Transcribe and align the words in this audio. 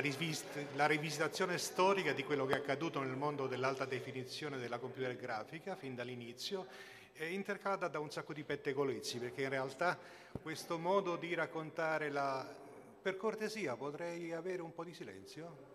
la, 0.00 0.66
la 0.76 0.86
rivisitazione 0.86 1.58
storica 1.58 2.12
di 2.12 2.24
quello 2.24 2.46
che 2.46 2.54
è 2.54 2.56
accaduto 2.56 3.00
nel 3.00 3.16
mondo 3.16 3.46
dell'alta 3.46 3.84
definizione 3.84 4.58
della 4.58 4.78
computer 4.78 5.14
grafica 5.14 5.76
fin 5.76 5.94
dall'inizio, 5.94 6.66
è 7.12 7.24
intercalata 7.24 7.88
da 7.88 7.98
un 7.98 8.10
sacco 8.10 8.32
di 8.32 8.42
pettegolezzi, 8.44 9.18
perché 9.18 9.42
in 9.42 9.50
realtà 9.50 9.98
questo 10.40 10.78
modo 10.78 11.16
di 11.16 11.34
raccontare 11.34 12.10
la... 12.10 12.68
Per 13.02 13.16
cortesia, 13.16 13.76
potrei 13.76 14.32
avere 14.32 14.62
un 14.62 14.72
po' 14.72 14.84
di 14.84 14.94
silenzio? 14.94 15.68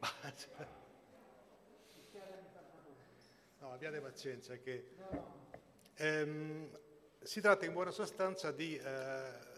No, 3.60 3.72
abbiate 3.72 4.00
pazienza 4.00 4.56
che... 4.56 4.88
Ehm, 5.96 6.70
si 7.22 7.42
tratta 7.42 7.66
in 7.66 7.74
buona 7.74 7.90
sostanza 7.90 8.50
di... 8.52 8.74
Eh, 8.74 9.49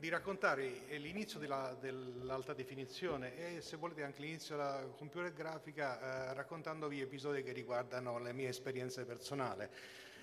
di 0.00 0.08
raccontare 0.08 0.86
l'inizio 0.96 1.38
della, 1.38 1.76
dell'alta 1.78 2.54
definizione 2.54 3.56
e 3.56 3.60
se 3.60 3.76
volete 3.76 4.02
anche 4.02 4.22
l'inizio 4.22 4.56
della 4.56 4.88
computer 4.96 5.30
grafica 5.30 6.30
eh, 6.30 6.34
raccontandovi 6.34 7.02
episodi 7.02 7.42
che 7.42 7.52
riguardano 7.52 8.18
le 8.18 8.32
mie 8.32 8.48
esperienze 8.48 9.04
personali. 9.04 9.68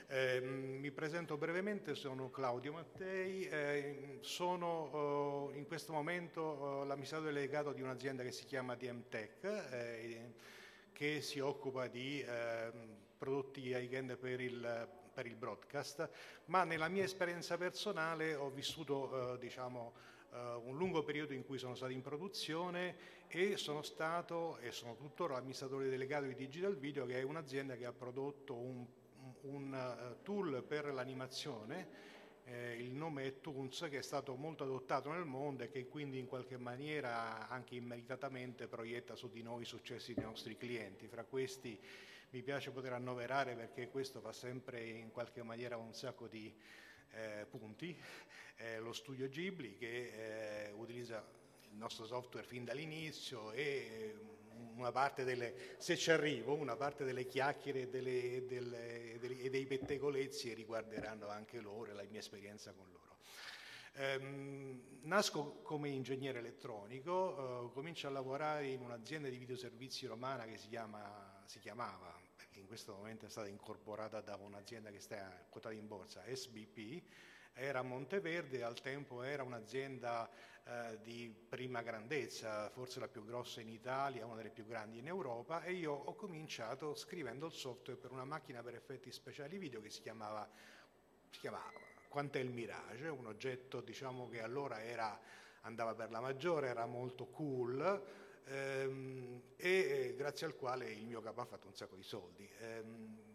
Eh, 0.07 0.41
mi 0.41 0.89
presento 0.89 1.37
brevemente, 1.37 1.93
sono 1.93 2.31
Claudio 2.31 2.73
Mattei, 2.73 3.43
eh, 3.43 4.17
sono 4.21 5.51
in 5.53 5.67
questo 5.67 5.93
momento 5.93 6.81
eh, 6.81 6.87
l'amministratore 6.87 7.31
delegato 7.31 7.71
di 7.71 7.83
un'azienda 7.83 8.23
che 8.23 8.31
si 8.31 8.45
chiama 8.45 8.73
DM 8.73 9.03
Tech, 9.09 9.43
eh, 9.43 10.33
che 10.91 11.21
si 11.21 11.37
occupa 11.39 11.85
di 11.87 12.25
ehm, 12.27 12.95
prodotti 13.15 13.67
high-end 13.67 14.17
per 14.17 14.41
il 14.41 14.89
per 15.17 15.25
il 15.25 15.35
broadcast, 15.35 16.07
ma 16.45 16.63
nella 16.63 16.87
mia 16.89 17.03
esperienza 17.03 17.57
personale 17.57 18.35
ho 18.35 18.51
vissuto 18.51 19.33
eh, 19.33 19.39
diciamo, 19.39 19.93
eh, 20.31 20.37
un 20.63 20.77
lungo 20.77 21.01
periodo 21.01 21.33
in 21.33 21.43
cui 21.43 21.57
sono 21.57 21.73
stato 21.73 21.91
in 21.91 22.03
produzione 22.03 23.25
e 23.27 23.57
sono 23.57 23.81
stato 23.81 24.59
e 24.59 24.71
sono 24.71 24.95
tuttora 24.95 25.37
amministratore 25.37 25.89
delegato 25.89 26.27
di 26.27 26.35
Digital 26.35 26.77
Video, 26.77 27.07
che 27.07 27.19
è 27.19 27.23
un'azienda 27.23 27.75
che 27.75 27.85
ha 27.87 27.93
prodotto 27.93 28.53
un, 28.53 28.85
un 29.41 29.73
uh, 29.73 30.21
tool 30.21 30.61
per 30.61 30.93
l'animazione. 30.93 32.05
Eh, 32.43 32.75
il 32.75 32.93
nome 32.93 33.25
è 33.25 33.41
Toons, 33.41 33.87
che 33.89 33.97
è 33.97 34.03
stato 34.03 34.35
molto 34.35 34.65
adottato 34.65 35.11
nel 35.11 35.25
mondo 35.25 35.63
e 35.63 35.69
che 35.69 35.87
quindi 35.87 36.19
in 36.19 36.27
qualche 36.27 36.57
maniera 36.57 37.49
anche 37.49 37.73
immeritatamente 37.73 38.67
proietta 38.67 39.15
su 39.15 39.31
di 39.31 39.41
noi 39.41 39.63
i 39.63 39.65
successi 39.65 40.13
dei 40.13 40.23
nostri 40.23 40.55
clienti. 40.55 41.07
Fra 41.07 41.23
questi 41.23 41.77
mi 42.29 42.41
piace 42.41 42.71
poter 42.71 42.93
annoverare 42.93 43.55
perché 43.55 43.89
questo 43.89 44.19
fa 44.19 44.33
sempre 44.33 44.83
in 44.83 45.11
qualche 45.11 45.43
maniera 45.43 45.77
un 45.77 45.93
sacco 45.93 46.27
di 46.27 46.53
eh, 47.11 47.45
punti, 47.49 47.97
eh, 48.57 48.79
lo 48.79 48.93
studio 48.93 49.29
Ghibli 49.29 49.77
che 49.77 50.67
eh, 50.67 50.71
utilizza 50.71 51.25
nostro 51.71 52.05
software 52.05 52.45
fin 52.45 52.65
dall'inizio 52.65 53.51
e 53.51 54.15
una 54.75 54.91
parte 54.91 55.23
delle, 55.23 55.75
se 55.77 55.95
ci 55.95 56.11
arrivo, 56.11 56.53
una 56.53 56.75
parte 56.75 57.03
delle 57.03 57.27
chiacchiere 57.27 57.81
e, 57.81 57.87
delle, 57.89 58.45
delle, 58.45 59.17
delle, 59.19 59.49
dei 59.49 59.65
pettegolezzi 59.65 60.53
riguarderanno 60.53 61.27
anche 61.29 61.59
loro 61.59 61.91
e 61.91 61.93
la 61.93 62.03
mia 62.09 62.19
esperienza 62.19 62.73
con 62.73 62.87
loro. 62.89 63.17
Ehm, 63.93 64.99
nasco 65.01 65.61
come 65.63 65.89
ingegnere 65.89 66.39
elettronico, 66.39 67.69
eh, 67.69 67.73
comincio 67.73 68.07
a 68.07 68.11
lavorare 68.11 68.67
in 68.67 68.81
un'azienda 68.81 69.29
di 69.29 69.37
videoservizi 69.37 70.05
romana 70.05 70.45
che 70.45 70.57
si, 70.57 70.67
chiama, 70.67 71.26
si 71.47 71.59
chiamava, 71.59 72.13
perché 72.35 72.59
in 72.59 72.67
questo 72.67 72.93
momento 72.93 73.25
è 73.25 73.29
stata 73.29 73.47
incorporata 73.47 74.19
da 74.19 74.35
un'azienda 74.35 74.91
che 74.91 74.99
sta 74.99 75.45
quotata 75.49 75.73
in 75.73 75.87
borsa, 75.87 76.23
SBP, 76.27 77.01
era 77.53 77.81
Monteverde, 77.81 78.63
al 78.63 78.79
tempo 78.81 79.23
era 79.23 79.43
un'azienda 79.43 80.29
eh, 80.63 80.99
di 81.01 81.33
prima 81.47 81.81
grandezza, 81.81 82.69
forse 82.69 82.99
la 82.99 83.07
più 83.07 83.25
grossa 83.25 83.61
in 83.61 83.69
Italia, 83.69 84.25
una 84.25 84.35
delle 84.35 84.49
più 84.49 84.65
grandi 84.65 84.99
in 84.99 85.07
Europa 85.07 85.63
e 85.63 85.71
io 85.71 85.93
ho 85.93 86.13
cominciato 86.15 86.93
scrivendo 86.93 87.45
il 87.45 87.53
software 87.53 87.97
per 87.97 88.11
una 88.11 88.25
macchina 88.25 88.61
per 88.61 88.75
effetti 88.75 89.11
speciali 89.11 89.57
video 89.57 89.81
che 89.81 89.89
si 89.89 90.01
chiamava, 90.01 90.47
si 91.31 91.39
chiamava 91.39 91.71
Quantel 92.09 92.49
Mirage, 92.49 93.07
un 93.07 93.25
oggetto 93.25 93.79
diciamo, 93.79 94.27
che 94.27 94.41
allora 94.41 94.83
era, 94.83 95.17
andava 95.61 95.95
per 95.95 96.11
la 96.11 96.19
maggiore, 96.19 96.67
era 96.67 96.85
molto 96.85 97.27
cool 97.27 98.25
ehm, 98.47 99.41
e 99.55 100.13
grazie 100.17 100.45
al 100.47 100.55
quale 100.55 100.91
il 100.91 101.05
mio 101.05 101.21
capo 101.21 101.41
ha 101.41 101.45
fatto 101.45 101.67
un 101.67 101.75
sacco 101.75 101.95
di 101.95 102.03
soldi. 102.03 102.49
Ehm, 102.59 103.26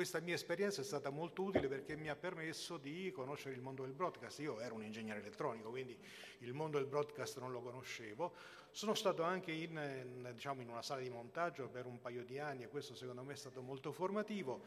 questa 0.00 0.20
mia 0.20 0.32
esperienza 0.32 0.80
è 0.80 0.84
stata 0.84 1.10
molto 1.10 1.42
utile 1.42 1.68
perché 1.68 1.94
mi 1.94 2.08
ha 2.08 2.16
permesso 2.16 2.78
di 2.78 3.12
conoscere 3.12 3.54
il 3.54 3.60
mondo 3.60 3.82
del 3.82 3.92
broadcast. 3.92 4.38
Io 4.38 4.58
ero 4.58 4.76
un 4.76 4.82
ingegnere 4.82 5.20
elettronico, 5.20 5.68
quindi 5.68 5.94
il 6.38 6.54
mondo 6.54 6.78
del 6.78 6.86
broadcast 6.86 7.38
non 7.38 7.52
lo 7.52 7.60
conoscevo. 7.60 8.32
Sono 8.70 8.94
stato 8.94 9.24
anche 9.24 9.52
in, 9.52 9.72
in, 9.72 10.30
diciamo, 10.32 10.62
in 10.62 10.70
una 10.70 10.80
sala 10.80 11.02
di 11.02 11.10
montaggio 11.10 11.68
per 11.68 11.84
un 11.84 12.00
paio 12.00 12.24
di 12.24 12.38
anni 12.38 12.62
e 12.62 12.68
questo 12.68 12.94
secondo 12.94 13.22
me 13.22 13.34
è 13.34 13.36
stato 13.36 13.60
molto 13.60 13.92
formativo 13.92 14.62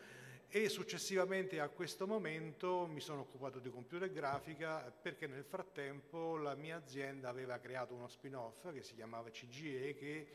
e 0.49 0.69
successivamente 0.69 1.59
a 1.59 1.69
questo 1.69 2.05
momento 2.05 2.85
mi 2.85 2.99
sono 2.99 3.21
occupato 3.21 3.57
di 3.57 3.71
computer 3.71 4.11
grafica 4.11 4.81
perché 4.91 5.25
nel 5.25 5.45
frattempo 5.45 6.37
la 6.37 6.53
mia 6.53 6.75
azienda 6.75 7.27
aveva 7.27 7.57
creato 7.57 7.95
uno 7.95 8.07
spin-off 8.07 8.71
che 8.71 8.83
si 8.83 8.93
chiamava 8.93 9.31
CGE 9.31 9.95
che 9.95 10.27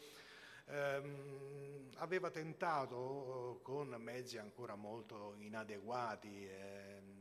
ehm, 0.68 1.90
aveva 1.96 2.30
tentato 2.30 3.60
con 3.62 3.88
mezzi 3.98 4.38
ancora 4.38 4.74
molto 4.74 5.34
inadeguati 5.38 6.46
ehm, 6.46 7.16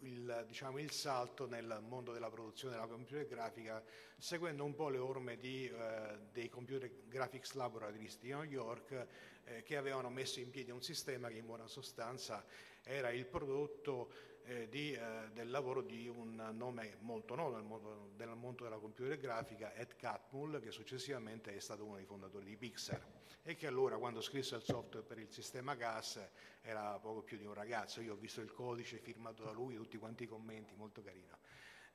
il, 0.00 0.44
diciamo, 0.46 0.78
il, 0.78 0.90
salto 0.90 1.46
nel 1.46 1.82
mondo 1.86 2.12
della 2.12 2.30
produzione 2.30 2.74
della 2.74 2.86
computer 2.86 3.26
grafica 3.26 3.82
seguendo 4.16 4.64
un 4.64 4.74
po' 4.74 4.88
le 4.88 4.98
orme 4.98 5.36
di, 5.36 5.68
eh, 5.68 6.18
dei 6.32 6.48
computer 6.48 6.90
graphics 7.06 7.52
laboratories 7.52 8.18
di 8.18 8.28
New 8.28 8.42
York 8.42 9.06
eh, 9.44 9.62
che 9.62 9.76
avevano 9.76 10.10
messo 10.10 10.40
in 10.40 10.50
piedi 10.50 10.70
un 10.70 10.82
sistema 10.82 11.28
che 11.28 11.38
in 11.38 11.46
buona 11.46 11.66
sostanza 11.66 12.44
era 12.82 13.10
il 13.10 13.26
prodotto 13.26 14.10
eh, 14.48 14.68
di, 14.68 14.92
eh, 14.92 15.30
del 15.32 15.50
lavoro 15.50 15.82
di 15.82 16.08
un 16.08 16.52
nome 16.54 16.96
molto 17.00 17.34
noto 17.34 17.56
nel 17.56 17.64
mondo, 17.64 18.12
nel 18.16 18.34
mondo 18.34 18.64
della 18.64 18.78
computer 18.78 19.18
grafica, 19.18 19.74
Ed 19.74 19.94
Catmull, 19.94 20.60
che 20.60 20.70
successivamente 20.70 21.54
è 21.54 21.60
stato 21.60 21.84
uno 21.84 21.96
dei 21.96 22.06
fondatori 22.06 22.46
di 22.46 22.56
Pixar 22.56 23.16
e 23.42 23.54
che 23.56 23.66
allora 23.66 23.98
quando 23.98 24.22
scrisse 24.22 24.56
il 24.56 24.62
software 24.62 25.06
per 25.06 25.18
il 25.18 25.30
sistema 25.30 25.74
gas 25.74 26.18
era 26.62 26.98
poco 26.98 27.22
più 27.22 27.36
di 27.36 27.44
un 27.44 27.52
ragazzo. 27.52 28.00
Io 28.00 28.14
ho 28.14 28.16
visto 28.16 28.40
il 28.40 28.50
codice 28.50 28.98
firmato 28.98 29.44
da 29.44 29.52
lui, 29.52 29.76
tutti 29.76 29.98
quanti 29.98 30.24
i 30.24 30.26
commenti, 30.26 30.74
molto 30.74 31.02
carino. 31.02 31.36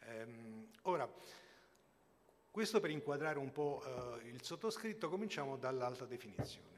Ehm, 0.01 0.69
ora, 0.83 1.11
questo 2.51 2.79
per 2.79 2.91
inquadrare 2.91 3.39
un 3.39 3.51
po' 3.51 3.81
eh, 4.21 4.27
il 4.27 4.43
sottoscritto, 4.43 5.09
cominciamo 5.09 5.57
dall'alta 5.57 6.05
definizione. 6.05 6.72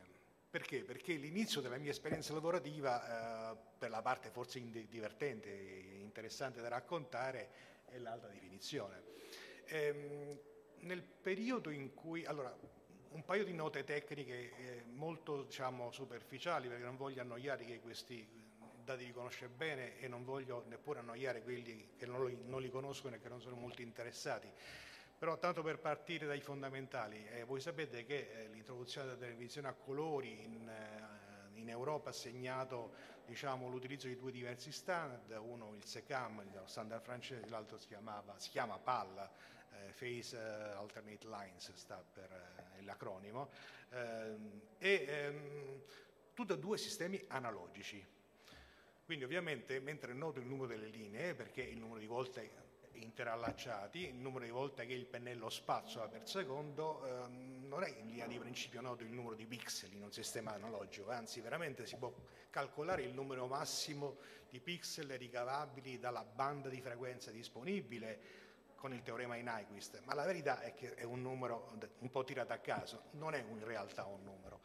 Perché? 0.55 0.85
Perché 0.85 1.15
l'inizio 1.15 1.59
della 1.59 1.75
mia 1.75 1.89
esperienza 1.89 2.31
lavorativa, 2.31 3.51
eh, 3.51 3.57
per 3.77 3.89
la 3.89 4.01
parte 4.01 4.29
forse 4.29 4.61
divertente 4.87 5.49
e 5.49 5.99
interessante 5.99 6.61
da 6.61 6.69
raccontare, 6.69 7.49
è 7.83 7.97
l'alta 7.97 8.27
definizione. 8.27 9.03
Ehm, 9.65 10.39
nel 10.83 11.03
periodo 11.03 11.71
in 11.71 11.93
cui, 11.93 12.23
allora, 12.23 12.57
un 13.09 13.25
paio 13.25 13.43
di 13.43 13.51
note 13.51 13.83
tecniche 13.83 14.55
eh, 14.55 14.83
molto 14.93 15.43
diciamo, 15.43 15.91
superficiali, 15.91 16.69
perché 16.69 16.85
non 16.85 16.95
voglio 16.95 17.19
annoiare 17.19 17.65
che 17.65 17.81
questi 17.81 18.25
dati 18.81 19.03
li 19.05 19.11
conosce 19.11 19.49
bene 19.49 19.99
e 19.99 20.07
non 20.07 20.23
voglio 20.23 20.63
neppure 20.69 20.99
annoiare 20.99 21.43
quelli 21.43 21.89
che 21.97 22.05
non 22.05 22.25
li, 22.25 22.37
non 22.45 22.61
li 22.61 22.69
conoscono 22.69 23.15
e 23.15 23.19
che 23.19 23.27
non 23.27 23.41
sono 23.41 23.57
molto 23.57 23.81
interessati. 23.81 24.49
Però 25.17 25.37
tanto 25.37 25.63
per 25.63 25.79
partire 25.79 26.27
dai 26.27 26.41
fondamentali, 26.41 27.25
eh, 27.27 27.45
voi 27.45 27.61
sapete 27.61 28.03
che 28.05 28.29
eh, 28.31 28.47
l'introduzione 28.49 29.07
della 29.07 29.19
televisione 29.19 29.69
a 29.69 29.73
colori 29.73 30.43
in, 30.43 30.67
eh, 30.67 31.59
in 31.59 31.69
Europa 31.69 32.09
ha 32.09 32.13
segnato 32.13 33.13
diciamo, 33.25 33.69
l'utilizzo 33.69 34.07
di 34.07 34.17
due 34.17 34.31
diversi 34.31 34.73
standard, 34.73 35.31
uno 35.41 35.73
il 35.73 35.85
SECAM, 35.85 36.41
il 36.41 36.61
standard 36.65 37.01
francese, 37.01 37.47
l'altro 37.49 37.77
si, 37.77 37.87
chiamava, 37.87 38.37
si 38.37 38.49
chiama 38.49 38.77
PAL, 38.77 39.29
eh, 39.71 39.93
Phase 39.97 40.37
eh, 40.37 40.75
Alternate 40.75 41.27
Lines, 41.27 41.73
sta 41.73 42.03
per 42.13 42.31
eh, 42.77 42.83
l'acronimo, 42.83 43.49
ehm, 43.91 44.61
e 44.77 45.05
ehm, 45.07 45.81
tutti 46.33 46.51
e 46.51 46.59
due 46.59 46.77
sistemi 46.77 47.23
analogici. 47.29 48.05
Quindi 49.05 49.23
ovviamente 49.23 49.79
mentre 49.79 50.11
è 50.11 50.15
noto 50.15 50.39
il 50.39 50.45
numero 50.45 50.67
delle 50.67 50.87
linee, 50.87 51.35
perché 51.35 51.61
il 51.61 51.77
numero 51.77 51.99
di 51.99 52.07
volte 52.07 52.64
interallacciati, 52.97 54.07
il 54.07 54.15
numero 54.15 54.45
di 54.45 54.51
volte 54.51 54.85
che 54.85 54.93
il 54.93 55.05
pennello 55.05 55.49
spazzola 55.49 56.07
per 56.07 56.27
secondo 56.27 57.05
ehm, 57.05 57.67
non 57.67 57.83
è 57.83 57.89
in 57.89 58.07
linea 58.07 58.27
di 58.27 58.37
principio 58.37 58.81
noto 58.81 59.03
il 59.03 59.11
numero 59.11 59.35
di 59.35 59.45
pixel 59.45 59.93
in 59.93 60.03
un 60.03 60.11
sistema 60.11 60.53
analogico, 60.53 61.11
anzi 61.11 61.41
veramente 61.41 61.85
si 61.85 61.95
può 61.95 62.13
calcolare 62.49 63.03
il 63.03 63.13
numero 63.13 63.47
massimo 63.47 64.17
di 64.49 64.59
pixel 64.59 65.17
ricavabili 65.17 65.99
dalla 65.99 66.23
banda 66.23 66.69
di 66.69 66.81
frequenza 66.81 67.31
disponibile 67.31 68.43
con 68.75 68.93
il 68.93 69.01
teorema 69.01 69.35
di 69.35 69.43
Nyquist, 69.43 70.01
ma 70.03 70.13
la 70.13 70.25
verità 70.25 70.61
è 70.61 70.73
che 70.73 70.93
è 70.93 71.03
un 71.03 71.21
numero 71.21 71.71
un 71.99 72.09
po' 72.09 72.23
tirato 72.23 72.53
a 72.53 72.57
caso, 72.57 73.05
non 73.11 73.33
è 73.33 73.39
in 73.39 73.63
realtà 73.63 74.05
un 74.05 74.23
numero, 74.23 74.61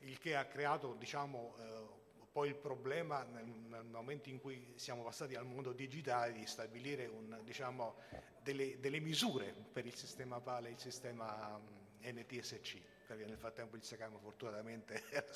il 0.00 0.18
che 0.18 0.36
ha 0.36 0.44
creato 0.44 0.94
diciamo, 0.94 1.56
eh, 1.58 2.02
poi 2.34 2.48
il 2.48 2.56
problema 2.56 3.22
nel, 3.22 3.84
momento 3.84 4.28
in 4.28 4.40
cui 4.40 4.72
siamo 4.74 5.04
passati 5.04 5.36
al 5.36 5.46
mondo 5.46 5.70
digitale 5.70 6.32
di 6.32 6.44
stabilire 6.46 7.06
un, 7.06 7.38
diciamo, 7.44 7.94
delle, 8.42 8.80
delle, 8.80 8.98
misure 8.98 9.54
per 9.72 9.86
il 9.86 9.94
sistema 9.94 10.40
PAL 10.40 10.66
e 10.66 10.70
il 10.70 10.78
sistema 10.80 11.54
um, 11.54 11.62
NTSC, 12.02 12.80
perché 13.06 13.24
nel 13.24 13.38
frattempo 13.38 13.76
il 13.76 13.84
SECAM 13.84 14.18
fortunatamente 14.18 15.04
era, 15.10 15.26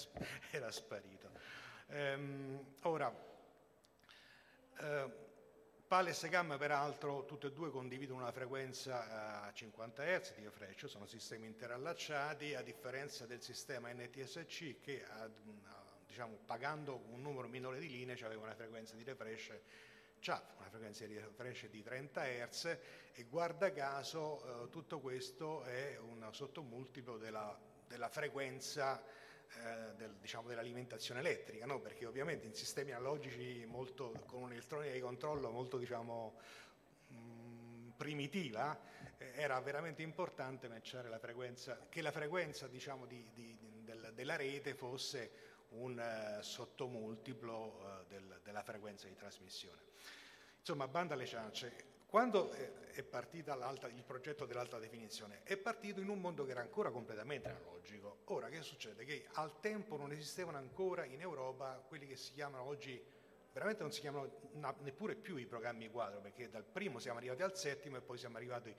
era 0.51 0.71
sparito. 0.73 1.31
Ehm, 1.87 2.75
ora, 2.83 3.15
eh, 4.81 5.27
PAL 5.87 6.09
e 6.09 6.13
SECAM 6.13 6.59
peraltro 6.59 7.25
tutte 7.27 7.47
e 7.47 7.53
due 7.53 7.71
condividono 7.71 8.23
una 8.23 8.33
frequenza 8.33 9.45
a 9.45 9.53
50 9.53 10.03
Hz 10.03 10.35
di 10.35 10.43
refresh, 10.43 10.87
sono 10.87 11.07
sistemi 11.07 11.47
interallacciati, 11.47 12.57
a 12.57 12.63
differenza 12.63 13.25
del 13.25 13.41
sistema 13.41 13.93
NTSC 13.93 14.81
che 14.81 15.05
ha, 15.05 15.31
diciamo, 16.09 16.39
pagando 16.45 17.05
un 17.11 17.23
numero 17.23 17.47
minore 17.47 17.79
di 17.79 17.89
linee 17.89 18.17
aveva 18.25 18.43
una 18.43 18.55
frequenza 18.55 18.97
di 18.97 19.05
refresh 19.05 19.53
c'ha 20.21 20.43
una 20.59 20.69
frequenza 20.69 21.07
di 21.07 21.17
refresh 21.17 21.67
di 21.69 21.83
30 21.83 22.25
Hz 22.25 22.65
e 23.13 23.25
guarda 23.25 23.71
caso 23.73 24.65
eh, 24.65 24.69
tutto 24.71 24.99
questo 24.99 25.63
è 25.63 25.97
un 25.99 26.27
sottomultiplo 26.33 27.19
della, 27.19 27.57
della 27.87 28.09
frequenza 28.09 29.01
eh, 29.01 29.95
del, 29.97 30.15
diciamo, 30.21 30.49
dell'alimentazione 30.49 31.21
elettrica, 31.21 31.67
no? 31.67 31.81
perché 31.81 32.05
ovviamente 32.05 32.47
in 32.47 32.55
sistemi 32.55 32.93
analogici 32.93 33.65
molto, 33.67 34.13
con 34.27 34.43
un'elettronica 34.43 34.93
di 34.93 35.01
controllo 35.01 35.51
molto 35.51 35.79
diciamo, 35.79 36.35
mh, 37.09 37.15
mm, 37.17 37.89
primitiva 37.97 38.79
eh, 39.19 39.33
era 39.37 39.59
veramente 39.61 40.03
importante 40.03 40.69
la 40.69 41.19
frequenza, 41.19 41.87
che 41.89 42.03
la 42.03 42.13
frequenza 42.13 42.67
diciamo, 42.67 43.07
di, 43.07 43.31
di, 43.33 43.57
del, 43.85 44.13
della 44.15 44.37
rete 44.37 44.75
fosse 44.75 45.48
un 45.71 45.99
eh, 45.99 46.43
sottomultiplo 46.43 47.81
eh, 47.81 48.05
del, 48.09 48.41
della 48.43 48.63
frequenza 48.63 49.07
di 49.07 49.15
trasmissione. 49.15 49.81
Insomma, 50.59 50.89
banda 50.89 51.15
alle 51.15 51.27
ciance. 51.27 51.97
Quando 52.07 52.51
eh, 52.53 52.93
è 52.93 53.03
partito 53.03 53.53
il 53.53 54.03
progetto 54.03 54.47
dell'alta 54.47 54.79
definizione? 54.79 55.43
È 55.43 55.57
partito 55.59 56.01
in 56.01 56.09
un 56.09 56.21
mondo 56.21 56.45
che 56.45 56.53
era 56.53 56.63
ancora 56.63 56.91
completamente 56.91 57.49
analogico. 57.49 58.21
Ora 58.25 58.49
che 58.49 58.63
succede? 58.63 59.05
Che 59.05 59.27
al 59.35 59.61
tempo 59.61 59.97
non 59.97 60.11
esistevano 60.13 60.57
ancora 60.57 61.05
in 61.05 61.21
Europa 61.21 61.85
quelli 61.87 62.07
che 62.07 62.17
si 62.17 62.33
chiamano 62.33 62.65
oggi, 62.65 63.01
veramente 63.53 63.83
non 63.83 63.93
si 63.93 64.01
chiamano 64.01 64.31
neppure 64.81 65.17
più 65.17 65.37
i 65.37 65.47
programmi 65.47 65.91
quadro, 65.91 66.21
perché 66.21 66.49
dal 66.49 66.65
primo 66.65 66.99
siamo 66.99 67.19
arrivati 67.19 67.43
al 67.43 67.57
settimo 67.57 67.99
e 67.99 68.01
poi 68.01 68.17
siamo 68.17 68.37
arrivati 68.37 68.75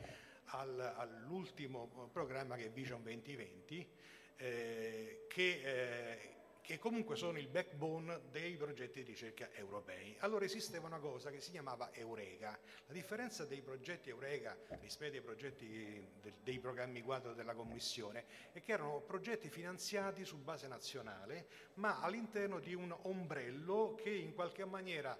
al, 0.45 0.79
all'ultimo 0.97 2.09
programma 2.11 2.55
che 2.55 2.65
è 2.65 2.69
Vision 2.71 3.03
2020, 3.03 3.89
eh, 4.37 5.25
che 5.27 5.61
eh, 5.63 6.38
che 6.69 6.77
comunque 6.77 7.15
sono 7.15 7.39
il 7.39 7.47
backbone 7.47 8.19
dei 8.29 8.55
progetti 8.55 8.99
di 9.01 9.09
ricerca 9.09 9.49
europei. 9.53 10.15
Allora 10.19 10.45
esisteva 10.45 10.85
una 10.85 10.99
cosa 10.99 11.31
che 11.31 11.41
si 11.41 11.49
chiamava 11.49 11.91
Eureka. 11.95 12.55
La 12.85 12.93
differenza 12.93 13.43
dei 13.43 13.63
progetti 13.63 14.09
Eureka 14.09 14.55
rispetto 14.79 15.15
ai 15.15 15.23
progetti 15.23 16.07
dei 16.43 16.59
programmi 16.59 17.01
quadro 17.01 17.33
della 17.33 17.55
Commissione 17.55 18.23
è 18.51 18.61
che 18.61 18.71
erano 18.73 18.99
progetti 19.01 19.49
finanziati 19.49 20.23
su 20.25 20.37
base 20.37 20.67
nazionale, 20.67 21.47
ma 21.75 22.01
all'interno 22.01 22.59
di 22.59 22.75
un 22.75 22.95
ombrello 23.01 23.95
che 23.95 24.11
in 24.11 24.35
qualche 24.35 24.63
maniera 24.63 25.17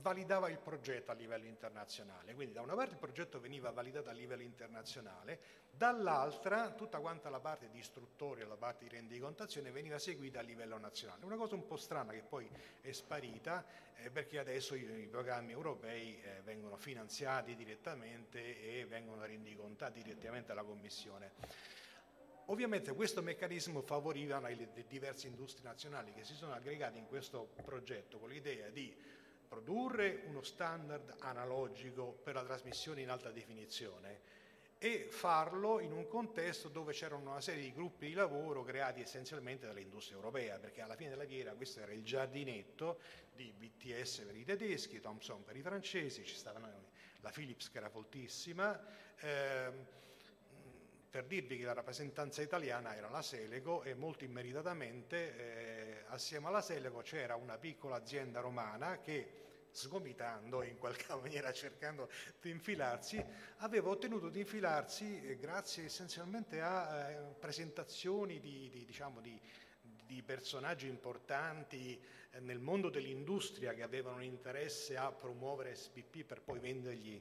validava 0.00 0.48
il 0.48 0.58
progetto 0.58 1.10
a 1.10 1.14
livello 1.14 1.46
internazionale. 1.46 2.34
Quindi 2.34 2.54
da 2.54 2.62
una 2.62 2.74
parte 2.74 2.94
il 2.94 2.98
progetto 2.98 3.40
veniva 3.40 3.70
validato 3.70 4.08
a 4.08 4.12
livello 4.12 4.42
internazionale, 4.42 5.40
dall'altra 5.70 6.70
tutta 6.70 7.00
quanta 7.00 7.28
la 7.28 7.40
parte 7.40 7.68
di 7.70 7.78
istruttoria, 7.78 8.46
la 8.46 8.56
parte 8.56 8.84
di 8.84 8.90
rendicontazione 8.90 9.70
veniva 9.70 9.98
seguita 9.98 10.38
a 10.40 10.42
livello 10.42 10.78
nazionale. 10.78 11.24
Una 11.24 11.36
cosa 11.36 11.54
un 11.54 11.66
po' 11.66 11.76
strana 11.76 12.12
che 12.12 12.22
poi 12.22 12.48
è 12.80 12.92
sparita 12.92 13.64
eh, 13.96 14.10
perché 14.10 14.38
adesso 14.38 14.74
i, 14.74 14.82
i 14.82 15.06
programmi 15.06 15.52
europei 15.52 16.20
eh, 16.20 16.40
vengono 16.42 16.76
finanziati 16.76 17.54
direttamente 17.54 18.80
e 18.80 18.86
vengono 18.86 19.24
rendicontati 19.24 20.02
direttamente 20.02 20.52
alla 20.52 20.64
Commissione. 20.64 21.80
Ovviamente 22.46 22.92
questo 22.94 23.22
meccanismo 23.22 23.82
favoriva 23.82 24.40
le 24.40 24.68
diverse 24.88 25.28
industrie 25.28 25.64
nazionali 25.64 26.12
che 26.12 26.24
si 26.24 26.34
sono 26.34 26.52
aggregate 26.52 26.98
in 26.98 27.06
questo 27.06 27.52
progetto 27.62 28.18
con 28.18 28.30
l'idea 28.30 28.68
di 28.68 28.94
produrre 29.52 30.22
uno 30.28 30.40
standard 30.42 31.16
analogico 31.18 32.18
per 32.22 32.32
la 32.36 32.42
trasmissione 32.42 33.02
in 33.02 33.10
alta 33.10 33.30
definizione 33.30 34.20
e 34.78 35.08
farlo 35.10 35.78
in 35.78 35.92
un 35.92 36.08
contesto 36.08 36.70
dove 36.70 36.94
c'erano 36.94 37.30
una 37.30 37.40
serie 37.42 37.62
di 37.62 37.72
gruppi 37.72 38.06
di 38.06 38.14
lavoro 38.14 38.64
creati 38.64 39.02
essenzialmente 39.02 39.66
dall'industria 39.66 40.16
europea, 40.16 40.58
perché 40.58 40.80
alla 40.80 40.96
fine 40.96 41.10
della 41.10 41.26
fiera 41.26 41.52
questo 41.52 41.80
era 41.80 41.92
il 41.92 42.02
giardinetto 42.02 42.98
di 43.34 43.52
BTS 43.52 44.20
per 44.20 44.36
i 44.36 44.44
tedeschi, 44.44 45.00
Thomson 45.00 45.44
per 45.44 45.54
i 45.54 45.60
francesi, 45.60 46.24
ci 46.24 46.34
stava 46.34 46.58
la 47.20 47.30
Philips 47.30 47.70
che 47.70 47.76
era 47.76 47.90
fortissima, 47.90 48.80
ehm, 49.18 49.86
per 51.10 51.26
dirvi 51.26 51.58
che 51.58 51.64
la 51.64 51.74
rappresentanza 51.74 52.40
italiana 52.40 52.96
era 52.96 53.10
la 53.10 53.20
Seleco 53.20 53.82
e 53.82 53.92
molto 53.92 54.24
immeritatamente 54.24 55.36
eh, 55.36 56.04
assieme 56.06 56.46
alla 56.46 56.62
Seleco 56.62 57.02
c'era 57.02 57.36
una 57.36 57.58
piccola 57.58 57.96
azienda 57.96 58.40
romana 58.40 58.98
che 58.98 59.41
sgomitando 59.72 60.62
in 60.62 60.78
qualche 60.78 61.06
maniera 61.16 61.52
cercando 61.52 62.10
di 62.40 62.50
infilarsi, 62.50 63.22
aveva 63.58 63.90
ottenuto 63.90 64.28
di 64.28 64.40
infilarsi 64.40 65.20
eh, 65.22 65.36
grazie 65.36 65.84
essenzialmente 65.84 66.60
a 66.60 67.10
eh, 67.10 67.34
presentazioni 67.38 68.38
di, 68.38 68.68
di, 68.70 68.84
diciamo, 68.84 69.20
di, 69.20 69.40
di, 69.80 70.22
personaggi 70.22 70.86
importanti 70.86 72.00
eh, 72.30 72.40
nel 72.40 72.58
mondo 72.58 72.90
dell'industria 72.90 73.72
che 73.74 73.82
avevano 73.82 74.16
un 74.16 74.24
interesse 74.24 74.96
a 74.96 75.10
promuovere 75.10 75.74
SPP 75.74 76.24
per 76.24 76.42
poi 76.42 76.58
vendergli 76.58 77.20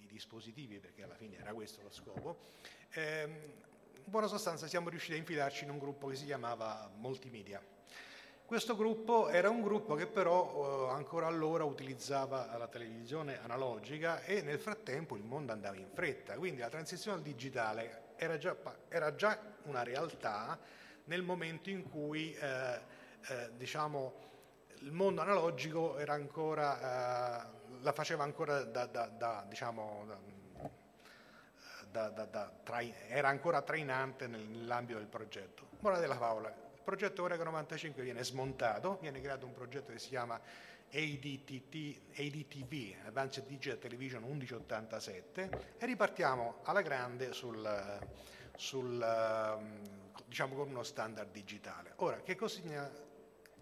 i 0.00 0.06
dispositivi, 0.06 0.78
perché 0.78 1.02
alla 1.02 1.16
fine 1.16 1.36
era 1.38 1.52
questo 1.52 1.82
lo 1.82 1.90
scopo. 1.90 2.52
Ehm, 2.92 3.30
in 4.04 4.10
buona 4.10 4.26
sostanza 4.26 4.66
siamo 4.66 4.90
riusciti 4.90 5.14
a 5.14 5.16
infilarci 5.16 5.64
in 5.64 5.70
un 5.70 5.78
gruppo 5.78 6.08
che 6.08 6.16
si 6.16 6.26
chiamava 6.26 6.90
Multimedia 6.96 7.73
questo 8.46 8.76
gruppo 8.76 9.28
era 9.28 9.48
un 9.48 9.62
gruppo 9.62 9.94
che 9.94 10.06
però 10.06 10.88
eh, 10.88 10.92
ancora 10.92 11.26
allora 11.26 11.64
utilizzava 11.64 12.56
la 12.58 12.68
televisione 12.68 13.40
analogica 13.42 14.22
e 14.22 14.42
nel 14.42 14.58
frattempo 14.58 15.16
il 15.16 15.24
mondo 15.24 15.52
andava 15.52 15.76
in 15.76 15.88
fretta, 15.92 16.34
quindi 16.34 16.60
la 16.60 16.68
transizione 16.68 17.16
al 17.16 17.22
digitale 17.22 18.12
era 18.16 18.36
già, 18.36 18.54
era 18.88 19.14
già 19.14 19.38
una 19.64 19.82
realtà 19.82 20.58
nel 21.04 21.22
momento 21.22 21.70
in 21.70 21.88
cui 21.88 22.34
eh, 22.34 22.80
eh, 23.28 23.50
diciamo, 23.56 24.12
il 24.80 24.92
mondo 24.92 25.22
analogico 25.22 25.96
ancora, 26.06 27.46
eh, 27.46 27.46
la 27.80 27.92
faceva 27.92 28.24
ancora 28.24 28.62
da, 28.64 28.86
da, 28.86 29.06
da 29.06 29.44
diciamo, 29.48 30.06
era 33.08 33.28
ancora 33.28 33.62
trainante 33.62 34.26
nell'ambito 34.26 34.98
del 34.98 35.06
progetto. 35.06 35.68
Morale 35.80 36.00
della 36.00 36.16
favola, 36.16 36.63
progetto 36.84 37.22
Orega 37.22 37.44
95 37.44 38.02
viene 38.02 38.22
smontato, 38.22 38.98
viene 39.00 39.20
creato 39.20 39.46
un 39.46 39.54
progetto 39.54 39.90
che 39.90 39.98
si 39.98 40.10
chiama 40.10 40.40
ADTT, 40.90 42.18
ADTV, 42.18 43.06
Advanced 43.06 43.46
Digital 43.46 43.78
Television 43.78 44.22
1187, 44.22 45.74
e 45.78 45.86
ripartiamo 45.86 46.60
alla 46.62 46.82
grande 46.82 47.32
sul, 47.32 47.98
sul, 48.54 49.04
diciamo 50.26 50.54
con 50.54 50.68
uno 50.68 50.82
standard 50.84 51.32
digitale. 51.32 51.94
Ora, 51.96 52.20
che 52.20 52.36
cosa 52.36 52.60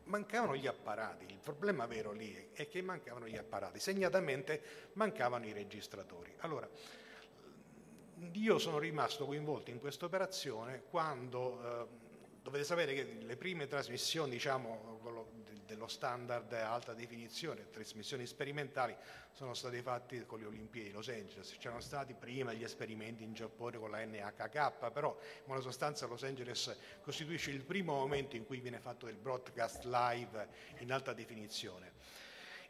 mancavano 0.05 0.57
gli 0.57 0.67
apparati, 0.67 1.25
il 1.25 1.39
problema 1.39 1.87
vero 1.87 2.13
lì 2.13 2.51
è 2.53 2.69
che 2.69 2.83
mancavano 2.83 3.29
gli 3.29 3.37
apparati, 3.37 3.79
segnatamente 3.79 4.91
mancavano 4.95 5.47
i 5.47 5.53
registratori. 5.53 6.35
Allora, 6.41 6.69
io 8.33 8.59
sono 8.59 8.79
rimasto 8.79 9.25
coinvolto 9.25 9.71
in 9.71 9.81
questa 9.81 10.05
operazione 10.05 10.83
quando 10.89 11.63
eh, 11.63 12.02
Dovete 12.43 12.65
sapere 12.65 12.93
che 12.93 13.05
le 13.21 13.37
prime 13.37 13.69
trasmissioni 13.69 14.33
diciamo, 14.33 15.01
dello 15.65 15.87
standard 15.87 16.53
alta 16.53 16.93
definizione, 16.93 17.71
trasmissioni 17.71 18.27
sperimentali, 18.27 18.95
sono 19.31 19.55
state 19.55 19.81
fatte 19.81 20.27
con 20.27 20.41
le 20.41 20.47
Olimpiadi 20.47 20.89
di 20.89 20.93
Los 20.93 21.09
Angeles. 21.09 21.57
C'erano 21.59 21.81
stati 21.81 22.15
prima 22.15 22.53
gli 22.53 22.65
esperimenti 22.65 23.23
in 23.23 23.33
Giappone 23.33 23.79
con 23.79 23.91
la 23.91 24.05
NHK, 24.05 24.91
però 24.91 25.17
in 25.21 25.45
buona 25.47 25.61
sostanza 25.61 26.07
Los 26.07 26.25
Angeles 26.25 26.77
costituisce 27.01 27.51
il 27.51 27.65
primo 27.65 27.95
momento 27.95 28.37
in 28.37 28.45
cui 28.45 28.61
viene 28.61 28.81
fatto 28.81 29.09
il 29.09 29.17
broadcast 29.17 29.85
live 29.85 30.49
in 30.79 30.93
alta 30.93 31.13
definizione. 31.13 31.93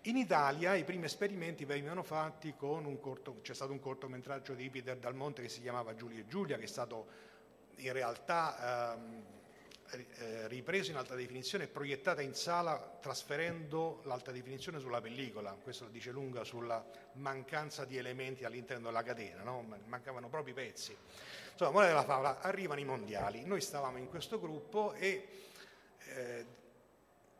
In 0.03 0.17
Italia 0.17 0.75
i 0.75 0.85
primi 0.85 1.07
esperimenti 1.07 1.65
venivano 1.65 2.03
fatti 2.03 2.55
con 2.57 2.85
un 2.85 3.01
corto, 3.01 3.41
c'è 3.41 3.55
stato 3.55 3.73
un 3.73 3.81
cortometraggio 3.81 4.55
di 4.55 4.69
Peter 4.69 4.97
Dal 4.97 5.15
Monte 5.15 5.43
che 5.43 5.49
si 5.49 5.61
chiamava 5.61 5.95
Giulia 5.95 6.21
e 6.21 6.27
Giulia, 6.27 6.57
che 6.57 6.65
è 6.65 6.69
stato 6.69 7.07
in 7.77 7.93
realtà 7.93 8.95
ehm, 8.95 9.41
eh, 9.93 10.49
ripreso 10.49 10.91
in 10.91 10.97
alta 10.97 11.15
definizione 11.15 11.65
e 11.65 11.69
proiettata 11.69 12.23
in 12.23 12.35
sala 12.35 12.99
trasferendo 13.01 14.01
l'alta 14.05 14.31
definizione 14.33 14.81
sulla 14.81 15.01
pellicola, 15.01 15.53
questo 15.63 15.87
dice 15.89 16.11
lunga 16.11 16.45
sulla 16.45 16.85
mancanza 17.15 17.85
di 17.85 17.99
elementi 17.99 18.45
all'interno 18.45 18.87
della 18.87 19.03
catena, 19.03 19.43
no? 19.43 19.63
mancavano 19.87 20.29
proprio 20.29 20.55
i 20.55 20.57
pezzi. 20.57 20.97
Insomma, 21.53 21.71
morale 21.71 21.91
della 21.91 22.05
favola, 22.05 22.41
arrivano 22.41 22.81
i 22.81 22.85
mondiali, 22.85 23.45
noi 23.45 23.61
stavamo 23.61 23.99
in 23.99 24.09
questo 24.09 24.41
gruppo 24.41 24.95
e 24.95 25.29
eh, 25.99 26.47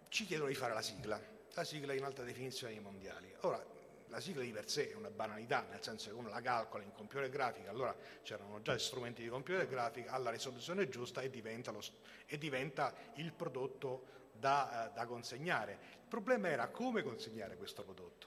ci 0.09 0.27
chiedono 0.27 0.49
di 0.49 0.55
fare 0.55 0.75
la 0.75 0.83
sigla, 0.83 1.19
la 1.55 1.65
sigla 1.65 1.95
in 1.95 2.05
alta 2.05 2.23
definizione 2.23 2.75
dei 2.75 2.83
mondiali. 2.83 3.35
Ora, 3.41 3.72
la 4.13 4.21
sigla 4.21 4.43
di 4.43 4.53
per 4.53 4.69
sé 4.69 4.91
è 4.91 4.95
una 4.95 5.11
banalità, 5.11 5.65
nel 5.71 5.83
senso 5.83 6.11
che 6.11 6.15
uno 6.15 6.29
la 6.29 6.43
calcola 6.43 6.85
in 6.85 6.93
computer 6.93 7.31
grafica, 7.31 7.71
allora 7.71 7.97
c'erano 8.23 8.61
già 8.61 8.77
strumenti 8.79 9.23
di 9.23 9.29
computer 9.29 9.67
grafica, 9.67 10.13
ha 10.13 10.19
la 10.19 10.31
risoluzione 10.31 10.87
giusta 10.91 11.23
e 11.23 11.31
diventa, 11.31 11.71
lo, 11.71 11.81
e 12.27 12.37
diventa 12.37 12.95
il 13.15 13.33
prodotto 13.33 14.21
da, 14.35 14.91
uh, 14.91 14.95
da, 14.95 15.07
consegnare. 15.07 15.79
Il 16.03 16.09
problema 16.09 16.49
era 16.49 16.69
come 16.69 17.03
consegnare 17.03 17.57
questo 17.57 17.83
prodotto. 17.85 18.27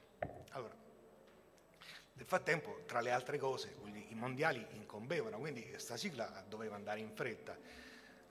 Allora, 0.49 0.75
nel 2.13 2.25
frattempo, 2.25 2.81
tra 2.87 2.99
le 3.01 3.11
altre 3.11 3.37
cose, 3.37 3.75
i 4.09 4.15
mondiali 4.15 4.65
incombevano, 4.71 5.37
quindi 5.37 5.69
questa 5.69 5.97
sigla 5.97 6.43
doveva 6.47 6.75
andare 6.75 6.99
in 6.99 7.11
fretta. 7.13 7.55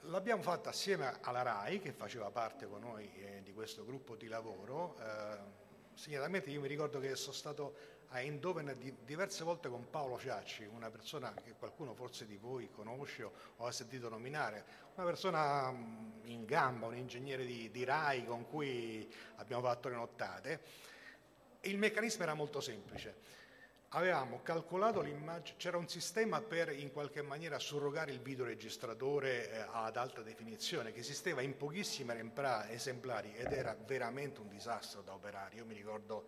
L'abbiamo 0.06 0.42
fatta 0.42 0.70
assieme 0.70 1.18
alla 1.20 1.42
RAI, 1.42 1.78
che 1.78 1.92
faceva 1.92 2.30
parte 2.30 2.66
con 2.66 2.80
noi 2.80 3.08
eh, 3.14 3.42
di 3.44 3.52
questo 3.52 3.84
gruppo 3.84 4.16
di 4.16 4.26
lavoro. 4.26 4.96
Eh, 4.98 5.62
segnatamente 5.94 6.50
io 6.50 6.60
mi 6.60 6.68
ricordo 6.68 6.98
che 6.98 7.14
sono 7.16 7.32
stato 7.32 7.92
a 8.08 8.20
Eindhoven 8.20 8.76
diverse 9.04 9.42
volte 9.42 9.68
con 9.68 9.88
Paolo 9.90 10.18
Ciacci, 10.18 10.64
una 10.64 10.90
persona 10.90 11.34
che 11.42 11.54
qualcuno 11.58 11.94
forse 11.94 12.26
di 12.26 12.36
voi 12.36 12.70
conosce 12.70 13.24
o 13.24 13.66
ha 13.66 13.72
sentito 13.72 14.08
nominare, 14.08 14.64
una 14.94 15.06
persona 15.06 15.70
mm, 15.70 16.26
in 16.26 16.44
gamba, 16.44 16.86
un 16.86 16.96
ingegnere 16.96 17.44
di, 17.44 17.70
di 17.70 17.84
RAI 17.84 18.24
con 18.24 18.46
cui 18.46 19.12
abbiamo 19.36 19.62
fatto 19.62 19.88
le 19.88 19.94
nottate. 19.96 20.60
Il 21.62 21.78
meccanismo 21.78 22.22
era 22.22 22.34
molto 22.34 22.60
semplice 22.60 23.42
avevamo 23.94 24.40
calcolato 24.42 25.00
l'immagine, 25.00 25.56
c'era 25.56 25.76
un 25.76 25.88
sistema 25.88 26.40
per 26.40 26.70
in 26.70 26.92
qualche 26.92 27.22
maniera 27.22 27.58
surrogare 27.58 28.10
il 28.10 28.20
videoregistratore 28.20 29.50
eh, 29.50 29.66
ad 29.70 29.96
alta 29.96 30.20
definizione 30.20 30.92
che 30.92 31.00
esisteva 31.00 31.42
in 31.42 31.56
pochissimi 31.56 32.12
esemplari 32.70 33.34
ed 33.36 33.52
era 33.52 33.76
veramente 33.86 34.40
un 34.40 34.48
disastro 34.48 35.02
da 35.02 35.14
operare. 35.14 35.56
Io 35.56 35.64
mi 35.64 35.74
ricordo 35.74 36.26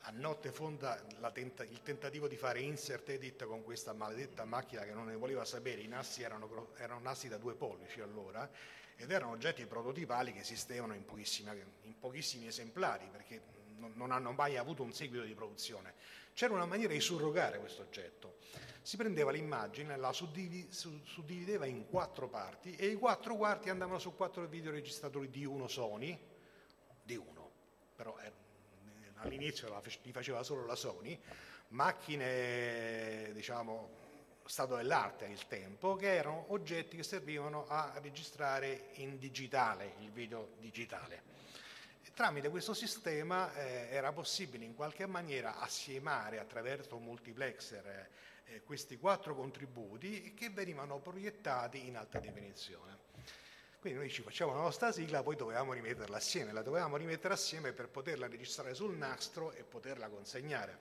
a 0.00 0.10
notte 0.10 0.52
fonda 0.52 1.00
tenta, 1.32 1.62
il 1.64 1.80
tentativo 1.82 2.28
di 2.28 2.36
fare 2.36 2.60
insert 2.60 3.08
edit 3.08 3.44
con 3.44 3.62
questa 3.62 3.94
maledetta 3.94 4.44
macchina 4.44 4.82
che 4.82 4.92
non 4.92 5.06
ne 5.06 5.16
voleva 5.16 5.44
sapere, 5.44 5.80
i 5.80 5.88
nassi 5.88 6.22
erano, 6.22 6.72
erano 6.76 7.00
nassi 7.00 7.28
da 7.28 7.38
due 7.38 7.54
pollici 7.54 8.00
allora 8.00 8.48
ed 8.96 9.10
erano 9.10 9.32
oggetti 9.32 9.64
prototipali 9.64 10.32
che 10.32 10.40
esistevano 10.40 10.94
in 10.94 11.04
pochissimi, 11.06 11.50
in 11.82 11.98
pochissimi 11.98 12.48
esemplari 12.48 13.08
perché 13.10 13.40
non 13.94 14.10
hanno 14.10 14.32
mai 14.32 14.56
avuto 14.56 14.82
un 14.82 14.92
seguito 14.92 15.24
di 15.24 15.34
produzione. 15.34 15.94
C'era 16.34 16.54
una 16.54 16.66
maniera 16.66 16.92
di 16.92 17.00
surrogare 17.00 17.58
questo 17.58 17.82
oggetto. 17.82 18.36
Si 18.80 18.96
prendeva 18.96 19.30
l'immagine, 19.30 19.96
la 19.96 20.12
suddivideva 20.12 21.66
in 21.66 21.86
quattro 21.88 22.28
parti 22.28 22.74
e 22.74 22.86
i 22.86 22.94
quattro 22.94 23.36
quarti 23.36 23.70
andavano 23.70 23.98
su 23.98 24.14
quattro 24.16 24.46
videoregistratori 24.46 25.30
di 25.30 25.44
uno 25.44 25.68
Sony, 25.68 26.18
di 27.02 27.16
uno, 27.16 27.50
però 27.94 28.18
eh, 28.18 28.32
all'inizio 29.16 29.80
li 30.02 30.12
faceva 30.12 30.42
solo 30.42 30.64
la 30.66 30.74
Sony, 30.74 31.20
macchine, 31.68 33.30
diciamo, 33.32 34.00
stato 34.44 34.76
dell'arte 34.76 35.26
il 35.26 35.46
tempo, 35.46 35.94
che 35.94 36.14
erano 36.14 36.46
oggetti 36.48 36.96
che 36.96 37.02
servivano 37.02 37.66
a 37.68 37.92
registrare 38.02 38.90
in 38.94 39.18
digitale, 39.18 39.94
il 40.00 40.10
video 40.10 40.54
digitale. 40.58 41.31
Tramite 42.14 42.50
questo 42.50 42.74
sistema 42.74 43.54
eh, 43.54 43.88
era 43.90 44.12
possibile 44.12 44.66
in 44.66 44.74
qualche 44.74 45.06
maniera 45.06 45.58
assiemare 45.60 46.38
attraverso 46.38 46.96
un 46.96 47.04
multiplexer 47.04 48.08
eh, 48.44 48.62
questi 48.64 48.98
quattro 48.98 49.34
contributi 49.34 50.34
che 50.34 50.50
venivano 50.50 50.98
proiettati 50.98 51.86
in 51.86 51.96
alta 51.96 52.18
definizione. 52.18 52.98
Quindi 53.80 53.98
noi 53.98 54.10
ci 54.10 54.20
facciamo 54.20 54.52
la 54.52 54.60
nostra 54.60 54.92
sigla, 54.92 55.22
poi 55.22 55.36
dovevamo 55.36 55.72
rimetterla 55.72 56.18
assieme, 56.18 56.52
la 56.52 56.60
dovevamo 56.60 56.98
rimettere 56.98 57.32
assieme 57.32 57.72
per 57.72 57.88
poterla 57.88 58.28
registrare 58.28 58.74
sul 58.74 58.94
nastro 58.94 59.52
e 59.52 59.62
poterla 59.62 60.08
consegnare. 60.08 60.78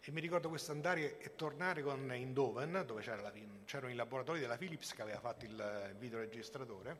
E 0.00 0.10
mi 0.10 0.20
ricordo 0.20 0.48
questo 0.48 0.72
andare 0.72 1.18
e 1.18 1.34
tornare 1.36 1.82
con 1.82 2.12
Indoven, 2.14 2.82
dove 2.86 3.02
c'erano 3.02 3.90
i 3.90 3.94
laboratori 3.94 4.40
della 4.40 4.56
Philips 4.56 4.94
che 4.94 5.02
aveva 5.02 5.20
fatto 5.20 5.44
il 5.44 5.94
videoregistratore, 5.98 6.96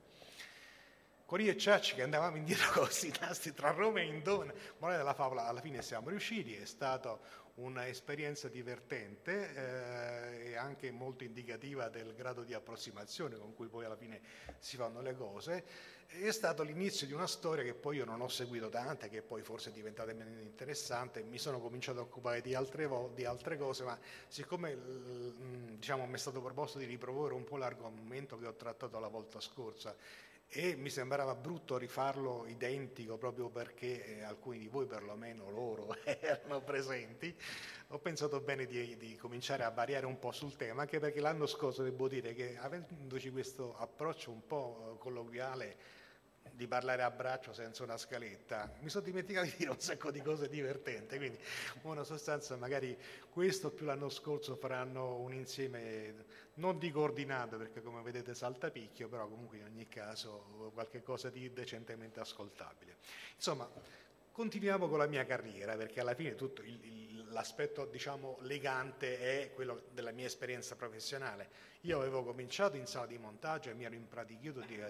con 1.27 1.41
io 1.41 1.51
e 1.51 1.57
Ciacci 1.57 1.97
che 1.97 2.03
andavamo 2.03 2.37
indietro 2.37 2.71
questi 2.87 3.11
tasti 3.11 3.53
tra 3.53 3.71
Roma 3.73 4.01
e 4.01 4.05
Indone, 4.05 4.55
morale 4.79 4.99
della 4.99 5.13
favola, 5.13 5.47
alla 5.47 5.61
fine 5.61 5.83
siamo 5.83 6.09
riusciti, 6.09 6.55
è 6.55 6.65
stata 6.65 7.19
un'esperienza 7.57 8.49
divertente 8.49 9.55
eh, 9.55 10.51
e 10.51 10.57
anche 10.57 10.91
molto 10.93 11.25
indicativa 11.25 11.89
del 11.89 12.15
grado 12.15 12.43
di 12.43 12.55
approssimazione 12.55 13.37
con 13.37 13.55
cui 13.55 13.67
poi 13.67 13.87
alla 13.87 13.97
fine 13.97 14.21
si 14.59 14.77
fanno 14.77 15.01
le 15.01 15.17
cose. 15.17 15.65
È 16.07 16.31
stato 16.31 16.63
l'inizio 16.63 17.09
di 17.09 17.13
una 17.13 17.27
storia 17.27 17.65
che 17.65 17.75
poi 17.75 17.97
io 17.97 18.05
non 18.05 18.21
ho 18.21 18.29
seguito 18.29 18.69
tante, 18.69 19.09
che 19.09 19.23
poi 19.23 19.43
forse 19.43 19.71
è 19.71 19.73
diventata 19.73 20.13
meno 20.13 20.41
interessante, 20.41 21.25
mi 21.25 21.39
sono 21.39 21.59
cominciato 21.59 21.99
a 21.99 22.03
occupare 22.03 22.41
di 22.41 22.55
altre, 22.55 22.89
di 23.15 23.25
altre 23.25 23.59
cose, 23.59 23.83
ma 23.83 23.99
siccome 24.29 24.79
diciamo, 25.77 26.07
mi 26.07 26.15
è 26.15 26.19
stato 26.19 26.41
proposto 26.41 26.79
di 26.79 26.85
riproporre 26.85 27.35
un 27.35 27.43
po' 27.43 27.57
l'argomento 27.57 28.39
che 28.39 28.47
ho 28.47 28.55
trattato 28.55 29.01
la 29.01 29.09
volta 29.09 29.41
scorsa, 29.41 29.97
e 30.49 30.77
mi 30.77 30.91
sembrava 30.91 31.35
brutto 31.35 31.77
rifarlo 31.77 32.47
identico 32.47 33.17
proprio 33.17 33.49
perché 33.49 34.19
eh, 34.19 34.23
alcuni 34.23 34.59
di 34.59 34.69
voi 34.69 34.87
perlomeno 34.87 35.51
loro 35.51 35.95
erano 36.05 36.63
presenti. 36.63 37.35
Ho 37.89 37.99
pensato 37.99 38.41
bene 38.41 38.67
di, 38.67 38.97
di, 38.97 39.17
cominciare 39.17 39.63
a 39.65 39.71
variare 39.71 40.07
un 40.07 40.19
po' 40.19 40.33
sul 40.33 40.57
tema 40.57 40.83
anche 40.83 40.99
perché 40.99 41.21
l'anno 41.21 41.47
scorso 41.47 41.83
devo 41.83 42.09
dire 42.09 42.35
che 42.35 42.57
avendoci 42.59 43.31
questo 43.31 43.77
approccio 43.77 44.31
un 44.31 44.47
po' 44.47 44.95
eh, 44.95 44.99
colloquiale 44.99 45.77
di 46.53 46.67
parlare 46.67 47.03
a 47.03 47.11
braccio 47.11 47.53
senza 47.53 47.83
una 47.83 47.97
scaletta. 47.97 48.73
Mi 48.81 48.89
sono 48.89 49.05
dimenticato 49.05 49.47
di 49.47 49.55
dire 49.57 49.71
un 49.71 49.81
sacco 49.81 50.11
di 50.11 50.21
cose 50.21 50.49
divertenti, 50.49 51.17
quindi 51.17 51.39
in 51.39 51.81
buona 51.81 52.05
sostanza 52.05 52.57
magari 52.57 52.97
questo 53.31 53.71
più 53.71 53.87
l'anno 53.87 54.09
scorso 54.09 54.57
faranno 54.57 55.17
un 55.17 55.33
insieme, 55.33 56.25
non 56.55 56.79
di 56.79 56.91
coordinato 56.91 57.57
perché 57.57 57.83
come 57.83 58.03
vedete 58.03 58.35
salta 58.35 58.71
picchio, 58.71 59.09
però 59.09 59.29
comunque 59.29 59.59
in 59.59 59.65
ogni 59.65 59.89
caso 59.89 60.71
qualche 60.73 61.03
cosa 61.03 61.31
di 61.31 61.53
decentemente 61.53 62.21
ascoltabile. 62.21 62.97
Insomma, 63.35 63.69
continuiamo 64.33 64.89
con 64.89 64.99
la 64.99 65.07
mia 65.07 65.25
carriera 65.25 65.77
perché 65.77 66.01
alla 66.01 66.15
fine 66.15 66.35
tutto 66.35 66.63
il, 66.63 66.85
il, 66.85 67.33
l'aspetto 67.33 67.87
diciamo 67.87 68.39
legante 68.41 69.19
è 69.19 69.53
quello 69.55 69.85
della 69.93 70.11
mia 70.11 70.27
esperienza 70.27 70.75
professionale. 70.77 71.75
Io 71.83 71.99
avevo 71.99 72.25
cominciato 72.25 72.77
in 72.77 72.87
sala 72.87 73.07
di 73.07 73.19
montaggio 73.19 73.71
e 73.71 73.75
mi 73.75 73.85
ero 73.85 73.95
impratichito 73.95 74.61
di, 74.61 74.83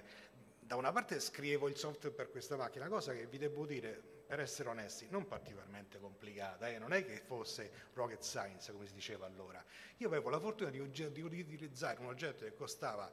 da 0.66 0.75
una 0.75 0.90
parte 0.90 1.20
scrivevo 1.20 1.68
il 1.68 1.76
software 1.76 2.14
per 2.14 2.28
questa 2.28 2.56
macchina, 2.56 2.88
cosa 2.88 3.12
che 3.12 3.26
vi 3.26 3.38
devo 3.38 3.64
dire, 3.64 4.02
per 4.26 4.40
essere 4.40 4.68
onesti, 4.68 5.06
non 5.08 5.28
particolarmente 5.28 6.00
complicata, 6.00 6.68
eh? 6.68 6.78
non 6.78 6.92
è 6.92 7.04
che 7.04 7.23
fosse 7.25 7.70
rocket 7.94 8.23
science 8.23 8.73
come 8.73 8.87
si 8.87 8.94
diceva 8.94 9.26
allora. 9.26 9.64
Io 9.99 10.08
avevo 10.08 10.28
la 10.28 10.40
fortuna 10.40 10.70
di, 10.70 10.90
di 10.90 11.20
utilizzare 11.23 12.00
un 12.00 12.06
oggetto 12.06 12.44
che 12.44 12.52
costava, 12.52 13.08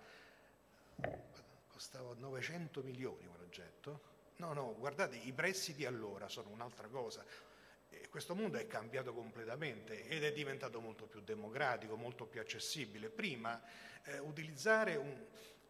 costava 1.67 2.15
900 2.15 2.81
milioni 2.81 3.27
quell'oggetto. 3.27 4.11
No, 4.37 4.53
no, 4.53 4.75
guardate, 4.75 5.17
i 5.17 5.31
prezzi 5.31 5.75
di 5.75 5.85
allora 5.85 6.27
sono 6.29 6.49
un'altra 6.49 6.87
cosa. 6.87 7.23
Questo 8.09 8.33
mondo 8.33 8.57
è 8.57 8.65
cambiato 8.65 9.13
completamente 9.13 10.07
ed 10.07 10.23
è 10.23 10.31
diventato 10.31 10.81
molto 10.81 11.05
più 11.05 11.21
democratico, 11.21 11.95
molto 11.95 12.25
più 12.25 12.41
accessibile. 12.41 13.09
Prima 13.09 13.61
eh, 14.05 14.17
utilizzare 14.17 14.95
un, 14.95 15.25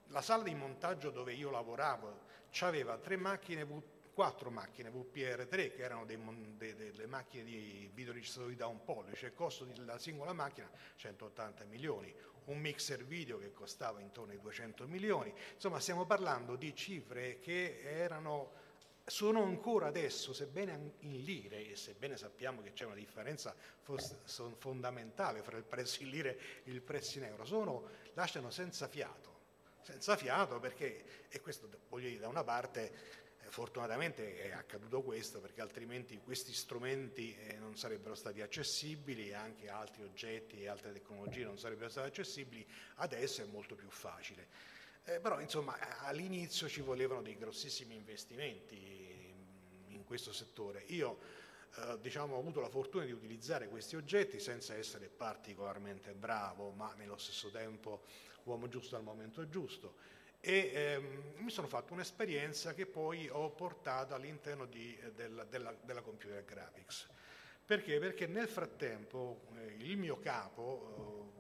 la 0.08 0.22
sala 0.22 0.44
di 0.44 0.54
montaggio 0.54 1.10
dove 1.10 1.34
io 1.34 1.50
lavoravo 1.50 2.32
aveva 2.60 2.98
tre 2.98 3.18
macchine, 3.18 3.66
quattro 4.14 4.52
macchine 4.52 4.92
VPR3 4.92 5.74
che 5.74 5.82
erano 5.82 6.06
dei, 6.06 6.20
de, 6.56 6.76
delle 6.76 7.08
macchine 7.08 7.44
di 7.44 7.90
videoregistratori 7.94 8.56
da 8.56 8.68
un 8.68 8.84
pollice, 8.84 9.28
il 9.28 9.34
costo 9.34 9.66
della 9.66 9.98
singola 9.98 10.34
macchina 10.34 10.70
180 10.96 11.66
milioni, 11.66 12.14
un 12.46 12.60
mixer 12.60 13.04
video 13.04 13.40
che 13.40 13.52
costava 13.52 14.00
intorno 14.02 14.34
ai 14.34 14.40
200 14.40 14.88
milioni, 14.88 15.34
insomma 15.56 15.80
stiamo 15.80 16.06
parlando 16.06 16.56
di 16.56 16.76
cifre 16.76 17.40
che 17.40 17.82
erano 17.82 18.62
sono 19.06 19.44
ancora 19.44 19.88
adesso, 19.88 20.32
sebbene 20.32 20.94
in 21.00 21.24
lire, 21.24 21.68
e 21.68 21.76
sebbene 21.76 22.16
sappiamo 22.16 22.62
che 22.62 22.72
c'è 22.72 22.86
una 22.86 22.96
differenza 22.96 23.54
fondamentale 24.58 25.42
fra 25.42 25.58
il 25.58 25.66
prezzo 25.66 26.04
in 26.04 26.10
lire 26.10 26.40
e 26.64 26.72
il 26.72 26.82
prezzo 26.82 27.18
in 27.18 27.26
euro, 27.26 27.44
sono, 27.44 27.90
lasciano 28.14 28.50
senza 28.50 28.88
fiato 28.88 29.33
senza 29.84 30.16
fiato 30.16 30.60
perché, 30.60 31.28
e 31.30 31.42
questo 31.42 31.70
voglio 31.90 32.08
dire 32.08 32.22
da 32.22 32.30
una 32.30 32.44
parte, 32.44 32.92
eh, 33.42 33.50
fortunatamente 33.50 34.42
è 34.42 34.52
accaduto 34.52 35.02
questo 35.02 35.40
perché 35.40 35.62
altrimenti 35.62 36.20
questi 36.20 36.54
strumenti 36.54 37.36
eh, 37.36 37.58
non 37.58 37.76
sarebbero 37.78 38.16
stati 38.16 38.42
accessibili 38.42 39.30
e 39.30 39.34
anche 39.34 39.70
altri 39.70 40.04
oggetti 40.04 40.62
e 40.62 40.68
altre 40.68 40.94
tecnologie 40.94 41.44
non 41.44 41.58
sarebbero 41.58 41.90
state 41.90 42.08
accessibili, 42.08 42.66
adesso 42.96 43.42
è 43.42 43.46
molto 43.46 43.76
più 43.76 43.90
facile. 43.90 44.48
Eh, 45.06 45.20
però 45.20 45.42
insomma 45.42 45.78
all'inizio 46.00 46.70
ci 46.70 46.80
volevano 46.80 47.22
dei 47.22 47.38
grossissimi 47.38 47.96
investimenti 47.96 49.36
in 49.90 50.04
questo 50.06 50.32
settore. 50.32 50.84
Io 50.88 51.42
eh, 51.76 51.98
diciamo, 52.00 52.36
ho 52.36 52.40
avuto 52.40 52.62
la 52.62 52.70
fortuna 52.70 53.04
di 53.04 53.12
utilizzare 53.12 53.68
questi 53.68 53.98
oggetti 53.98 54.40
senza 54.40 54.76
essere 54.76 55.10
particolarmente 55.10 56.14
bravo, 56.14 56.70
ma 56.72 56.94
nello 56.96 57.18
stesso 57.18 57.50
tempo 57.50 58.04
uomo 58.46 58.68
giusto 58.68 58.96
al 58.96 59.04
momento 59.04 59.48
giusto. 59.50 59.96
E 60.40 60.72
ehm, 60.74 61.34
mi 61.38 61.50
sono 61.50 61.68
fatto 61.68 61.94
un'esperienza 61.94 62.74
che 62.74 62.86
poi 62.86 63.30
ho 63.30 63.52
portato 63.52 64.14
all'interno 64.14 64.66
di, 64.66 64.98
eh, 64.98 65.14
della, 65.14 65.46
della, 65.46 66.02
computer 66.02 66.44
graphics. 66.44 67.08
Perché? 67.66 67.98
Perché 67.98 68.28
nel 68.28 68.50
frattempo 68.50 69.48
eh, 69.56 69.76
il 69.78 69.98
mio 69.98 70.20
capo, 70.20 71.32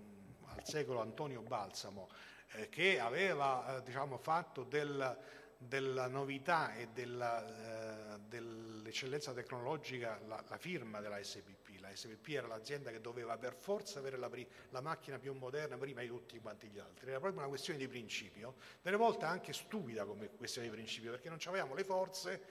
eh, 0.48 0.56
al 0.56 0.66
secolo 0.66 1.02
Antonio 1.02 1.42
Balsamo, 1.42 2.10
eh, 2.54 2.70
che 2.70 3.00
aveva 3.00 3.78
eh, 3.78 3.84
diciamo, 3.84 4.18
fatto 4.18 4.63
del, 4.63 5.18
della 5.67 6.08
novità 6.08 6.73
e 6.76 6.89
della, 6.93 8.15
eh, 8.15 8.19
dell'eccellenza 8.28 9.34
tecnologica 9.34 10.19
la, 10.28 10.43
la, 10.47 10.58
firma 10.58 10.99
della 10.99 11.21
SPP. 11.21 11.80
La 11.80 11.95
SPP 11.95 12.28
era 12.30 12.47
l'azienda 12.47 12.91
che 12.91 13.02
doveva 13.02 13.38
per 13.38 13.54
forza 13.54 13.99
avere 13.99 14.17
la, 14.17 14.30
la, 14.69 14.82
macchina 14.82 15.17
più 15.17 15.34
moderna 15.34 15.78
prima 15.78 16.02
di 16.02 16.08
tutti 16.08 16.39
quanti 16.39 16.67
gli 16.67 16.80
altri. 16.80 17.10
Era 17.10 17.19
proprio 17.19 17.39
una 17.39 17.49
questione 17.49 17.80
di 17.80 17.88
principio, 17.88 18.56
delle 18.82 18.97
volte 18.97 19.26
anche 19.26 19.54
stupida 19.54 20.06
come 20.06 20.30
questione 20.36 20.67
di 20.67 20.73
principio, 20.73 21.12
perché 21.12 21.30
non 21.30 21.39
avevamo 21.45 21.73
le 21.76 21.84
forze 21.84 22.41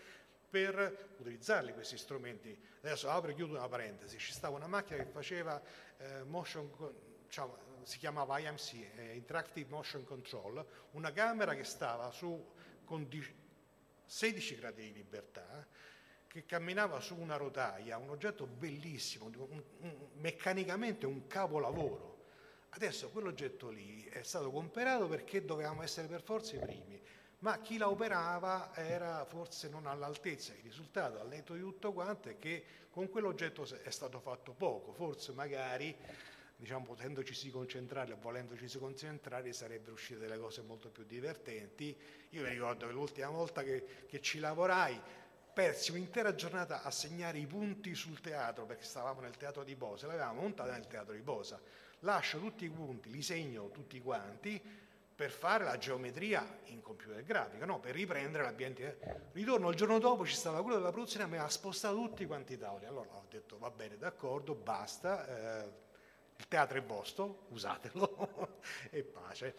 per 0.48 1.14
utilizzarli 1.18 1.72
questi 1.72 1.96
strumenti. 1.96 2.58
Adesso 2.82 3.08
apro 3.08 3.30
e 3.30 3.34
chiudo 3.34 3.54
una 3.56 3.68
parentesi, 3.68 4.18
ci 4.18 4.32
stava 4.32 4.56
una 4.56 4.66
macchina 4.66 5.02
che 5.02 5.10
faceva 5.10 5.60
eh, 5.96 6.24
motion, 6.24 6.70
diciamo, 7.24 7.70
si 7.84 7.98
chiamava 7.98 8.38
IMC, 8.38 8.72
eh, 8.96 9.14
Interactive 9.14 9.68
Motion 9.70 10.04
Control, 10.04 10.64
una 10.92 11.10
camera 11.12 11.54
che 11.54 11.64
stava 11.64 12.10
su 12.10 12.44
con 12.92 13.08
16 14.04 14.56
gradi 14.56 14.82
di 14.82 14.92
libertà, 14.92 15.66
che 16.26 16.44
camminava 16.44 17.00
su 17.00 17.16
una 17.16 17.36
rotaia, 17.36 17.96
un 17.96 18.10
oggetto 18.10 18.46
bellissimo, 18.46 19.30
meccanicamente 20.16 21.06
un 21.06 21.26
capolavoro. 21.26 22.24
Adesso 22.70 23.08
quell'oggetto 23.08 23.70
lì 23.70 24.04
è 24.04 24.22
stato 24.22 24.50
comprato 24.50 25.08
perché 25.08 25.42
dovevamo 25.42 25.82
essere 25.82 26.06
per 26.06 26.20
forza 26.20 26.56
i 26.56 26.58
primi, 26.58 27.00
ma 27.38 27.58
chi 27.60 27.78
la 27.78 27.88
operava 27.88 28.76
era 28.76 29.24
forse 29.24 29.70
non 29.70 29.86
all'altezza. 29.86 30.52
Il 30.52 30.62
risultato, 30.62 31.18
al 31.18 31.28
netto 31.28 31.54
di 31.54 31.60
tutto 31.60 31.94
quanto, 31.94 32.28
è 32.28 32.38
che 32.38 32.62
con 32.90 33.08
quell'oggetto 33.08 33.66
è 33.84 33.90
stato 33.90 34.20
fatto 34.20 34.52
poco, 34.52 34.92
forse 34.92 35.32
magari 35.32 35.96
diciamo, 36.62 36.84
potendoci 36.84 37.50
concentrare 37.50 38.12
e 38.12 38.16
volendoci 38.20 38.78
concentrare 38.78 39.52
sarebbero 39.52 39.94
uscite 39.94 40.20
delle 40.20 40.38
cose 40.38 40.62
molto 40.62 40.90
più 40.90 41.02
divertenti. 41.04 41.96
Io 42.30 42.42
mi 42.42 42.50
ricordo 42.50 42.86
che 42.86 42.92
l'ultima 42.92 43.30
volta 43.30 43.64
che, 43.64 44.04
che 44.06 44.20
ci 44.20 44.38
lavorai 44.38 44.96
persi 45.52 45.90
un'intera 45.90 46.36
giornata 46.36 46.84
a 46.84 46.90
segnare 46.92 47.38
i 47.38 47.46
punti 47.46 47.96
sul 47.96 48.20
teatro, 48.20 48.64
perché 48.64 48.84
stavamo 48.84 49.20
nel 49.20 49.36
teatro 49.36 49.64
di 49.64 49.74
Bosa, 49.74 50.06
l'avevamo 50.06 50.40
montata 50.40 50.70
nel 50.70 50.86
teatro 50.86 51.14
di 51.14 51.20
Bosa. 51.20 51.60
Lascio 52.00 52.38
tutti 52.38 52.64
i 52.64 52.70
punti, 52.70 53.10
li 53.10 53.22
segno 53.22 53.70
tutti 53.70 54.00
quanti 54.00 54.62
per 55.14 55.30
fare 55.30 55.64
la 55.64 55.76
geometria 55.76 56.60
in 56.66 56.80
computer 56.80 57.24
grafica, 57.24 57.64
no? 57.64 57.80
per 57.80 57.92
riprendere 57.94 58.44
l'ambiente. 58.44 59.30
Ritorno 59.32 59.68
il 59.70 59.76
giorno 59.76 59.98
dopo, 59.98 60.24
ci 60.24 60.36
stava 60.36 60.62
quello 60.62 60.76
della 60.76 60.92
produzione, 60.92 61.26
mi 61.26 61.32
aveva 61.32 61.48
spostato 61.48 61.96
tutti 61.96 62.24
quanti 62.24 62.52
i 62.52 62.58
tavoli. 62.58 62.86
Allora 62.86 63.08
ho 63.14 63.26
detto 63.28 63.58
va 63.58 63.70
bene, 63.70 63.98
d'accordo, 63.98 64.54
basta, 64.54 65.64
eh, 65.64 65.90
il 66.42 66.48
teatro 66.48 66.76
è 66.76 66.82
vostro, 66.82 67.46
usatelo 67.50 68.58
e 68.90 69.04
pace. 69.04 69.54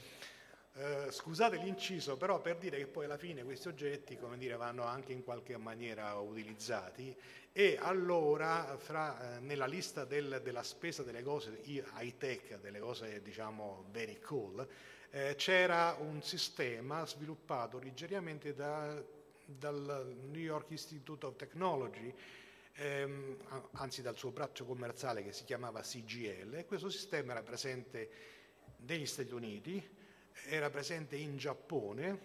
Eh, 0.76 1.12
scusate 1.12 1.58
l'inciso, 1.58 2.18
però 2.18 2.42
per 2.42 2.58
dire 2.58 2.78
che 2.78 2.88
poi 2.88 3.06
alla 3.06 3.18
fine 3.18 3.44
questi 3.44 3.70
oggetti 3.70 4.18
dire, 4.36 4.58
vanno 4.58 4.84
anche 4.84 5.14
in 5.14 5.24
qualche 5.24 5.56
maniera 5.56 6.16
utilizzati 6.16 7.16
e 7.54 7.78
allora 7.80 8.76
fra, 8.78 9.38
eh, 9.38 9.40
nella 9.40 9.68
lista 9.68 10.04
del, 10.04 10.42
della 10.44 10.64
spesa 10.64 11.04
delle 11.04 11.22
cose 11.22 11.62
high 11.66 12.18
tech, 12.18 12.60
delle 12.60 12.80
cose 12.80 13.22
diciamo 13.22 13.86
very 13.92 14.20
cool, 14.20 14.68
eh, 15.12 15.36
c'era 15.36 15.96
un 16.00 16.22
sistema 16.22 17.06
sviluppato 17.06 17.78
originariamente 17.78 18.54
da, 18.56 19.02
dal 19.46 20.16
New 20.32 20.42
York 20.42 20.72
Institute 20.72 21.26
of 21.28 21.36
Technology, 21.36 22.14
ehm, 22.74 23.38
anzi 23.74 24.02
dal 24.02 24.18
suo 24.18 24.32
braccio 24.32 24.66
commerciale 24.66 25.24
che 25.24 25.32
si 25.32 25.44
chiamava 25.44 25.82
CGL, 25.82 26.66
questo 26.66 26.90
sistema 26.90 27.32
era 27.32 27.44
presente 27.44 28.10
negli 28.78 29.06
Stati 29.06 29.34
Uniti, 29.34 30.02
era 30.46 30.70
presente 30.70 31.16
in 31.16 31.38
Giappone 31.38 32.20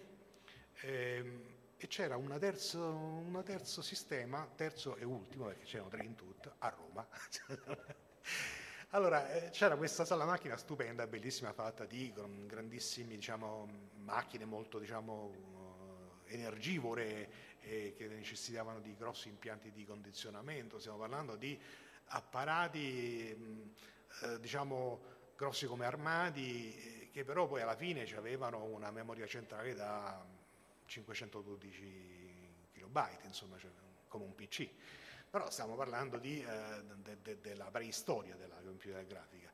ehm, 0.81 1.57
e 1.77 1.87
c'era 1.87 2.17
un 2.17 2.35
terzo, 2.39 3.23
terzo 3.43 3.81
sistema, 3.81 4.45
terzo 4.55 4.97
e 4.97 5.05
ultimo, 5.05 5.45
perché 5.45 5.63
c'erano 5.63 5.89
tre 5.89 6.03
in 6.03 6.15
tutto, 6.15 6.55
a 6.57 6.69
Roma. 6.69 7.07
allora, 8.89 9.31
eh, 9.31 9.49
c'era 9.51 9.77
questa 9.77 10.03
sala 10.03 10.25
macchina 10.25 10.57
stupenda, 10.57 11.07
bellissima, 11.07 11.53
fatta 11.53 11.85
di 11.85 12.11
grandissime 12.45 13.15
diciamo, 13.15 13.69
macchine 13.99 14.43
molto 14.43 14.77
diciamo, 14.77 16.23
energivore 16.25 17.29
eh, 17.69 17.93
che 17.95 18.07
necessitavano 18.07 18.79
di 18.79 18.95
grossi 18.95 19.29
impianti 19.29 19.71
di 19.71 19.85
condizionamento. 19.85 20.79
Stiamo 20.79 20.97
parlando 20.97 21.35
di 21.35 21.59
apparati 22.05 23.35
mh, 23.37 24.25
eh, 24.25 24.39
diciamo, 24.39 25.17
grossi 25.35 25.67
come 25.67 25.85
armadi 25.85 27.09
che 27.11 27.23
però 27.23 27.47
poi 27.47 27.61
alla 27.61 27.75
fine 27.75 28.03
avevano 28.15 28.63
una 28.63 28.91
memoria 28.91 29.25
centrale 29.25 29.73
da 29.73 30.25
512 30.85 32.67
kilobyte, 32.71 33.25
insomma, 33.25 33.57
cioè 33.57 33.71
come 34.07 34.25
un 34.25 34.35
PC. 34.35 34.69
Però 35.29 35.49
stiamo 35.51 35.75
parlando 35.75 36.17
di, 36.17 36.43
eh, 36.43 36.83
de, 37.03 37.17
de, 37.21 37.39
della 37.39 37.69
preistoria 37.69 38.35
della 38.35 38.55
computer 38.63 39.05
grafica. 39.05 39.51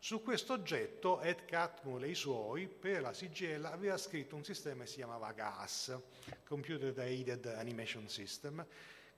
Su 0.00 0.22
questo 0.22 0.52
oggetto 0.52 1.20
Ed 1.20 1.44
Catmull 1.44 2.04
e 2.04 2.10
i 2.10 2.14
suoi 2.14 2.68
per 2.68 3.00
la 3.00 3.10
CGL 3.10 3.64
aveva 3.64 3.98
scritto 3.98 4.36
un 4.36 4.44
sistema 4.44 4.84
che 4.84 4.88
si 4.88 4.96
chiamava 4.96 5.32
GAS, 5.32 5.98
Computer 6.44 6.96
Aided 7.00 7.44
Animation 7.46 8.08
System, 8.08 8.64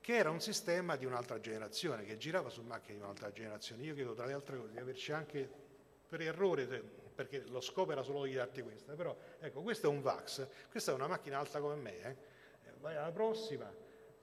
che 0.01 0.17
era 0.17 0.31
un 0.31 0.41
sistema 0.41 0.97
di 0.97 1.05
un'altra 1.05 1.39
generazione, 1.39 2.07
che 2.07 2.17
girava 2.17 2.49
su 2.49 2.63
macchine 2.63 2.97
di 2.97 3.03
un'altra 3.03 3.31
generazione. 3.31 3.83
Io 3.83 3.93
credo 3.93 4.15
tra 4.15 4.25
le 4.25 4.33
altre 4.33 4.57
cose 4.57 4.73
di 4.73 4.79
averci 4.79 5.13
anche 5.13 5.49
per 6.09 6.23
errore 6.23 6.67
perché 7.15 7.45
lo 7.49 7.61
scopo 7.61 7.93
era 7.93 8.03
solo 8.03 8.25
di 8.25 8.33
darti 8.33 8.63
questa, 8.63 8.95
però 8.95 9.15
ecco, 9.39 9.61
questo 9.61 9.87
è 9.87 9.91
un 9.91 10.01
VAX, 10.01 10.49
questa 10.71 10.93
è 10.93 10.95
una 10.95 11.09
macchina 11.09 11.39
alta 11.39 11.61
come 11.61 11.75
me, 11.75 12.01
eh. 12.01 12.17
vai 12.79 12.97
alla 12.97 13.13
prossima, 13.13 13.71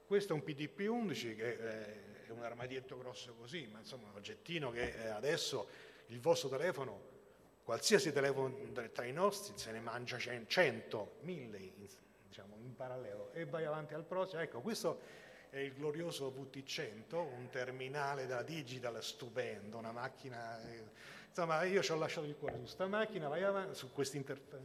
questo 0.07 0.33
è 0.33 0.35
un 0.35 0.41
PDP-11 0.43 1.35
che 1.35 1.49
eh, 1.49 2.25
è 2.25 2.31
un 2.31 2.41
armadietto 2.41 2.97
grosso 2.97 3.35
così, 3.35 3.67
ma 3.71 3.79
insomma 3.79 4.09
un 4.09 4.15
oggettino 4.15 4.71
che 4.71 4.89
eh, 4.89 5.07
adesso 5.09 5.67
il 6.07 6.19
vostro 6.19 6.49
telefono, 6.49 7.15
qualsiasi 7.63 8.11
telefono 8.11 8.55
tra 8.93 9.05
i 9.05 9.11
nostri, 9.11 9.57
se 9.57 9.71
ne 9.71 9.79
mangia 9.79 10.17
100, 10.17 11.17
1000 11.21 11.57
in, 11.57 11.87
diciamo, 12.27 12.55
in 12.59 12.75
parallelo 12.75 13.31
e 13.33 13.45
vai 13.45 13.65
avanti 13.65 13.93
al 13.93 14.03
prossimo, 14.03 14.41
ecco 14.41 14.61
questo 14.61 15.25
è 15.49 15.59
il 15.59 15.73
glorioso 15.73 16.33
VT100, 16.35 17.15
un 17.15 17.47
terminale 17.49 18.27
da 18.27 18.43
digital 18.43 19.01
stupendo, 19.03 19.77
una 19.77 19.91
macchina... 19.91 20.61
Eh, 20.69 21.15
Insomma, 21.37 21.63
io 21.65 21.83
ci 21.83 21.91
ho 21.91 21.97
lasciato 21.97 22.25
il 22.25 22.35
cuore 22.35 22.55
su 22.55 22.61
questa 22.61 22.87
macchina, 22.87 23.27
vai 23.27 23.43
avanti, 23.43 23.75
su 23.75 23.91
questa 23.91 24.17
interfaccia. 24.17 24.57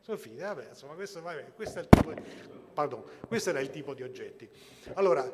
Sofia, 0.00 0.54
vabbè, 0.54 0.68
insomma, 0.70 0.94
questo, 0.94 1.20
vabbè, 1.20 1.52
questo, 1.52 1.82
di, 1.82 2.22
pardon, 2.72 3.04
questo 3.26 3.50
era 3.50 3.60
il 3.60 3.68
tipo 3.68 3.92
di 3.92 4.02
oggetti. 4.02 4.48
Allora, 4.94 5.30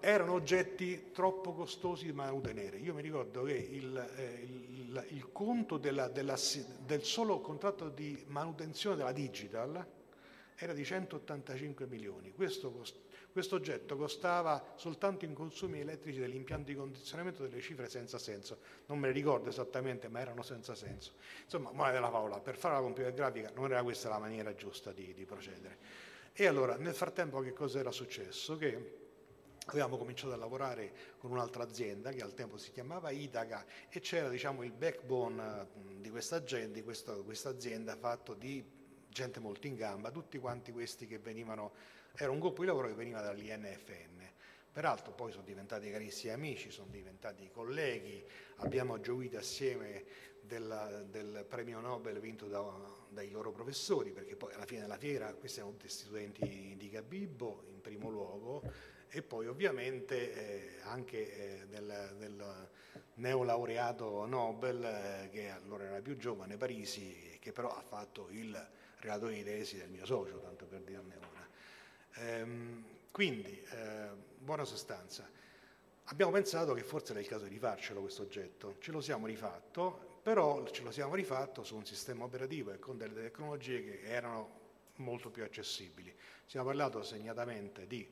erano 0.00 0.32
oggetti 0.32 1.10
troppo 1.12 1.52
costosi 1.52 2.06
da 2.06 2.14
manutenere. 2.14 2.78
Io 2.78 2.94
mi 2.94 3.02
ricordo 3.02 3.44
che 3.44 3.54
il, 3.54 3.96
eh, 4.16 4.42
il, 4.42 5.06
il 5.10 5.32
conto 5.32 5.76
della, 5.76 6.08
della, 6.08 6.36
del 6.84 7.02
solo 7.02 7.40
contratto 7.40 7.88
di 7.88 8.24
manutenzione 8.28 8.96
della 8.96 9.12
digital 9.12 9.86
era 10.56 10.72
di 10.72 10.84
185 10.84 11.86
milioni. 11.86 12.32
Questo 12.32 12.70
cost- 12.72 13.06
questo 13.30 13.56
oggetto 13.56 13.96
costava 13.96 14.72
soltanto 14.76 15.24
in 15.24 15.32
consumi 15.32 15.80
elettrici 15.80 16.18
degli 16.18 16.34
impianti 16.34 16.72
di 16.72 16.78
condizionamento 16.78 17.42
delle 17.42 17.60
cifre 17.60 17.88
senza 17.88 18.18
senso. 18.18 18.58
Non 18.86 18.98
me 18.98 19.08
le 19.08 19.12
ricordo 19.12 19.48
esattamente, 19.48 20.08
ma 20.08 20.18
erano 20.18 20.42
senza 20.42 20.74
senso. 20.74 21.12
Insomma, 21.44 21.70
morale 21.70 21.94
della 21.94 22.10
favola, 22.10 22.40
per 22.40 22.56
fare 22.56 22.74
la 22.74 22.80
computer 22.80 23.12
grafica 23.14 23.52
non 23.54 23.70
era 23.70 23.82
questa 23.82 24.08
la 24.08 24.18
maniera 24.18 24.54
giusta 24.54 24.92
di, 24.92 25.14
di 25.14 25.24
procedere. 25.24 25.78
E 26.32 26.46
allora, 26.46 26.76
nel 26.76 26.94
frattempo 26.94 27.40
che 27.40 27.52
cosa 27.52 27.78
era 27.78 27.92
successo? 27.92 28.56
Che 28.56 29.07
avevamo 29.68 29.98
cominciato 29.98 30.32
a 30.32 30.36
lavorare 30.36 30.92
con 31.18 31.30
un'altra 31.30 31.62
azienda 31.62 32.10
che 32.10 32.22
al 32.22 32.34
tempo 32.34 32.56
si 32.56 32.70
chiamava 32.70 33.10
Itaca 33.10 33.64
e 33.88 34.00
c'era 34.00 34.28
diciamo, 34.28 34.62
il 34.62 34.72
backbone 34.72 35.68
di 36.00 36.10
questa 36.10 36.36
azienda, 36.36 36.82
questa, 36.82 37.14
azienda 37.48 37.96
fatto 37.96 38.34
di 38.34 38.64
gente 39.08 39.40
molto 39.40 39.66
in 39.66 39.76
gamba, 39.76 40.10
tutti 40.10 40.38
quanti 40.38 40.72
questi 40.72 41.06
che 41.06 41.18
venivano 41.18 41.72
era 42.14 42.30
un 42.30 42.38
gruppo 42.38 42.62
di 42.62 42.66
lavoro 42.66 42.88
che 42.88 42.94
veniva 42.94 43.20
dall'INFM. 43.20 44.26
Peraltro 44.72 45.12
poi 45.12 45.32
sono 45.32 45.44
diventati 45.44 45.90
carissimi 45.90 46.32
amici, 46.32 46.70
sono 46.70 46.88
diventati 46.90 47.50
colleghi, 47.50 48.24
abbiamo 48.56 49.00
gioito 49.00 49.36
assieme 49.36 50.04
del, 50.40 51.06
del 51.10 51.44
premio 51.48 51.80
Nobel 51.80 52.20
vinto 52.20 52.46
da, 52.46 52.62
dai 53.08 53.30
loro 53.30 53.50
professori, 53.50 54.12
perché 54.12 54.36
poi 54.36 54.52
alla 54.54 54.66
fine 54.66 54.82
della 54.82 54.96
fiera 54.96 55.34
questi 55.34 55.58
erano 55.58 55.74
tutti 55.74 55.88
studenti 55.88 56.74
di 56.78 56.88
Gabibbo 56.88 57.64
in 57.68 57.80
primo 57.80 58.08
luogo 58.08 58.96
e 59.10 59.22
poi 59.22 59.46
ovviamente 59.46 60.32
eh, 60.32 60.80
anche 60.82 61.62
eh, 61.62 61.66
del, 61.66 62.14
del 62.18 62.68
neolaureato 63.14 64.26
Nobel, 64.26 64.84
eh, 64.84 65.28
che 65.30 65.50
allora 65.50 65.84
era 65.84 66.00
più 66.00 66.16
giovane, 66.16 66.56
Parisi, 66.56 67.38
che 67.40 67.52
però 67.52 67.74
ha 67.74 67.82
fatto 67.82 68.28
il 68.30 68.68
relatore 69.00 69.34
di 69.34 69.44
tesi 69.44 69.76
del 69.76 69.88
mio 69.88 70.04
socio, 70.04 70.38
tanto 70.40 70.66
per 70.66 70.80
dirne 70.82 71.16
una. 71.16 71.48
Ehm, 72.14 72.84
quindi, 73.10 73.62
eh, 73.72 74.08
buona 74.38 74.64
sostanza, 74.64 75.28
abbiamo 76.04 76.32
pensato 76.32 76.74
che 76.74 76.82
forse 76.82 77.12
era 77.12 77.20
il 77.20 77.26
caso 77.26 77.44
di 77.44 77.50
rifarcelo 77.50 78.00
questo 78.00 78.22
oggetto, 78.22 78.76
ce 78.78 78.92
lo 78.92 79.00
siamo 79.00 79.26
rifatto, 79.26 80.20
però 80.22 80.64
ce 80.70 80.82
lo 80.82 80.90
siamo 80.90 81.14
rifatto 81.14 81.64
su 81.64 81.76
un 81.76 81.86
sistema 81.86 82.24
operativo 82.24 82.72
e 82.72 82.78
con 82.78 82.98
delle 82.98 83.22
tecnologie 83.22 83.82
che 83.82 84.00
erano 84.02 84.56
molto 84.96 85.30
più 85.30 85.42
accessibili. 85.42 86.14
Abbiamo 86.46 86.66
parlato 86.66 87.02
segnatamente 87.02 87.86
di 87.86 88.06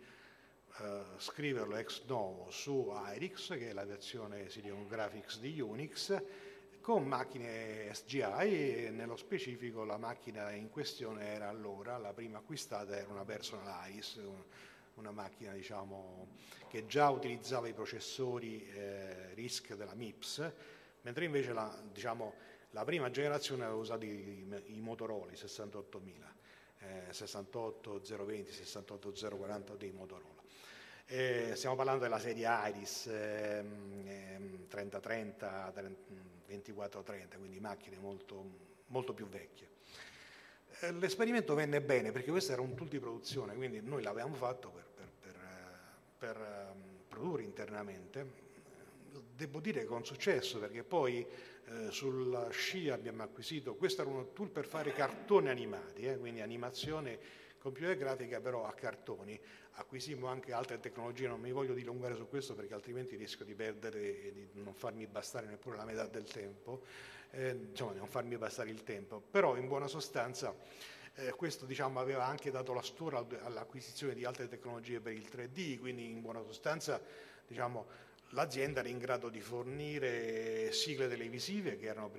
eh, 0.79 1.03
scriverlo 1.17 1.77
ex 1.77 2.05
novo 2.05 2.51
su 2.51 2.93
IRIX, 3.15 3.49
che 3.59 3.71
è 3.71 3.73
la 3.73 3.85
versione 3.85 4.49
Sirion 4.51 4.87
Graphics 4.87 5.39
di 5.39 5.59
Unix, 5.61 6.23
con 6.81 7.07
macchine 7.07 7.93
SGI 7.93 8.85
e 8.85 8.91
nello 8.91 9.17
specifico 9.17 9.85
la 9.85 9.97
macchina 9.97 10.53
in 10.53 10.69
questione 10.71 11.27
era 11.33 11.49
allora, 11.49 11.99
la 11.99 12.13
prima 12.13 12.39
acquistata 12.39 12.97
era 12.97 13.11
una 13.11 13.25
Personalize, 13.25 14.23
una 14.95 15.11
macchina 15.11 15.53
diciamo, 15.53 16.29
che 16.69 16.87
già 16.87 17.09
utilizzava 17.09 17.69
i 17.69 17.73
processori 17.73 18.69
eh, 18.69 19.35
RISC 19.35 19.75
della 19.75 19.95
MIPS, 19.95 20.53
mentre 21.01 21.25
invece 21.25 21.53
la, 21.53 21.75
diciamo, 21.91 22.35
la 22.71 22.85
prima 22.85 23.11
generazione 23.11 23.65
aveva 23.65 23.79
usato 23.79 24.05
i, 24.05 24.47
i 24.67 24.81
Motorola 24.81 25.35
68000, 25.35 26.37
eh, 26.79 27.13
68020, 27.13 28.53
68040 28.53 29.75
dei 29.75 29.91
Motorola. 29.91 30.36
Eh, 31.09 31.53
stiamo 31.55 31.77
parlando 31.77 32.03
della 32.03 32.19
serie 32.19 32.49
Iris 32.69 33.07
ehm, 33.07 34.67
3030, 34.67 35.71
30, 35.73 36.03
24-30, 36.51 37.39
quindi 37.39 37.61
macchine 37.61 37.97
molto, 37.99 38.45
molto 38.87 39.15
più 39.15 39.29
vecchie. 39.29 39.69
Eh, 40.81 40.91
l'esperimento 40.95 41.55
venne 41.55 41.81
bene 41.81 42.11
perché 42.11 42.33
questo 42.33 42.51
era 42.51 42.61
un 42.61 42.75
tool 42.75 42.89
di 42.89 42.99
produzione, 42.99 43.55
quindi 43.55 43.81
noi 43.81 44.03
l'avevamo 44.03 44.35
fatto 44.35 44.71
per, 44.71 44.85
per, 44.97 45.11
per, 45.21 45.37
eh, 45.37 46.09
per 46.19 46.37
ehm, 46.37 46.83
produrre 47.07 47.45
internamente. 47.45 48.45
Devo 49.37 49.61
dire 49.61 49.85
con 49.85 50.05
successo 50.05 50.59
perché 50.59 50.83
poi 50.83 51.25
eh, 51.67 51.91
sulla 51.93 52.51
scia 52.51 52.95
abbiamo 52.95 53.23
acquisito, 53.23 53.77
questo 53.77 54.03
era 54.03 54.11
un 54.11 54.33
tool 54.33 54.51
per 54.51 54.67
fare 54.67 54.93
cartoni 54.93 55.51
animati, 55.51 56.03
eh, 56.03 56.19
quindi 56.19 56.41
animazione 56.41 57.45
computer 57.59 57.97
grafica 57.97 58.41
però 58.41 58.67
a 58.67 58.73
cartoni. 58.73 59.39
Acquisimmo 59.79 60.27
anche 60.27 60.53
altre 60.53 60.81
tecnologie, 60.81 61.29
non 61.29 61.41
mi 61.41 61.53
voglio 61.53 61.75
dilungare 61.75 62.15
su 62.15 62.29
questo 62.29 62.55
perché 62.55 62.75
altrimenti 62.75 63.17
rischio 63.17 63.45
di 63.45 63.55
perdere 63.55 64.25
e 64.25 64.33
di 64.33 64.49
non 64.63 64.75
farmi 64.75 65.07
bastare 65.07 65.47
neppure 65.47 65.77
la 65.77 65.85
metà 65.85 66.07
del 66.07 66.25
tempo, 66.25 66.83
eh, 67.31 67.51
insomma 67.51 67.93
di 67.93 67.99
non 67.99 68.09
farmi 68.09 68.37
bastare 68.39 68.71
il 68.71 68.83
tempo. 68.83 69.21
Però 69.21 69.57
in 69.57 69.67
buona 69.69 69.87
sostanza 69.87 70.55
eh, 71.17 71.33
questo 71.33 71.67
diciamo, 71.67 72.01
aveva 72.01 72.25
anche 72.25 72.51
dato 72.51 72.73
la 72.73 72.83
stura 72.83 73.25
all'acquisizione 73.43 74.15
di 74.15 74.25
altre 74.25 74.49
tecnologie 74.49 75.01
per 75.01 75.13
il 75.13 75.29
3D, 75.31 75.79
quindi 75.79 76.11
in 76.11 76.21
buona 76.21 76.43
sostanza 76.43 77.01
diciamo, 77.47 77.87
l'azienda 78.31 78.81
era 78.81 78.89
in 78.89 78.99
grado 78.99 79.29
di 79.29 79.41
fornire 79.41 80.73
sigle 80.73 81.09
televisive 81.09 81.77
che 81.77 81.87
erano 81.87 82.11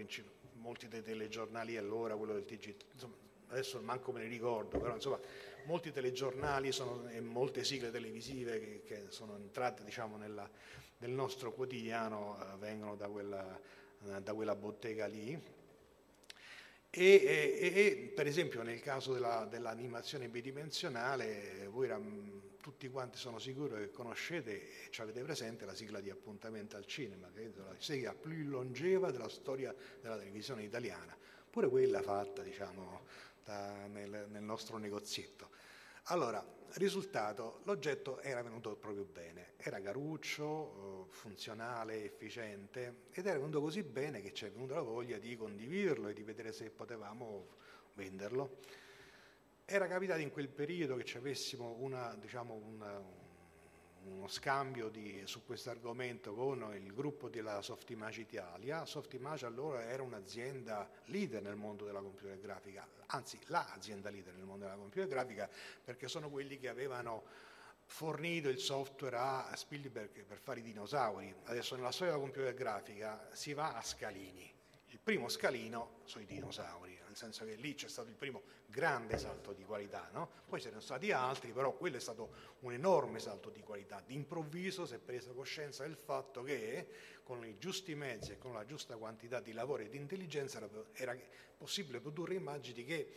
molti 0.53 0.87
dei 0.87 1.03
telegiornali 1.03 1.77
allora, 1.77 2.15
quello 2.15 2.33
del 2.33 2.45
TG, 2.45 2.75
insomma, 2.93 3.15
adesso 3.47 3.79
manco 3.81 4.11
me 4.11 4.21
ne 4.21 4.27
ricordo, 4.27 4.79
però 4.79 4.95
insomma 4.95 5.19
molti 5.65 5.91
telegiornali 5.91 6.71
sono, 6.71 7.07
e 7.09 7.19
molte 7.21 7.63
sigle 7.63 7.91
televisive 7.91 8.59
che, 8.59 8.81
che 8.83 9.05
sono 9.09 9.35
entrate 9.35 9.83
diciamo, 9.83 10.17
nella, 10.17 10.49
nel 10.99 11.11
nostro 11.11 11.53
quotidiano 11.53 12.37
eh, 12.39 12.57
vengono 12.57 12.95
da 12.95 13.07
quella, 13.07 13.59
eh, 14.05 14.21
da 14.21 14.33
quella, 14.33 14.55
bottega 14.55 15.05
lì. 15.05 15.55
E, 16.89 17.03
e, 17.03 17.59
e, 17.59 18.11
per 18.15 18.25
esempio 18.27 18.63
nel 18.63 18.79
caso 18.79 19.13
della, 19.13 19.45
dell'animazione 19.45 20.29
bidimensionale, 20.29 21.67
voi 21.69 21.89
tutti 22.61 22.89
quanti 22.89 23.17
sono 23.17 23.39
sicuro 23.39 23.75
che 23.75 23.91
conoscete 23.91 24.51
e 24.51 24.89
ci 24.89 25.01
avete 25.01 25.21
presente 25.21 25.65
la 25.65 25.75
sigla 25.75 25.99
di 25.99 26.09
appuntamento 26.09 26.75
al 26.75 26.85
cinema, 26.85 27.29
che 27.33 27.43
è 27.43 27.49
la 27.55 27.75
sigla 27.77 28.13
più 28.13 28.31
longeva 28.47 29.11
della 29.11 29.29
storia 29.29 29.73
della 30.01 30.17
televisione 30.17 30.63
italiana, 30.63 31.15
pure 31.49 31.69
quella 31.69 32.01
fatta 32.01 32.41
diciamo, 32.41 33.05
da, 33.47 33.87
nel, 33.87 34.25
nel 34.29 34.43
nostro 34.43 34.77
negozietto. 34.77 35.49
Allora, 36.09 36.45
risultato, 36.73 37.61
l'oggetto 37.63 38.19
era 38.19 38.41
venuto 38.41 38.75
proprio 38.75 39.05
bene, 39.05 39.53
era 39.55 39.79
caruccio, 39.81 41.05
eh, 41.07 41.11
funzionale, 41.13 42.03
efficiente 42.03 43.05
ed 43.11 43.25
era 43.25 43.37
venuto 43.39 43.61
così 43.61 43.83
bene 43.83 44.21
che 44.21 44.33
ci 44.33 44.45
è 44.45 44.51
venuta 44.51 44.75
la 44.75 44.81
voglia 44.81 45.17
di 45.17 45.35
condividerlo 45.37 46.09
e 46.09 46.13
di 46.13 46.23
vedere 46.23 46.51
se 46.51 46.69
potevamo 46.69 47.55
venderlo. 47.93 48.57
Era 49.63 49.87
capitato 49.87 50.19
in 50.19 50.31
quel 50.31 50.49
periodo 50.49 50.97
che 50.97 51.05
ci 51.05 51.17
avessimo 51.17 51.75
una, 51.79 52.15
diciamo, 52.15 52.53
una, 52.53 53.01
uno 54.07 54.27
scambio 54.27 54.89
di, 54.89 55.21
su 55.25 55.45
questo 55.45 55.69
argomento 55.69 56.33
con 56.33 56.73
il 56.75 56.93
gruppo 56.93 57.29
della 57.29 57.61
Softimage 57.61 58.21
Italia. 58.21 58.85
Softimage 58.85 59.45
allora 59.45 59.83
era 59.83 60.03
un'azienda 60.03 60.89
leader 61.05 61.41
nel 61.41 61.55
mondo 61.55 61.85
della 61.85 62.01
computer 62.01 62.39
grafica, 62.39 62.87
anzi 63.07 63.39
l'azienda 63.45 64.09
leader 64.09 64.33
nel 64.35 64.45
mondo 64.45 64.65
della 64.65 64.77
computer 64.77 65.07
grafica 65.07 65.49
perché 65.83 66.07
sono 66.07 66.29
quelli 66.29 66.57
che 66.57 66.69
avevano 66.69 67.23
fornito 67.85 68.49
il 68.49 68.59
software 68.59 69.15
a 69.17 69.55
Spielberg 69.55 70.23
per 70.25 70.39
fare 70.39 70.59
i 70.59 70.63
dinosauri. 70.63 71.33
Adesso 71.45 71.75
nella 71.75 71.91
storia 71.91 72.13
della 72.13 72.23
computer 72.23 72.53
grafica 72.53 73.29
si 73.31 73.53
va 73.53 73.75
a 73.75 73.81
scalini. 73.81 74.53
Il 74.89 74.99
primo 74.99 75.29
scalino 75.29 75.99
sono 76.03 76.23
i 76.23 76.27
dinosauri 76.27 76.96
nel 77.17 77.33
senso 77.33 77.45
che 77.45 77.55
lì 77.55 77.73
c'è 77.73 77.87
stato 77.87 78.09
il 78.09 78.15
primo 78.15 78.43
grande 78.67 79.17
salto 79.17 79.53
di 79.53 79.63
qualità, 79.63 80.09
no? 80.13 80.29
poi 80.47 80.59
sono 80.59 80.79
stati 80.79 81.11
altri, 81.11 81.51
però 81.51 81.75
quello 81.75 81.97
è 81.97 81.99
stato 81.99 82.31
un 82.59 82.73
enorme 82.73 83.19
salto 83.19 83.49
di 83.49 83.61
qualità. 83.61 84.03
D'improvviso 84.05 84.85
si 84.85 84.93
è 84.93 84.99
presa 84.99 85.31
coscienza 85.31 85.83
del 85.83 85.95
fatto 85.95 86.43
che 86.43 86.87
con 87.23 87.43
i 87.43 87.57
giusti 87.57 87.95
mezzi 87.95 88.33
e 88.33 88.37
con 88.37 88.53
la 88.53 88.65
giusta 88.65 88.97
quantità 88.97 89.39
di 89.39 89.51
lavoro 89.51 89.81
e 89.81 89.89
di 89.89 89.97
intelligenza 89.97 90.57
era, 90.57 90.69
era 90.93 91.17
possibile 91.57 91.99
produrre 91.99 92.35
immagini 92.35 92.85
che 92.85 93.11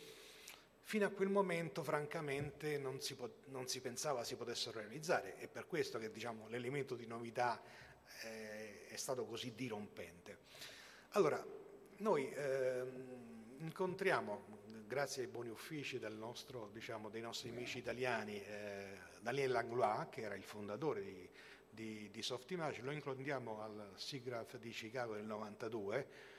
fino 0.83 1.05
a 1.05 1.11
quel 1.11 1.29
momento 1.29 1.83
francamente 1.83 2.79
non 2.79 3.01
si, 3.01 3.15
po- 3.15 3.43
non 3.47 3.69
si, 3.69 3.81
pensava 3.83 4.25
si 4.25 4.35
potessero 4.35 4.79
realizzare. 4.79 5.37
È 5.37 5.47
per 5.47 5.67
questo 5.67 5.99
che 5.99 6.11
diciamo, 6.11 6.49
l'elemento 6.49 6.95
di 6.95 7.07
novità 7.07 7.61
eh, 8.23 8.87
è 8.87 8.97
stato 8.97 9.27
così 9.27 9.55
dirompente. 9.55 10.39
Allora, 11.11 11.45
noi... 11.99 12.33
Ehm, 12.33 13.30
incontriamo, 13.61 14.59
grazie 14.87 15.23
ai 15.23 15.29
buoni 15.29 15.51
uffici 15.51 15.99
nostro, 16.15 16.71
diciamo, 16.73 17.09
dei 17.09 17.21
nostri 17.21 17.51
amici 17.51 17.79
italiani, 17.79 18.43
eh, 18.43 18.99
Daniel 19.21 19.51
Langlois, 19.51 20.09
che 20.11 20.23
era 20.23 20.35
il 20.35 20.43
fondatore 20.43 21.03
di, 21.03 21.29
di, 21.69 22.11
di 22.11 22.23
Softimage, 22.23 22.83
lo 22.83 22.91
incontriamo 22.91 23.61
al 23.61 23.93
SIGGRAPH 23.95 24.59
di 24.59 24.71
Chicago 24.71 25.15
del 25.15 25.25
92 25.25 26.30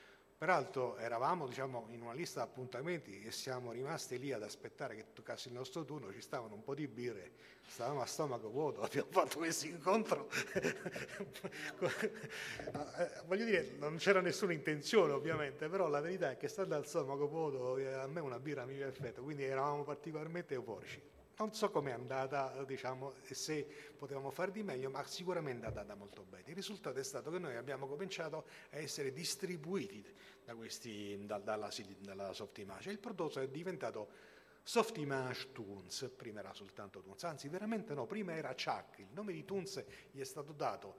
Peraltro 0.42 0.96
eravamo 0.96 1.46
diciamo, 1.46 1.86
in 1.90 2.02
una 2.02 2.14
lista 2.14 2.42
di 2.42 2.50
appuntamenti 2.50 3.22
e 3.22 3.30
siamo 3.30 3.70
rimasti 3.70 4.18
lì 4.18 4.32
ad 4.32 4.42
aspettare 4.42 4.96
che 4.96 5.12
toccasse 5.12 5.46
il 5.46 5.54
nostro 5.54 5.84
turno, 5.84 6.12
ci 6.12 6.20
stavano 6.20 6.54
un 6.54 6.64
po' 6.64 6.74
di 6.74 6.88
birre, 6.88 7.30
stavamo 7.64 8.00
a 8.00 8.06
stomaco 8.06 8.50
vuoto, 8.50 8.82
abbiamo 8.82 9.06
fatto 9.08 9.38
questo 9.38 9.66
incontro. 9.66 10.28
Voglio 13.26 13.44
dire, 13.44 13.76
non 13.78 13.98
c'era 13.98 14.20
nessuna 14.20 14.52
intenzione 14.52 15.12
ovviamente, 15.12 15.68
però 15.68 15.86
la 15.86 16.00
verità 16.00 16.32
è 16.32 16.36
che 16.36 16.48
stando 16.48 16.74
al 16.74 16.88
stomaco 16.88 17.28
vuoto 17.28 17.78
eh, 17.78 17.92
a 17.92 18.08
me 18.08 18.18
una 18.18 18.40
birra 18.40 18.64
mi 18.64 18.80
effetto, 18.80 19.22
quindi 19.22 19.44
eravamo 19.44 19.84
particolarmente 19.84 20.54
euforici. 20.54 21.00
Non 21.38 21.54
so 21.54 21.70
com'è 21.70 21.90
andata, 21.90 22.62
diciamo, 22.64 23.14
e 23.26 23.34
se 23.34 23.66
potevamo 23.96 24.30
far 24.30 24.50
di 24.50 24.62
meglio, 24.62 24.90
ma 24.90 25.04
sicuramente 25.04 25.64
è 25.64 25.68
andata 25.68 25.94
molto 25.94 26.22
bene. 26.22 26.44
Il 26.48 26.54
risultato 26.54 26.98
è 26.98 27.04
stato 27.04 27.30
che 27.30 27.38
noi 27.38 27.56
abbiamo 27.56 27.86
cominciato 27.86 28.46
a 28.70 28.76
essere 28.76 29.12
distribuiti 29.12 30.04
da 30.44 30.54
questi, 30.54 31.18
da, 31.24 31.38
dalla, 31.38 31.70
dalla 31.98 32.32
Softimage. 32.32 32.90
Il 32.90 32.98
prodotto 32.98 33.40
è 33.40 33.48
diventato 33.48 34.30
Softimage 34.62 35.50
Toons, 35.52 36.12
prima 36.14 36.38
era 36.38 36.52
soltanto 36.54 37.00
Toons, 37.00 37.24
anzi 37.24 37.48
veramente 37.48 37.94
no, 37.94 38.06
prima 38.06 38.34
era 38.34 38.54
Chuck, 38.54 38.98
il 38.98 39.08
nome 39.12 39.32
di 39.32 39.44
Toons 39.44 39.84
gli 40.12 40.20
è 40.20 40.24
stato 40.24 40.52
dato 40.52 40.98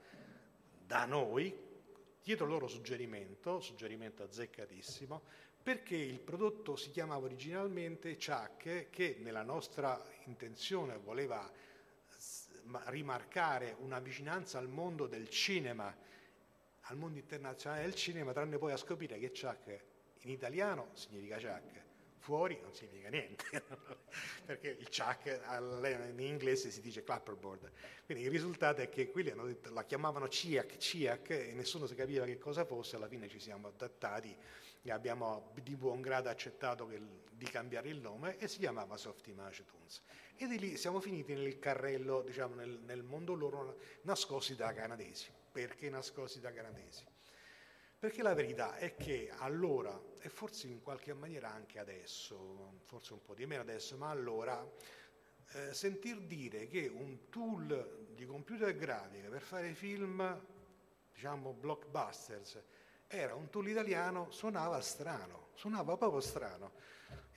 da 0.86 1.06
noi, 1.06 1.56
dietro 2.22 2.44
il 2.44 2.50
loro 2.50 2.66
suggerimento, 2.66 3.60
suggerimento 3.60 4.22
azzeccatissimo, 4.22 5.22
perché 5.64 5.96
il 5.96 6.20
prodotto 6.20 6.76
si 6.76 6.90
chiamava 6.90 7.24
originalmente 7.24 8.18
Chuck, 8.18 8.90
che 8.90 9.16
nella 9.20 9.42
nostra 9.42 9.98
intenzione 10.26 10.98
voleva 10.98 11.50
rimarcare 12.88 13.74
una 13.78 13.98
vicinanza 13.98 14.58
al 14.58 14.68
mondo 14.68 15.06
del 15.06 15.30
cinema, 15.30 15.96
al 16.82 16.96
mondo 16.98 17.18
internazionale 17.18 17.80
del 17.80 17.94
cinema, 17.94 18.34
tranne 18.34 18.58
poi 18.58 18.72
a 18.72 18.76
scoprire 18.76 19.18
che 19.18 19.30
Chuck 19.30 19.84
in 20.24 20.30
italiano 20.30 20.90
significa 20.92 21.36
Chuck, 21.36 21.82
fuori 22.18 22.58
non 22.60 22.74
significa 22.74 23.08
niente, 23.08 23.44
perché 24.44 24.68
il 24.68 24.88
Chuck 24.90 25.40
in 26.10 26.20
inglese 26.20 26.70
si 26.70 26.82
dice 26.82 27.02
clapperboard. 27.02 27.70
Quindi 28.04 28.24
il 28.24 28.30
risultato 28.30 28.82
è 28.82 28.90
che 28.90 29.10
quelli 29.10 29.30
hanno 29.30 29.46
detto, 29.46 29.72
la 29.72 29.84
chiamavano 29.84 30.28
Ciac, 30.28 30.76
Ciac, 30.76 31.30
e 31.30 31.54
nessuno 31.54 31.86
si 31.86 31.94
capiva 31.94 32.26
che 32.26 32.36
cosa 32.36 32.66
fosse, 32.66 32.96
alla 32.96 33.08
fine 33.08 33.28
ci 33.28 33.40
siamo 33.40 33.68
adattati 33.68 34.36
abbiamo 34.90 35.52
di 35.62 35.76
buon 35.76 36.00
grado 36.00 36.28
accettato 36.28 36.86
che, 36.86 37.00
di 37.30 37.46
cambiare 37.46 37.88
il 37.88 38.00
nome 38.00 38.36
e 38.38 38.48
si 38.48 38.58
chiamava 38.58 38.96
Soft 38.96 39.26
Image 39.26 39.64
Tunes. 39.64 40.02
E 40.36 40.46
di 40.46 40.58
lì 40.58 40.76
siamo 40.76 41.00
finiti 41.00 41.34
nel 41.34 41.58
carrello, 41.58 42.22
diciamo, 42.22 42.54
nel, 42.54 42.80
nel 42.84 43.02
mondo 43.02 43.34
loro 43.34 43.78
nascosti 44.02 44.54
da 44.54 44.72
canadesi. 44.72 45.30
Perché 45.52 45.88
nascosti 45.88 46.40
da 46.40 46.52
canadesi? 46.52 47.04
Perché 47.98 48.22
la 48.22 48.34
verità 48.34 48.76
è 48.76 48.96
che 48.96 49.30
allora, 49.38 49.98
e 50.18 50.28
forse 50.28 50.66
in 50.66 50.82
qualche 50.82 51.14
maniera 51.14 51.50
anche 51.50 51.78
adesso, 51.78 52.80
forse 52.84 53.14
un 53.14 53.22
po' 53.22 53.34
di 53.34 53.46
meno 53.46 53.62
adesso, 53.62 53.96
ma 53.96 54.10
allora, 54.10 54.70
eh, 55.52 55.72
sentir 55.72 56.20
dire 56.22 56.66
che 56.66 56.86
un 56.86 57.30
tool 57.30 58.08
di 58.14 58.26
computer 58.26 58.76
grafica 58.76 59.28
per 59.28 59.40
fare 59.40 59.72
film, 59.72 60.38
diciamo 61.12 61.54
blockbusters, 61.54 62.62
era 63.06 63.34
un 63.34 63.48
tool 63.50 63.68
italiano, 63.68 64.30
suonava 64.30 64.80
strano, 64.80 65.48
suonava 65.54 65.96
proprio 65.96 66.20
strano. 66.20 66.72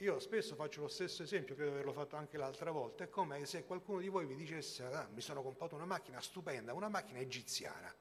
Io 0.01 0.19
spesso 0.19 0.55
faccio 0.55 0.81
lo 0.81 0.87
stesso 0.87 1.23
esempio, 1.23 1.55
credo 1.55 1.71
di 1.71 1.75
averlo 1.77 1.93
fatto 1.93 2.15
anche 2.15 2.37
l'altra 2.37 2.69
volta, 2.69 3.03
è 3.03 3.09
come 3.09 3.45
se 3.45 3.65
qualcuno 3.65 3.99
di 3.99 4.09
voi 4.09 4.25
vi 4.25 4.35
dicesse 4.35 4.83
ah, 4.83 5.07
mi 5.11 5.21
sono 5.21 5.41
comprato 5.41 5.75
una 5.75 5.85
macchina 5.85 6.21
stupenda, 6.21 6.73
una 6.73 6.87
macchina 6.87 7.17
egiziana, 7.19 7.91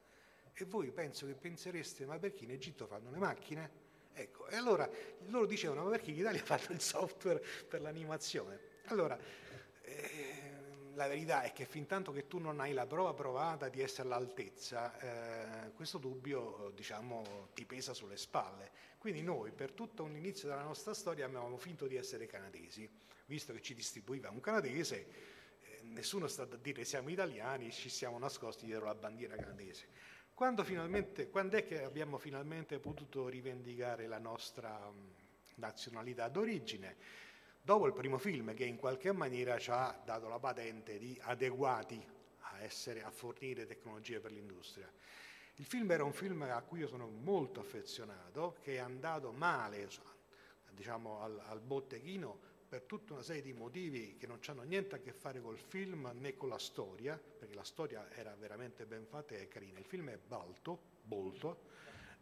e 0.52 0.64
voi 0.66 0.90
penso 0.90 1.26
che 1.26 1.34
pensereste 1.34 2.04
ma 2.04 2.18
perché 2.18 2.44
in 2.44 2.50
Egitto 2.50 2.86
fanno 2.86 3.10
le 3.10 3.18
macchine? 3.18 3.84
Ecco, 4.12 4.46
e 4.48 4.56
allora 4.56 4.88
loro 5.26 5.46
dicevano 5.46 5.84
ma 5.84 5.90
perché 5.90 6.10
in 6.10 6.18
Italia 6.18 6.40
fanno 6.44 6.66
il 6.70 6.80
software 6.80 7.42
per 7.66 7.80
l'animazione? 7.80 8.60
Allora, 8.86 9.18
eh, 9.82 10.35
la 10.96 11.06
verità 11.08 11.42
è 11.42 11.52
che 11.52 11.66
fin 11.66 11.86
tanto 11.86 12.10
che 12.10 12.26
tu 12.26 12.38
non 12.38 12.58
hai 12.58 12.72
la 12.72 12.86
prova 12.86 13.12
provata 13.12 13.68
di 13.68 13.80
essere 13.82 14.08
all'altezza, 14.08 14.98
eh, 15.66 15.72
questo 15.72 15.98
dubbio 15.98 16.72
diciamo, 16.74 17.50
ti 17.54 17.66
pesa 17.66 17.92
sulle 17.92 18.16
spalle. 18.16 18.70
Quindi 18.96 19.22
noi 19.22 19.52
per 19.52 19.72
tutto 19.72 20.06
l'inizio 20.06 20.48
della 20.48 20.62
nostra 20.62 20.94
storia 20.94 21.26
abbiamo 21.26 21.58
finto 21.58 21.86
di 21.86 21.96
essere 21.96 22.26
canadesi, 22.26 22.88
visto 23.26 23.52
che 23.52 23.60
ci 23.60 23.74
distribuiva 23.74 24.30
un 24.30 24.40
canadese, 24.40 25.06
eh, 25.60 25.80
nessuno 25.82 26.24
è 26.24 26.28
stato 26.30 26.56
a 26.56 26.58
dire 26.58 26.84
siamo 26.84 27.10
italiani, 27.10 27.70
ci 27.70 27.90
siamo 27.90 28.18
nascosti 28.18 28.64
dietro 28.64 28.86
la 28.86 28.94
bandiera 28.94 29.36
canadese. 29.36 29.88
Quando, 30.32 30.64
quando 31.30 31.56
è 31.56 31.66
che 31.66 31.82
abbiamo 31.82 32.16
finalmente 32.16 32.78
potuto 32.78 33.28
rivendicare 33.28 34.06
la 34.06 34.18
nostra 34.18 34.90
mh, 34.90 35.14
nazionalità 35.56 36.28
d'origine? 36.28 36.96
Dopo 37.66 37.88
il 37.88 37.92
primo 37.92 38.16
film 38.16 38.54
che 38.54 38.64
in 38.64 38.76
qualche 38.76 39.10
maniera 39.10 39.58
ci 39.58 39.72
ha 39.72 40.00
dato 40.04 40.28
la 40.28 40.38
patente 40.38 40.98
di 40.98 41.18
adeguati 41.22 42.00
a, 42.42 42.60
essere, 42.60 43.02
a 43.02 43.10
fornire 43.10 43.66
tecnologie 43.66 44.20
per 44.20 44.30
l'industria. 44.30 44.88
Il 45.56 45.64
film 45.64 45.90
era 45.90 46.04
un 46.04 46.12
film 46.12 46.42
a 46.42 46.62
cui 46.62 46.78
io 46.78 46.86
sono 46.86 47.08
molto 47.08 47.58
affezionato, 47.58 48.58
che 48.62 48.74
è 48.74 48.78
andato 48.78 49.32
male 49.32 49.88
diciamo, 50.70 51.20
al, 51.20 51.42
al 51.46 51.60
botteghino 51.60 52.38
per 52.68 52.82
tutta 52.82 53.14
una 53.14 53.22
serie 53.22 53.42
di 53.42 53.52
motivi 53.52 54.16
che 54.16 54.28
non 54.28 54.38
hanno 54.46 54.62
niente 54.62 54.94
a 54.94 54.98
che 54.98 55.12
fare 55.12 55.40
col 55.40 55.58
film 55.58 56.08
né 56.14 56.36
con 56.36 56.48
la 56.48 56.58
storia, 56.58 57.18
perché 57.18 57.54
la 57.54 57.64
storia 57.64 58.08
era 58.12 58.32
veramente 58.38 58.86
ben 58.86 59.06
fatta 59.06 59.34
e 59.34 59.48
carina. 59.48 59.80
Il 59.80 59.86
film 59.86 60.08
è 60.10 60.18
balto, 60.24 60.78
bolto, 61.02 61.62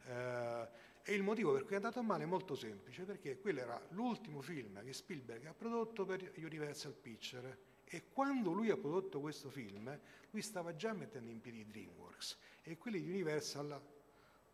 eh, 0.06 0.92
e 1.06 1.14
il 1.14 1.22
motivo 1.22 1.52
per 1.52 1.64
cui 1.64 1.72
è 1.72 1.76
andato 1.76 2.02
male 2.02 2.24
è 2.24 2.26
molto 2.26 2.54
semplice, 2.54 3.04
perché 3.04 3.38
quello 3.38 3.60
era 3.60 3.80
l'ultimo 3.90 4.40
film 4.40 4.82
che 4.82 4.94
Spielberg 4.94 5.44
ha 5.46 5.54
prodotto 5.54 6.06
per 6.06 6.32
Universal 6.36 6.94
Pictures 6.94 7.56
e 7.84 8.08
quando 8.10 8.52
lui 8.52 8.70
ha 8.70 8.76
prodotto 8.76 9.20
questo 9.20 9.50
film, 9.50 9.96
lui 10.30 10.40
stava 10.40 10.74
già 10.74 10.94
mettendo 10.94 11.30
in 11.30 11.40
piedi 11.40 11.66
DreamWorks 11.66 12.38
e 12.62 12.78
quelli 12.78 13.02
di 13.02 13.10
Universal 13.10 13.80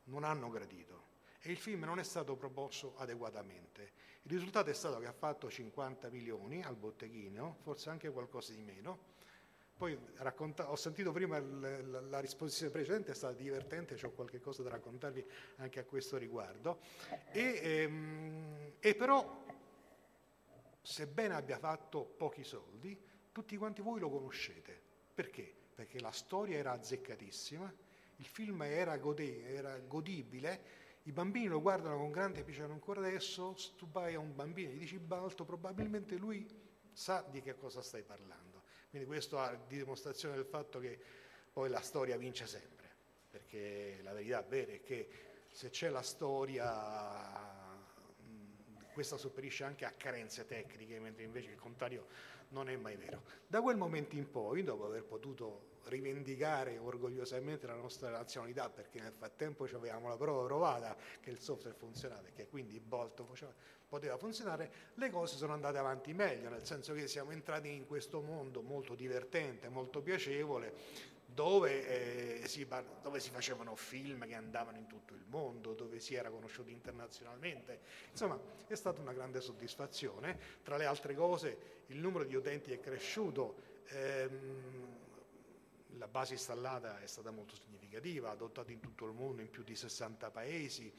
non 0.05 0.25
hanno 0.25 0.51
gradito 0.51 1.09
e 1.41 1.51
il 1.53 1.57
film 1.57 1.85
non 1.85 1.99
è 1.99 2.03
stato 2.03 2.37
proposto 2.37 2.95
adeguatamente. 2.97 3.93
Il 4.23 4.33
risultato 4.33 4.69
è 4.71 4.75
stato 4.75 4.99
che 4.99 5.07
ha 5.07 5.13
fatto 5.13 5.49
50 5.49 6.11
milioni 6.11 6.63
al 6.63 6.77
botteghino, 6.77 7.59
forse 7.63 7.89
anche 7.89 8.11
qualcosa 8.11 8.53
di 8.53 8.63
meno. 8.63 9.19
Poi 9.81 9.99
racconta- 10.17 10.71
ho 10.71 10.77
sentito 10.77 11.11
prima 11.11 11.39
l- 11.39 11.89
la, 11.91 12.01
la 12.03 12.19
risposizione 12.21 12.71
precedente, 12.71 13.13
è 13.13 13.15
stata 13.15 13.33
divertente, 13.33 13.99
ho 14.05 14.11
qualche 14.11 14.39
cosa 14.39 14.63
da 14.63 14.69
raccontarvi 14.69 15.25
anche 15.57 15.81
a 15.81 15.85
questo 15.85 16.19
riguardo. 16.19 16.81
E, 17.33 17.61
ehm, 17.63 18.73
e 18.79 18.95
però, 18.95 19.43
sebbene 20.83 21.33
abbia 21.33 21.59
fatto 21.59 22.05
pochi 22.05 22.45
soldi, 22.45 22.95
tutti 23.33 23.57
quanti 23.57 23.81
voi 23.81 24.01
lo 24.01 24.11
conoscete. 24.11 24.79
Perché? 25.15 25.51
Perché 25.75 25.99
la 25.99 26.13
storia 26.13 26.59
era 26.59 26.73
azzeccatissima, 26.73 27.75
il 28.17 28.27
film 28.27 28.61
era, 28.61 28.99
gode- 28.99 29.47
era 29.47 29.79
godibile, 29.79 30.61
i 31.05 31.13
bambini 31.13 31.47
lo 31.47 31.63
guardano 31.63 31.97
con 31.97 32.11
grande 32.11 32.45
piacere 32.45 32.71
ancora 32.71 33.01
adesso, 33.01 33.57
tu 33.79 33.89
vai 33.89 34.13
a 34.13 34.19
un 34.19 34.35
bambino 34.35 34.69
e 34.69 34.75
gli 34.75 34.81
dici 34.81 34.99
Balto, 34.99 35.47
probabilmente 35.47 36.17
lui 36.17 36.47
sa 36.93 37.27
di 37.31 37.41
che 37.41 37.57
cosa 37.57 37.81
stai 37.81 38.03
parlando. 38.03 38.50
Quindi 38.91 39.07
questo 39.07 39.39
ha 39.39 39.55
dimostrazione 39.69 40.35
del 40.35 40.45
fatto 40.45 40.81
che 40.81 40.99
poi 41.53 41.71
la 41.71 41.81
storia 41.81 42.17
vince 42.17 42.47
sempre, 42.47 42.89
perché 43.31 44.01
la 44.03 44.13
verità 44.13 44.43
vera 44.43 44.73
è 44.73 44.83
che 44.83 45.09
se 45.49 45.71
c'è 45.71 45.89
la 45.89 46.03
storia 46.03 47.59
questa 48.93 49.17
sopperisce 49.17 49.63
anche 49.63 49.85
a 49.85 49.93
carenze 49.93 50.45
tecniche, 50.45 50.99
mentre 50.99 51.23
invece 51.23 51.51
il 51.51 51.59
contrario 51.59 52.09
non 52.49 52.69
è 52.69 52.77
mai 52.77 52.97
vero. 52.97 53.23
Da 53.47 53.63
quel 53.63 53.77
momento 53.77 54.17
in 54.17 54.29
poi, 54.29 54.65
dopo 54.65 54.87
aver 54.87 55.05
potuto 55.05 55.70
rivendicare 55.85 56.79
orgogliosamente 56.79 57.67
la 57.67 57.75
nostra 57.75 58.11
nazionalità, 58.11 58.69
perché 58.69 59.01
nel 59.01 59.13
frattempo 59.13 59.65
avevamo 59.65 60.09
la 60.09 60.17
prova 60.17 60.45
provata 60.45 60.97
che 61.21 61.31
il 61.31 61.41
software 61.41 61.77
funzionava 61.77 62.29
e 62.29 62.33
che 62.33 62.49
quindi 62.49 62.79
Bolt 62.81 63.23
poteva 63.89 64.17
funzionare, 64.17 64.71
le 64.95 65.11
cose 65.11 65.37
sono 65.37 65.53
andate 65.53 65.79
avanti 65.79 66.13
meglio, 66.13 66.49
nel 66.49 66.65
senso 66.65 66.93
che 66.95 67.09
siamo 67.09 67.33
entrati 67.33 67.73
in 67.73 67.87
questo 67.87 68.21
mondo 68.21 68.63
molto 68.63 68.95
divertente, 68.95 69.69
molto 69.69 70.01
piacevole, 70.01 71.09
dove, 71.35 72.43
eh, 72.43 72.49
si, 72.49 72.67
dove, 73.03 73.21
si, 73.21 73.31
facevano 73.31 73.75
film 73.75 74.27
che 74.27 74.35
andavano 74.35 74.79
in 74.79 74.87
tutto 74.87 75.15
il 75.15 75.25
mondo, 75.27 75.75
dove 75.75 76.01
si 76.01 76.15
era 76.15 76.31
conosciuto 76.31 76.71
internazionalmente. 76.71 77.81
Insomma, 78.11 78.39
è 78.67 78.75
stata 78.75 79.01
una 79.01 79.13
grande 79.13 79.41
soddisfazione. 79.41 80.39
Tra 80.63 80.77
le 80.77 80.87
altre 80.87 81.15
cose, 81.15 81.85
il 81.87 81.99
numero 81.99 82.25
di 82.25 82.35
utenti 82.35 82.73
è 82.73 82.81
cresciuto. 82.81 83.57
Ehm, 83.89 85.00
la 85.99 86.09
base 86.09 86.35
installata 86.35 87.01
è 87.01 87.07
stata 87.07 87.31
molto 87.31 87.55
significativa, 87.55 88.31
adottata 88.31 88.71
in 88.73 88.81
tutto 88.81 89.07
il 89.07 89.13
mondo, 89.13 89.43
in 89.43 89.51
più 89.51 89.63
di 89.63 89.75
60 89.75 90.31
paesi. 90.31 90.93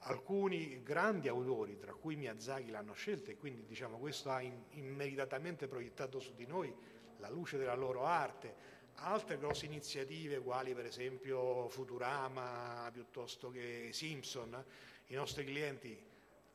Alcuni 0.00 0.82
grandi 0.82 1.28
autori, 1.28 1.78
tra 1.78 1.94
cui 1.94 2.16
Miyazaki, 2.16 2.70
l'hanno 2.70 2.92
scelta 2.92 3.30
e 3.30 3.36
quindi 3.36 3.64
diciamo, 3.64 3.98
questo 3.98 4.30
ha 4.30 4.40
immeritatamente 4.40 5.68
proiettato 5.68 6.20
su 6.20 6.34
di 6.34 6.46
noi 6.46 6.74
la 7.18 7.30
luce 7.30 7.56
della 7.56 7.74
loro 7.74 8.04
arte 8.04 8.74
altre 8.96 9.38
grosse 9.38 9.66
iniziative, 9.66 10.40
quali 10.40 10.74
per 10.74 10.86
esempio 10.86 11.68
Futurama 11.68 12.88
piuttosto 12.92 13.50
che 13.50 13.90
Simpson, 13.92 14.64
i 15.06 15.14
nostri 15.14 15.44
clienti 15.44 15.98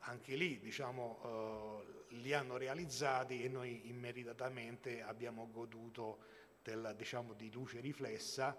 anche 0.06 0.36
lì 0.36 0.60
diciamo, 0.60 1.84
eh, 1.84 2.16
li 2.16 2.34
hanno 2.34 2.58
realizzati 2.58 3.44
e 3.44 3.48
noi 3.48 3.90
immeritatamente 3.90 5.02
abbiamo 5.02 5.50
goduto 5.52 6.40
del, 6.62 6.94
diciamo, 6.98 7.34
di 7.34 7.52
luce 7.52 7.80
riflessa. 7.80 8.58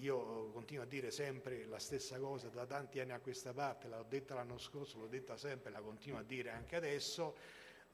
Io 0.00 0.50
continuo 0.50 0.84
a 0.84 0.86
dire 0.86 1.10
sempre 1.10 1.64
la 1.64 1.78
stessa 1.78 2.18
cosa 2.18 2.48
da 2.48 2.66
tanti 2.66 3.00
anni 3.00 3.12
a 3.12 3.20
questa 3.20 3.52
parte, 3.52 3.88
l'ho 3.88 4.04
detta 4.06 4.34
l'anno 4.34 4.58
scorso, 4.58 4.98
l'ho 4.98 5.06
detta 5.06 5.36
sempre, 5.36 5.70
la 5.70 5.80
continuo 5.80 6.18
a 6.18 6.22
dire 6.22 6.50
anche 6.50 6.76
adesso. 6.76 7.36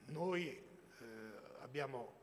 Noi 0.07 0.49
eh, 0.49 0.65
abbiamo 1.61 2.21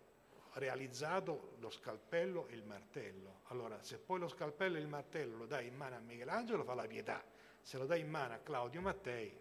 realizzato 0.53 1.55
lo 1.59 1.69
scalpello 1.69 2.47
e 2.47 2.55
il 2.55 2.63
martello. 2.63 3.41
Allora, 3.45 3.81
se 3.81 3.99
poi 3.99 4.19
lo 4.19 4.27
scalpello 4.27 4.77
e 4.77 4.81
il 4.81 4.87
martello 4.87 5.37
lo 5.37 5.45
dai 5.45 5.67
in 5.67 5.75
mano 5.75 5.95
a 5.95 5.99
Michelangelo, 5.99 6.63
fa 6.63 6.73
la 6.73 6.87
pietà. 6.87 7.23
Se 7.61 7.77
lo 7.77 7.85
dai 7.85 8.01
in 8.01 8.09
mano 8.09 8.33
a 8.33 8.37
Claudio 8.37 8.81
Mattei, 8.81 9.33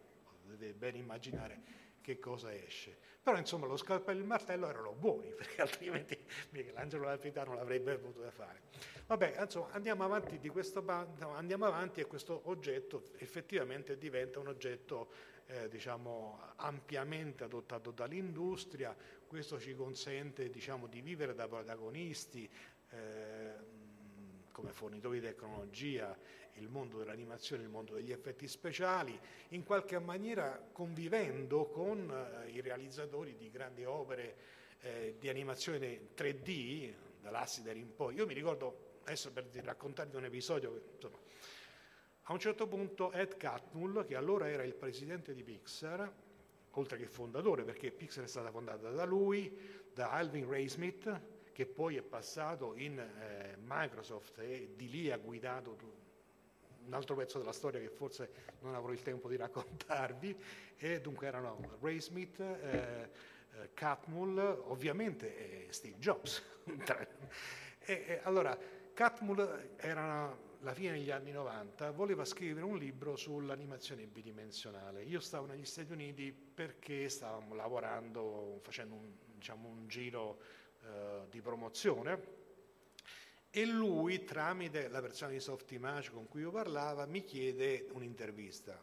potete 0.44 0.72
ben 0.74 0.94
immaginare 0.94 1.87
che 2.08 2.18
cosa 2.18 2.54
esce. 2.54 2.96
Però 3.22 3.36
insomma 3.36 3.66
lo 3.66 3.76
scalpello 3.76 4.18
e 4.18 4.22
il 4.22 4.26
martello 4.26 4.66
erano 4.66 4.92
buoni, 4.92 5.28
perché 5.36 5.60
altrimenti 5.60 6.18
Michelangelo 6.50 7.04
la 7.04 7.18
pietà 7.18 7.44
non 7.44 7.56
l'avrebbe 7.56 7.98
potuta 7.98 8.30
fare. 8.30 8.62
Vabbè, 9.06 9.36
insomma, 9.40 9.70
andiamo 9.72 10.04
avanti, 10.04 10.38
di 10.38 10.48
questo, 10.48 10.82
andiamo 10.86 11.66
avanti 11.66 12.00
e 12.00 12.06
questo 12.06 12.42
oggetto 12.44 13.10
effettivamente 13.18 13.98
diventa 13.98 14.38
un 14.38 14.48
oggetto 14.48 15.10
eh, 15.46 15.68
diciamo, 15.68 16.40
ampiamente 16.56 17.44
adottato 17.44 17.90
dall'industria, 17.90 18.96
questo 19.26 19.58
ci 19.60 19.74
consente 19.74 20.48
diciamo, 20.48 20.86
di 20.86 21.00
vivere 21.02 21.34
da 21.34 21.46
protagonisti 21.46 22.48
eh, 22.90 23.52
come 24.50 24.72
fornitori 24.72 25.20
di 25.20 25.26
tecnologia, 25.26 26.16
il 26.58 26.68
mondo 26.68 26.98
dell'animazione, 26.98 27.62
il 27.62 27.68
mondo 27.68 27.94
degli 27.94 28.12
effetti 28.12 28.46
speciali, 28.48 29.18
in 29.50 29.64
qualche 29.64 29.98
maniera 29.98 30.62
convivendo 30.72 31.66
con 31.66 32.10
eh, 32.10 32.50
i 32.50 32.60
realizzatori 32.60 33.36
di 33.36 33.50
grandi 33.50 33.84
opere 33.84 34.36
eh, 34.80 35.16
di 35.18 35.28
animazione 35.28 36.08
3D, 36.16 36.92
dall'Assider 37.20 37.76
in 37.76 37.94
poi. 37.94 38.14
Io 38.14 38.26
mi 38.26 38.34
ricordo, 38.34 39.00
adesso 39.04 39.32
per 39.32 39.48
raccontarvi 39.52 40.16
un 40.16 40.24
episodio, 40.24 40.90
insomma, 40.94 41.18
a 42.22 42.32
un 42.32 42.38
certo 42.38 42.66
punto 42.66 43.10
Ed 43.12 43.36
Catmull, 43.36 44.04
che 44.04 44.16
allora 44.16 44.48
era 44.48 44.62
il 44.62 44.74
presidente 44.74 45.34
di 45.34 45.42
Pixar, 45.42 46.12
oltre 46.72 46.98
che 46.98 47.06
fondatore, 47.06 47.64
perché 47.64 47.90
Pixar 47.90 48.24
è 48.24 48.28
stata 48.28 48.50
fondata 48.50 48.90
da 48.90 49.04
lui, 49.04 49.56
da 49.92 50.10
Alvin 50.10 50.48
Ray 50.48 50.68
Smith, 50.68 51.20
che 51.52 51.66
poi 51.66 51.96
è 51.96 52.02
passato 52.02 52.74
in 52.76 52.98
eh, 52.98 53.56
Microsoft 53.60 54.38
e 54.38 54.74
di 54.76 54.88
lì 54.88 55.10
ha 55.10 55.16
guidato 55.16 55.74
un 56.88 56.94
altro 56.94 57.14
pezzo 57.14 57.38
della 57.38 57.52
storia 57.52 57.78
che 57.80 57.90
forse 57.90 58.30
non 58.60 58.74
avrò 58.74 58.92
il 58.92 59.02
tempo 59.02 59.28
di 59.28 59.36
raccontarvi, 59.36 60.36
e 60.76 61.00
dunque 61.00 61.26
erano 61.26 61.76
Ray 61.80 62.00
Smith, 62.00 62.40
eh, 62.40 63.10
eh, 63.52 63.70
Catmull, 63.74 64.38
ovviamente 64.66 65.66
Steve 65.70 65.98
Jobs. 65.98 66.42
e, 67.84 67.92
e, 67.92 68.20
allora, 68.24 68.58
Catmull 68.94 69.74
era 69.76 70.36
la 70.60 70.72
fine 70.72 70.92
degli 70.92 71.10
anni 71.10 71.30
90, 71.30 71.90
voleva 71.90 72.24
scrivere 72.24 72.64
un 72.64 72.78
libro 72.78 73.16
sull'animazione 73.16 74.06
bidimensionale. 74.06 75.02
Io 75.02 75.20
stavo 75.20 75.46
negli 75.46 75.66
Stati 75.66 75.92
Uniti 75.92 76.32
perché 76.32 77.08
stavamo 77.10 77.54
lavorando, 77.54 78.58
facendo 78.62 78.94
un, 78.94 79.12
diciamo, 79.34 79.68
un 79.68 79.86
giro 79.86 80.40
eh, 80.82 81.26
di 81.28 81.40
promozione 81.42 82.37
e 83.50 83.64
lui, 83.64 84.24
tramite 84.24 84.88
la 84.88 85.00
persona 85.00 85.30
di 85.32 85.40
Soft 85.40 85.70
Image 85.72 86.10
con 86.10 86.28
cui 86.28 86.42
io 86.42 86.50
parlava, 86.50 87.06
mi 87.06 87.24
chiede 87.24 87.86
un'intervista. 87.92 88.80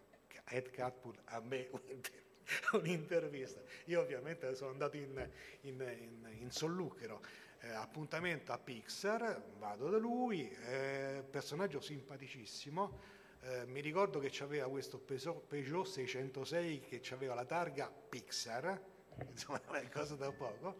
Ed 0.48 0.70
Catpull 0.70 1.16
a 1.26 1.40
me 1.40 1.70
un'intervista. 2.74 3.62
Io 3.86 4.02
ovviamente 4.02 4.54
sono 4.56 4.72
andato 4.72 4.98
in, 4.98 5.30
in, 5.62 5.96
in, 6.00 6.38
in 6.40 6.52
solluchero 6.52 7.22
eh, 7.66 7.72
appuntamento 7.72 8.52
a 8.52 8.60
Pixar, 8.60 9.42
vado 9.58 9.90
da 9.90 9.98
lui, 9.98 10.50
eh, 10.50 11.24
personaggio 11.30 11.82
simpaticissimo, 11.82 13.00
eh, 13.42 13.66
mi 13.66 13.82
ricordo 13.82 14.20
che 14.20 14.32
aveva 14.44 14.68
questo 14.70 15.00
Peugeot 15.00 15.86
606 15.86 16.80
che 16.82 17.02
aveva 17.12 17.34
la 17.34 17.46
targa 17.46 17.92
Pixar, 17.92 18.82
insomma 19.30 19.62
cosa 19.92 20.16
da 20.16 20.32
poco, 20.32 20.78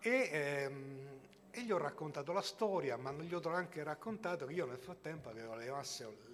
e, 0.00 0.28
ehm, 0.32 1.20
e, 1.52 1.62
gli 1.62 1.70
ho 1.70 1.78
raccontato 1.78 2.32
la 2.32 2.42
storia, 2.42 2.96
ma 2.96 3.12
gli 3.12 3.32
ho 3.32 3.40
anche 3.48 3.82
raccontato 3.82 4.46
che 4.46 4.54
io 4.54 4.66
nel 4.66 4.78
frattempo 4.78 5.28
avevo 5.28 5.54
le, 5.54 5.70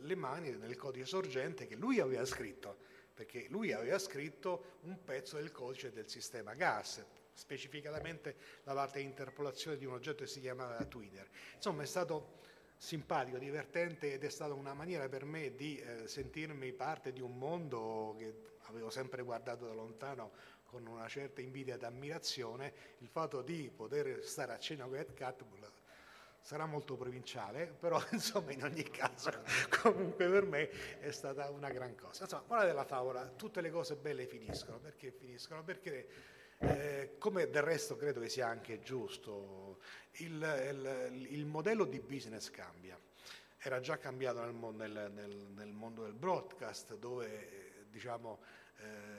le 0.01 0.15
mani 0.15 0.51
nel 0.51 0.77
codice 0.77 1.07
sorgente 1.07 1.67
che 1.67 1.77
lui 1.77 2.01
aveva 2.01 2.25
scritto 2.25 2.97
perché 3.19 3.47
lui 3.49 3.73
aveva 3.73 3.99
scritto 3.99 4.77
un 4.83 5.03
pezzo 5.03 5.39
del 5.39 5.51
codice 5.51 5.91
del 5.91 6.09
sistema 6.09 6.55
gas, 6.55 7.05
specificatamente 7.33 8.37
la 8.63 8.75
parte 8.75 9.01
di 9.01 9.07
interpolazione 9.07 9.77
di 9.77 9.85
un 9.85 9.95
oggetto 9.95 10.23
che 10.23 10.29
si 10.29 10.39
chiamava 10.39 10.85
Twitter. 10.85 11.29
Insomma, 11.57 11.83
è 11.83 11.87
stato 11.87 12.37
simpatico, 12.77 13.39
divertente 13.39 14.13
ed 14.13 14.23
è 14.23 14.29
stata 14.29 14.55
una 14.55 14.73
maniera 14.73 15.09
per 15.09 15.25
me 15.25 15.53
di 15.57 15.79
eh, 15.79 16.07
sentirmi 16.07 16.73
parte 16.73 17.13
di 17.13 17.21
un 17.21 17.37
mondo 17.37 18.15
che 18.17 18.57
avevo 18.69 18.89
sempre 18.89 19.23
guardato 19.23 19.67
da 19.67 19.73
lontano 19.73 20.31
con 20.69 20.87
una 20.87 21.09
certa 21.09 21.41
invidia 21.41 21.75
ed 21.75 21.83
ammirazione, 21.83 22.73
il 22.99 23.09
fatto 23.09 23.41
di 23.41 23.71
poter 23.75 24.23
stare 24.23 24.53
a 24.53 24.59
cena 24.59 24.85
con 24.85 24.97
Ed 24.97 25.15
Catmull 25.15 25.67
sarà 26.41 26.67
molto 26.67 26.97
provinciale, 26.97 27.67
però 27.67 28.03
insomma 28.13 28.53
in 28.53 28.63
ogni 28.63 28.85
caso 28.85 29.31
comunque 29.83 30.29
per 30.29 30.45
me 30.45 30.99
è 31.01 31.11
stata 31.11 31.51
una 31.51 31.71
gran 31.71 31.95
cosa. 31.95 32.25
Insomma, 32.25 32.43
quella 32.43 32.65
della 32.65 32.85
favola, 32.85 33.27
tutte 33.29 33.61
le 33.61 33.71
cose 33.71 33.97
belle 33.97 34.27
finiscono, 34.27 34.79
perché 34.79 35.11
finiscono? 35.11 35.63
Perché 35.65 36.09
eh, 36.59 37.15
come 37.19 37.49
del 37.51 37.63
resto 37.63 37.97
credo 37.97 38.21
che 38.21 38.29
sia 38.29 38.47
anche 38.47 38.81
giusto, 38.81 39.79
il, 40.13 40.33
il, 40.33 41.27
il 41.31 41.47
modello 41.47 41.85
di 41.85 42.01
business 42.01 42.51
cambia. 42.51 42.99
Era 43.61 43.81
già 43.81 43.99
cambiato 43.99 44.41
nel, 44.45 45.11
nel, 45.13 45.47
nel, 45.55 45.73
mondo 45.73 46.05
del 46.05 46.15
broadcast 46.15 46.97
dove 46.97 47.85
diciamo, 47.91 48.39
eh, 48.79 49.18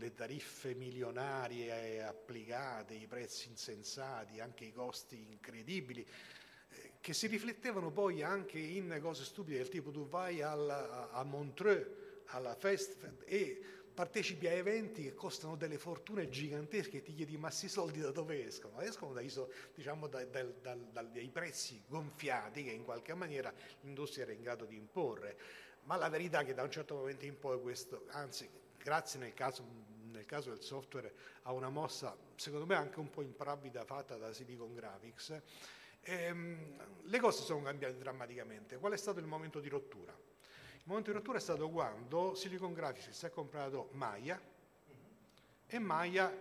le 0.00 0.14
tariffe 0.14 0.74
milionarie 0.74 2.02
applicate, 2.02 2.94
i 2.94 3.06
prezzi 3.06 3.48
insensati, 3.48 4.40
anche 4.40 4.64
i 4.64 4.72
costi 4.72 5.26
incredibili, 5.30 6.04
eh, 6.70 6.92
che 7.00 7.12
si 7.12 7.26
riflettevano 7.26 7.90
poi 7.90 8.22
anche 8.22 8.58
in 8.58 8.98
cose 9.02 9.24
stupide 9.24 9.58
del 9.58 9.68
tipo 9.68 9.90
tu 9.90 10.08
vai 10.08 10.40
al, 10.40 10.68
a 11.12 11.22
Montreux, 11.22 11.86
alla 12.32 12.54
Fest 12.54 12.96
e 13.26 13.62
partecipi 13.92 14.46
a 14.46 14.52
eventi 14.52 15.02
che 15.02 15.14
costano 15.14 15.56
delle 15.56 15.76
fortune 15.76 16.30
gigantesche 16.30 16.98
e 16.98 17.02
ti 17.02 17.12
chiedi 17.12 17.36
ma 17.36 17.48
questi 17.48 17.68
soldi 17.68 18.00
da 18.00 18.10
dove 18.10 18.46
escono? 18.46 18.80
Escono 18.80 19.12
dai, 19.12 19.30
diciamo, 19.74 20.06
dai, 20.06 20.30
dai, 20.30 20.86
dai 20.92 21.28
prezzi 21.28 21.82
gonfiati 21.86 22.64
che 22.64 22.70
in 22.70 22.84
qualche 22.84 23.12
maniera 23.12 23.52
l'industria 23.82 24.24
era 24.24 24.32
in 24.32 24.40
grado 24.40 24.64
di 24.64 24.76
imporre, 24.76 25.36
ma 25.82 25.96
la 25.96 26.08
verità 26.08 26.40
è 26.40 26.44
che 26.46 26.54
da 26.54 26.62
un 26.62 26.70
certo 26.70 26.94
momento 26.94 27.26
in 27.26 27.38
poi 27.38 27.60
questo, 27.60 28.06
anzi 28.10 28.48
grazie 28.82 29.18
nel 29.18 29.34
caso, 29.34 29.64
caso 30.30 30.50
del 30.50 30.62
software 30.62 31.12
a 31.42 31.52
una 31.52 31.70
mossa 31.70 32.16
secondo 32.36 32.64
me 32.64 32.76
anche 32.76 33.00
un 33.00 33.10
po' 33.10 33.20
improvvida 33.20 33.84
fatta 33.84 34.16
da 34.16 34.32
Silicon 34.32 34.72
Graphics, 34.74 35.42
ehm, 36.02 37.02
le 37.02 37.18
cose 37.18 37.42
sono 37.42 37.62
cambiate 37.62 37.98
drammaticamente. 37.98 38.78
Qual 38.78 38.92
è 38.92 38.96
stato 38.96 39.18
il 39.18 39.26
momento 39.26 39.58
di 39.58 39.68
rottura? 39.68 40.12
Il 40.12 40.84
momento 40.84 41.10
di 41.10 41.16
rottura 41.16 41.38
è 41.38 41.40
stato 41.40 41.68
quando 41.68 42.36
Silicon 42.36 42.72
Graphics 42.72 43.10
si 43.10 43.26
è 43.26 43.30
comprato 43.30 43.88
Maya 43.92 44.40
e 45.66 45.78
Maya 45.80 46.32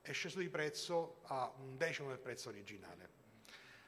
è 0.00 0.12
sceso 0.12 0.38
di 0.38 0.48
prezzo 0.48 1.20
a 1.24 1.52
un 1.58 1.76
decimo 1.76 2.08
del 2.08 2.18
prezzo 2.18 2.48
originale. 2.48 3.10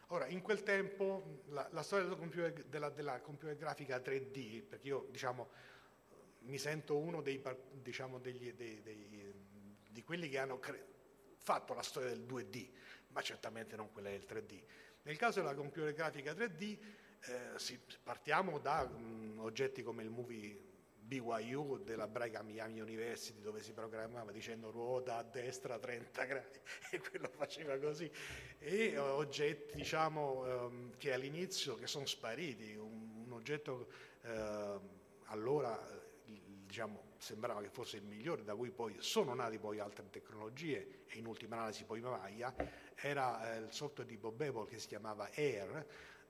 Ora, 0.09 0.27
in 0.27 0.43
quel 0.43 0.63
tempo 0.63 1.41
la, 1.49 1.67
la 1.73 1.83
storia 1.83 2.05
della 2.05 2.19
computer, 2.19 2.53
della, 2.65 2.91
della 2.91 3.21
computer, 3.21 3.57
grafica 3.57 3.97
3D, 3.97 4.63
perché 4.63 4.87
io 4.87 5.09
diciamo, 5.11 5.49
mi 6.47 6.59
sento 6.59 6.97
uno 6.97 7.21
dei, 7.21 7.43
diciamo, 7.73 8.19
degli, 8.19 8.53
dei, 8.53 8.81
dei, 8.83 9.35
di 9.89 10.03
quelli 10.03 10.29
che 10.29 10.39
hanno 10.39 10.59
cre- 10.59 10.85
fatto 11.39 11.75
la 11.75 11.83
storia 11.83 12.09
del 12.11 12.25
2D, 12.25 12.71
ma 13.09 13.23
certamente 13.23 13.77
non 13.77 13.93
quella 13.93 14.11
del 14.11 14.25
3D. 14.29 14.63
Nel 15.03 15.17
caso 15.17 15.41
della 15.41 15.55
computer 15.55 15.93
grafica 15.93 16.33
3D 16.33 16.79
eh, 17.21 17.59
si, 17.59 17.79
partiamo 18.03 18.59
da 18.59 18.85
mh, 18.85 19.39
oggetti 19.39 19.83
come 19.83 20.03
il 20.03 20.11
movie 20.11 20.75
BYU 21.07 21.85
della 21.85 22.09
Brigham 22.09 22.51
Young 22.51 22.81
University 22.81 23.41
dove 23.41 23.63
si 23.63 23.73
programmava 23.73 24.33
dicendo 24.33 24.71
ruota 24.73 25.19
a 25.19 25.23
destra 25.23 25.79
30 25.79 26.25
gradi 26.25 26.59
e 26.91 26.99
quello 26.99 27.29
faceva 27.29 27.79
così 27.79 28.11
e 28.59 28.99
uh, 28.99 29.03
oggetti 29.03 29.77
diciamo 29.77 30.65
um, 30.67 30.97
che 30.97 31.13
all'inizio 31.13 31.77
che 31.77 31.87
sono 31.87 32.07
spariti 32.07 32.75
un, 32.75 33.23
un 33.25 33.33
oggetto 33.33 33.89
uh, 34.23 34.81
allora 35.27 35.79
diciamo, 36.77 37.15
sembrava 37.17 37.63
che 37.63 37.71
fosse 37.71 37.97
il 37.97 38.03
migliore 38.03 38.45
da 38.45 38.55
cui 38.55 38.71
poi 38.71 38.97
sono 38.99 39.33
nate 39.33 39.59
poi 39.59 39.79
altre 39.79 40.11
tecnologie 40.11 41.05
e 41.07 41.17
in 41.17 41.25
ultima 41.25 41.57
analisi 41.57 41.85
poi 41.85 42.03
Maya 42.03 42.55
era 42.97 43.57
uh, 43.57 43.63
il 43.63 43.73
software 43.73 44.07
di 44.07 44.19
Bob 44.19 44.39
Apple 44.39 44.67
che 44.67 44.79
si 44.79 44.89
chiamava 44.89 45.31
Air 45.35 45.87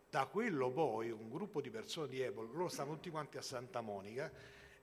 da 0.08 0.26
quello 0.26 0.70
poi 0.70 1.10
un 1.10 1.28
gruppo 1.28 1.60
di 1.60 1.68
persone 1.68 2.06
di 2.06 2.22
Apple, 2.22 2.46
loro 2.52 2.68
stavano 2.68 2.94
tutti 2.94 3.10
quanti 3.10 3.38
a 3.38 3.42
Santa 3.42 3.80
Monica 3.80 4.30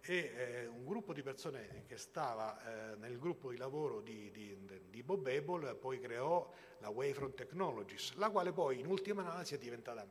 e 0.01 0.33
eh, 0.35 0.65
un 0.65 0.83
gruppo 0.83 1.13
di 1.13 1.23
persone 1.23 1.85
che 1.87 1.95
stava 1.95 2.91
eh, 2.91 2.97
nel 2.97 3.17
gruppo 3.17 3.49
di 3.49 3.55
lavoro 3.55 4.01
di, 4.01 4.31
di, 4.31 4.57
di, 4.89 5.01
Bob 5.01 5.25
Apple 5.27 5.75
poi 5.75 5.97
creò 5.97 6.51
la 6.79 6.89
Wavefront 6.89 7.35
Technologies, 7.35 8.15
la 8.15 8.29
quale 8.29 8.51
poi 8.51 8.81
in 8.81 8.87
ultima 8.87 9.21
analisi 9.21 9.55
è 9.55 9.57
diventata 9.57 10.05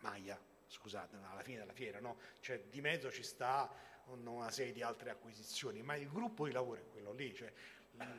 Maya, 0.00 0.38
scusate, 0.66 1.16
alla 1.16 1.42
fine 1.42 1.60
della 1.60 1.72
fiera, 1.72 1.98
no? 1.98 2.18
cioè 2.40 2.62
di 2.68 2.82
mezzo 2.82 3.10
ci 3.10 3.22
sta 3.22 3.88
una 4.06 4.50
serie 4.50 4.72
di 4.72 4.82
altre 4.82 5.10
acquisizioni, 5.10 5.82
ma 5.82 5.96
il 5.96 6.08
gruppo 6.08 6.46
di 6.46 6.52
lavoro 6.52 6.80
è 6.80 6.84
quello 6.90 7.12
lì, 7.12 7.34
cioè 7.34 7.52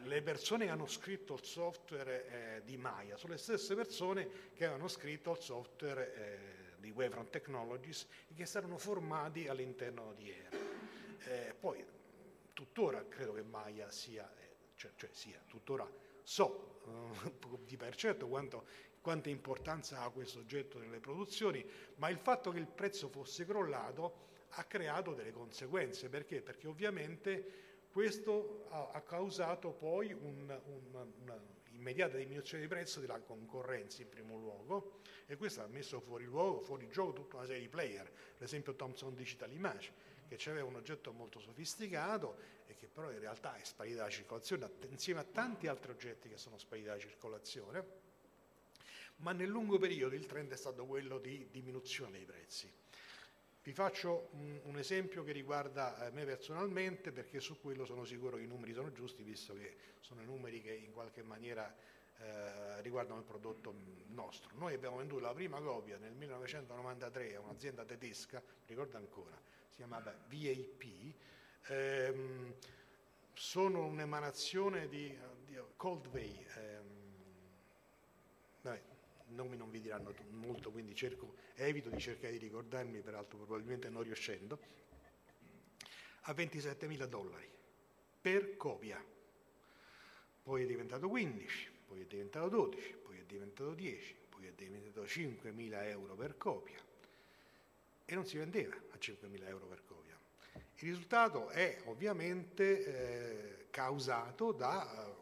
le 0.04 0.22
persone 0.22 0.66
che 0.66 0.72
hanno 0.72 0.88
scritto 0.88 1.34
il 1.34 1.44
software 1.44 2.58
eh, 2.58 2.62
di 2.64 2.78
Maya 2.78 3.18
sono 3.18 3.34
le 3.34 3.40
stesse 3.40 3.74
persone 3.74 4.52
che 4.54 4.66
avevano 4.66 4.88
scritto 4.88 5.32
il 5.32 5.40
software 5.40 6.14
eh, 6.14 6.80
di 6.80 6.92
Wavron 6.92 7.30
Technologies 7.30 8.08
e 8.28 8.34
che 8.34 8.46
saranno 8.46 8.78
formati 8.78 9.48
all'interno 9.48 10.14
di 10.14 10.30
ERA. 10.30 10.58
Eh, 11.26 11.56
poi, 11.60 11.84
tuttora 12.54 13.06
credo 13.08 13.34
che 13.34 13.44
Maya 13.44 13.90
sia, 13.90 14.32
eh, 14.38 14.50
cioè, 14.76 14.92
cioè 14.96 15.10
sia, 15.12 15.42
tuttora 15.48 15.90
so 16.24 16.80
di 17.66 17.78
per 17.78 17.96
certo 17.96 18.28
quanto, 18.28 18.66
quanta 19.02 19.30
importanza 19.30 20.02
ha 20.02 20.10
questo 20.10 20.40
oggetto 20.40 20.78
nelle 20.80 21.00
produzioni, 21.00 21.66
ma 21.96 22.10
il 22.10 22.18
fatto 22.18 22.52
che 22.52 22.60
il 22.60 22.68
prezzo 22.68 23.10
fosse 23.10 23.46
crollato 23.46 24.30
ha 24.52 24.64
creato 24.66 25.14
delle 25.14 25.32
conseguenze. 25.32 26.10
Perché? 26.10 26.42
Perché 26.42 26.68
ovviamente 26.68 27.70
questo 27.92 28.66
ha, 28.70 28.90
ha 28.92 29.02
causato 29.02 29.72
poi 29.72 30.14
un'immediata 31.72 32.18
diminuzione 32.18 32.64
di 32.64 32.70
prezzo 32.70 33.00
della 33.00 33.20
concorrenza 33.20 34.02
in 34.02 34.10
primo 34.10 34.38
luogo 34.38 35.00
e 35.26 35.36
questo 35.36 35.62
ha 35.62 35.68
messo 35.68 36.00
fuori 36.00 36.26
luogo, 36.26 36.62
fuori 36.62 36.88
gioco 36.90 37.14
tutta 37.14 37.38
una 37.38 37.46
serie 37.46 37.62
di 37.62 37.70
player, 37.70 38.10
per 38.12 38.44
esempio 38.46 38.76
Thomson 38.76 39.14
Digital 39.16 39.52
Image, 39.52 39.92
che 40.28 40.50
aveva 40.50 40.66
un 40.68 40.76
oggetto 40.76 41.12
molto 41.12 41.40
sofisticato 41.40 42.38
e 42.66 42.76
che 42.76 42.88
però 42.88 43.12
in 43.12 43.20
realtà 43.20 43.56
è 43.56 43.64
sparito 43.64 43.98
dalla 43.98 44.10
circolazione 44.10 44.70
insieme 44.90 45.20
a 45.20 45.26
tanti 45.26 45.68
altri 45.68 45.92
oggetti 45.92 46.30
che 46.30 46.38
sono 46.38 46.58
spariti 46.58 46.88
dalla 46.88 47.00
circolazione, 47.00 47.86
ma 49.18 49.34
nel 49.34 49.50
lungo 49.50 49.78
periodo 49.78 50.16
il 50.16 50.26
trend 50.26 50.52
è 50.54 50.58
stato 50.58 50.86
quello 50.86 51.20
di 51.20 51.48
diminuzione 51.52 52.12
dei 52.18 52.26
prezzi. 52.26 52.72
Vi 53.64 53.74
faccio 53.74 54.30
un, 54.64 54.78
esempio 54.80 55.24
che 55.24 55.32
riguarda 55.32 56.08
eh, 56.08 56.12
me 56.12 56.26
personalmente 56.26 57.12
perché 57.12 57.40
su 57.40 57.62
quello 57.62 57.86
sono 57.86 58.06
sicuro 58.06 58.38
che 58.38 58.44
i 58.44 58.48
numeri 58.48 58.74
sono 58.74 58.92
giusti 58.92 59.22
visto 59.22 59.54
che 59.54 59.76
sono 60.00 60.24
numeri 60.24 60.62
che 60.62 60.74
in 60.74 60.92
qualche 60.92 61.22
maniera 61.22 61.72
eh, 62.18 62.82
riguardano 62.82 63.20
il 63.20 63.26
prodotto 63.26 63.76
nostro. 64.08 64.50
Noi 64.56 64.74
abbiamo 64.74 64.98
venduto 64.98 65.22
la 65.22 65.34
prima 65.34 65.62
copia 65.62 65.98
nel 65.98 66.14
1993 66.14 67.36
a 67.36 67.40
un'azienda 67.40 67.86
tedesca, 67.86 68.42
ricordo 68.66 68.98
ancora, 68.98 69.40
si 69.70 69.76
chiamava 69.76 70.12
VAP, 70.12 71.14
ehm, 71.68 72.56
sono 73.34 73.86
un'emanazione 73.86 74.88
di, 74.88 75.16
di 75.46 75.60
Coldway, 75.76 76.46
vabbè, 76.56 76.81
nomi 79.32 79.58
non 79.58 79.70
vi 79.70 79.82
diranno 79.82 80.14
molto, 80.30 80.72
quindi 80.72 80.96
cerco, 80.96 81.36
evito 81.56 81.90
di 81.90 82.00
cercare 82.00 82.34
di 82.34 82.40
ricordarmi, 82.40 83.00
peraltro 83.02 83.38
probabilmente 83.38 83.90
non 83.90 84.04
riuscendo, 84.04 84.60
a 86.22 86.34
27 86.34 86.88
mila 86.88 87.06
dollari 87.06 87.50
per 88.22 88.58
copia. 88.58 89.04
Poi 90.44 90.64
è 90.64 90.66
diventato 90.66 91.08
15, 91.08 91.70
poi 91.88 92.02
è 92.02 92.06
diventato 92.06 92.50
12, 92.50 92.96
poi 93.04 93.20
è 93.20 93.24
diventato 93.24 93.74
10, 93.74 94.16
poi 94.30 94.48
è 94.48 94.52
diventato 94.54 95.08
5 95.08 95.52
mila 95.52 95.88
euro 95.88 96.16
per 96.16 96.38
copia 96.38 96.80
e 98.06 98.16
non 98.16 98.26
si 98.26 98.38
vendeva 98.38 98.76
a 98.76 98.98
5 98.98 99.28
mila 99.30 99.48
euro 99.48 99.66
per 99.68 99.84
copia. 99.86 100.18
Il 100.54 100.90
risultato 100.90 101.48
è 101.50 101.82
ovviamente 101.86 102.84
eh, 102.84 103.66
causato 103.70 104.52
da 104.52 105.16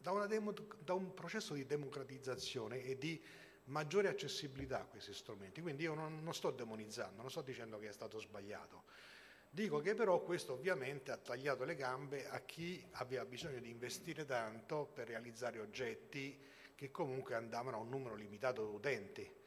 da, 0.00 0.26
demo, 0.26 0.52
da, 0.78 0.94
un 0.94 1.12
processo 1.14 1.54
di 1.54 1.66
democratizzazione 1.66 2.82
e 2.82 2.96
di 2.96 3.22
maggiore 3.64 4.08
accessibilità 4.08 4.80
a 4.80 4.84
questi 4.84 5.12
strumenti. 5.12 5.60
Quindi 5.60 5.84
io 5.84 5.94
non, 5.94 6.22
non 6.22 6.34
sto 6.34 6.50
demonizzando, 6.50 7.20
non 7.20 7.30
sto 7.30 7.42
dicendo 7.42 7.78
che 7.78 7.88
è 7.88 7.92
stato 7.92 8.18
sbagliato. 8.18 8.84
Dico 9.52 9.80
che 9.80 9.94
però 9.94 10.22
questo 10.22 10.52
ovviamente 10.52 11.10
ha 11.10 11.16
tagliato 11.16 11.64
le 11.64 11.74
gambe 11.74 12.28
a 12.28 12.40
chi 12.40 12.84
aveva 12.92 13.24
bisogno 13.24 13.58
di 13.58 13.68
investire 13.68 14.24
tanto 14.24 14.88
per 14.92 15.08
realizzare 15.08 15.58
oggetti 15.58 16.38
che 16.74 16.90
comunque 16.90 17.34
andavano 17.34 17.76
a 17.76 17.80
un 17.80 17.88
numero 17.88 18.14
limitato 18.14 18.64
di 18.64 18.74
utenti 18.74 19.38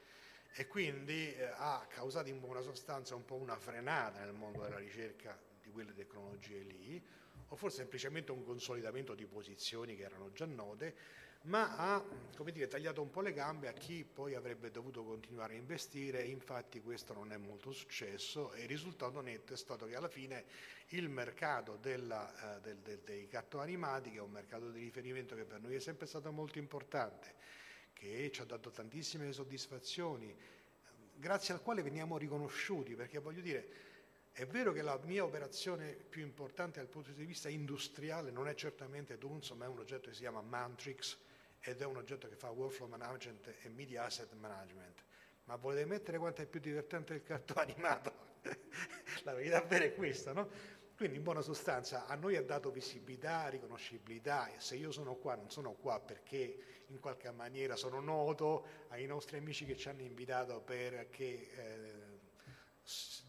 e 0.56 0.68
quindi 0.68 1.34
eh, 1.34 1.46
ha 1.56 1.86
causato 1.90 2.30
in 2.30 2.40
buona 2.40 2.62
sostanza 2.62 3.16
un 3.16 3.26
po' 3.26 3.36
una 3.36 3.58
frenata 3.58 4.20
nel 4.20 4.34
mondo 4.34 4.62
della 4.62 4.78
ricerca 4.78 5.40
di 5.62 5.72
quelle 5.72 5.94
tecnologie 5.94 6.60
lì, 6.60 7.04
o 7.54 7.56
forse 7.56 7.78
semplicemente 7.78 8.32
un 8.32 8.44
consolidamento 8.44 9.14
di 9.14 9.28
posizioni 9.28 9.96
che 9.96 10.02
erano 10.02 10.32
già 10.32 10.46
note, 10.46 10.96
ma 11.44 11.78
ha 11.78 12.04
dire, 12.52 12.68
tagliato 12.68 13.04
un 13.04 13.12
po' 13.12 13.22
le 13.22 13.32
gambe 13.32 13.68
a 13.68 13.74
chi 13.74 14.04
poi 14.04 14.34
avrebbe 14.34 14.72
dovuto 14.72 15.04
continuare 15.04 15.54
a 15.54 15.58
investire, 15.58 16.24
infatti 16.24 16.82
questo 16.82 17.14
non 17.14 17.32
è 17.32 17.38
molto 17.38 17.72
successo 17.72 18.54
e 18.54 18.64
il 18.64 18.68
risultato 18.68 19.22
netto 19.22 19.54
è 19.54 19.58
stato 19.58 19.86
che 19.86 19.96
alla 19.96 20.08
fine 20.08 20.46
il 20.90 21.10
mercato 21.10 21.78
della, 21.80 22.58
eh, 22.58 22.62
del, 22.62 22.78
del, 22.78 23.00
dei 23.04 23.28
cartoni 23.28 23.64
animati, 23.66 24.10
che 24.10 24.18
è 24.18 24.22
un 24.22 24.32
mercato 24.32 24.72
di 24.72 24.80
riferimento 24.80 25.36
che 25.36 25.46
per 25.46 25.62
noi 25.62 25.76
è 25.76 25.80
sempre 25.80 26.08
stato 26.08 26.32
molto 26.32 26.58
importante, 26.58 27.36
che 27.94 28.32
ci 28.34 28.42
ha 28.42 28.46
dato 28.46 28.72
tantissime 28.72 29.32
soddisfazioni, 29.32 30.36
grazie 31.14 31.54
al 31.54 31.62
quale 31.62 31.84
veniamo 31.84 32.18
riconosciuti, 32.18 32.96
perché 32.96 33.20
voglio 33.20 33.42
dire, 33.42 33.92
è 34.34 34.48
vero 34.48 34.72
che 34.72 34.82
la 34.82 35.00
mia 35.04 35.24
operazione 35.24 35.94
più 35.94 36.24
importante 36.24 36.80
dal 36.80 36.90
punto 36.90 37.12
di 37.12 37.24
vista 37.24 37.50
industriale 37.50 38.32
non 38.32 38.48
è 38.48 38.56
certamente 38.56 39.20
Dunz, 39.20 39.52
ma 39.52 39.66
è 39.66 39.68
un 39.68 39.78
oggetto 39.78 40.10
che 40.10 40.16
si 40.16 40.22
chiama 40.22 40.42
Mantrix 40.42 41.18
ed 41.60 41.80
è 41.82 41.86
un 41.86 41.98
oggetto 41.98 42.28
che 42.28 42.36
fa 42.36 42.50
workflow 42.50 42.90
management 42.90 43.54
e 43.62 43.70
media 43.70 44.06
asset 44.06 44.34
management. 44.34 45.04
Ma 45.46 45.56
volete 45.56 45.86
mettere 45.86 46.18
quanto 46.18 46.42
è 46.42 46.48
più 46.48 46.60
divertente 46.60 47.14
il 47.14 47.22
cartone 47.22 47.62
animato? 47.72 48.32
la 49.24 49.34
verità 49.34 49.62
vera 49.62 49.86
è 49.86 49.94
questa, 49.94 50.34
no? 50.34 50.50
Quindi 50.96 51.18
in 51.18 51.24
buona 51.24 51.42
sostanza 51.42 52.08
a 52.08 52.16
noi 52.16 52.36
ha 52.36 52.44
dato 52.44 52.72
visibilità, 52.72 53.48
riconoscibilità 53.50 54.48
e 54.48 54.60
se 54.60 54.76
io 54.76 54.92
sono 54.92 55.16
qua 55.16 55.36
non 55.36 55.52
sono 55.52 55.74
qua 55.74 56.00
perché 56.00 56.84
in 56.88 57.00
qualche 57.00 57.30
maniera 57.32 57.76
sono 57.76 58.00
noto 58.00 58.66
ai 58.90 59.06
nostri 59.06 59.38
amici 59.38 59.66
che 59.66 59.76
ci 59.76 59.90
hanno 59.90 60.02
invitato 60.02 60.62
perché 60.62 61.52
eh, 61.56 62.03